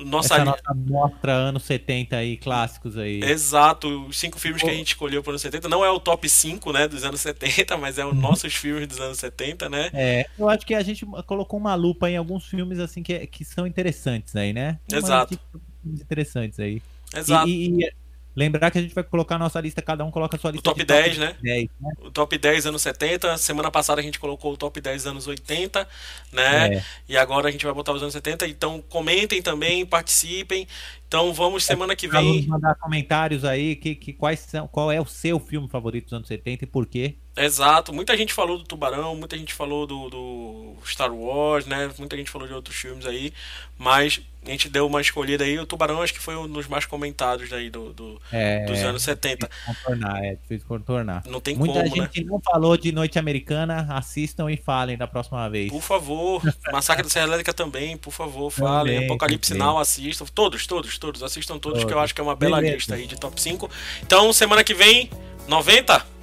[0.05, 3.23] Nossa Essa nossa mostra anos 70 aí, clássicos aí.
[3.23, 5.99] Exato, os cinco filmes que a gente escolheu para os anos 70 não é o
[6.01, 9.91] top 5, né, dos anos 70, mas é os nossos filmes dos anos 70, né?
[9.93, 13.45] É, eu acho que a gente colocou uma lupa em alguns filmes assim que, que
[13.45, 14.79] são interessantes aí, né?
[14.93, 15.39] Exato.
[15.83, 16.83] filmes interessantes aí.
[17.15, 17.49] E- Exato.
[17.49, 17.93] E, e
[18.39, 20.63] lembrar que a gente vai colocar a nossa lista, cada um coloca a sua lista
[20.63, 21.37] top de 10, né?
[21.43, 21.91] 10, né?
[22.01, 25.87] O top 10 anos 70, semana passada a gente colocou o top 10 anos 80,
[26.33, 26.77] né?
[26.77, 26.85] É.
[27.09, 30.69] E agora a gente vai botar os anos 70, então comentem também, participem.
[31.09, 32.47] Então vamos semana que vem.
[32.47, 36.29] mandar comentários aí, que, que quais são, qual é o seu filme favorito dos anos
[36.29, 37.17] 70 e por quê?
[37.45, 41.91] Exato, muita gente falou do Tubarão, muita gente falou do, do Star Wars, né?
[41.99, 43.33] Muita gente falou de outros filmes aí,
[43.79, 45.59] mas a gente deu uma escolhida aí.
[45.59, 49.03] O Tubarão acho que foi um dos mais comentados aí do, do- É, dos anos
[49.03, 49.49] 70.
[49.67, 51.23] contornar, é difícil contornar.
[51.27, 52.03] Não tem Muita como, né?
[52.13, 55.71] gente não falou de Noite Americana, assistam e falem da próxima vez.
[55.71, 56.43] Por favor,
[56.73, 58.95] Massacre da Serra Elétrica também, por favor, falem.
[58.95, 59.67] Também, Apocalipse também.
[59.67, 60.25] Now, assistam.
[60.35, 61.23] Todos, todos, todos.
[61.23, 62.05] Assistam todos, que eu Todos.
[62.05, 62.75] acho que é uma bela Beleza.
[62.77, 63.71] lista aí de top 5.
[64.03, 65.11] Então, semana que vem,
[65.47, 66.18] 90?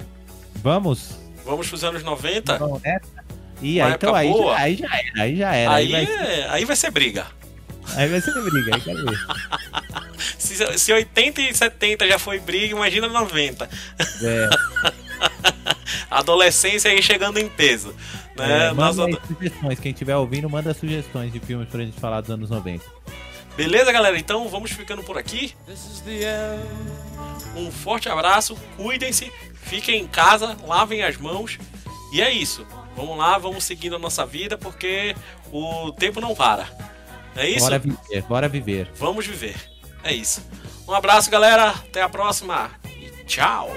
[0.66, 1.10] Vamos?
[1.44, 2.58] Vamos pros anos 90?
[2.58, 3.06] Vamos nessa?
[3.62, 4.56] E aí, então aí boa.
[4.56, 5.74] aí já era, aí já era.
[5.74, 7.26] Aí, Aí, vai, ser, é- aí vai ser briga.
[7.94, 9.18] aí vai ser briga, aí quero ver.
[10.36, 13.70] Se, se 80 e 70 já foi briga, imagina 90.
[14.24, 14.48] É,
[16.10, 17.94] Adolescência aí chegando em peso.
[18.36, 18.68] Né?
[18.68, 22.50] é, Nós sugestões, quem estiver ouvindo, manda sugestões de filmes pra gente falar dos anos
[22.50, 22.84] 90.
[23.56, 24.18] Beleza, galera?
[24.18, 25.54] Então vamos ficando por aqui.
[27.54, 29.32] Um forte abraço, cuidem-se,
[29.66, 31.58] fiquem em casa, lavem as mãos.
[32.12, 32.66] E é isso.
[32.96, 35.14] Vamos lá, vamos seguindo a nossa vida, porque
[35.52, 36.66] o tempo não para.
[37.36, 37.60] É isso?
[37.60, 38.90] Bora viver, bora viver.
[38.96, 39.56] Vamos viver.
[40.02, 40.42] É isso.
[40.88, 41.70] Um abraço, galera.
[41.70, 42.70] Até a próxima.
[42.86, 43.70] E tchau.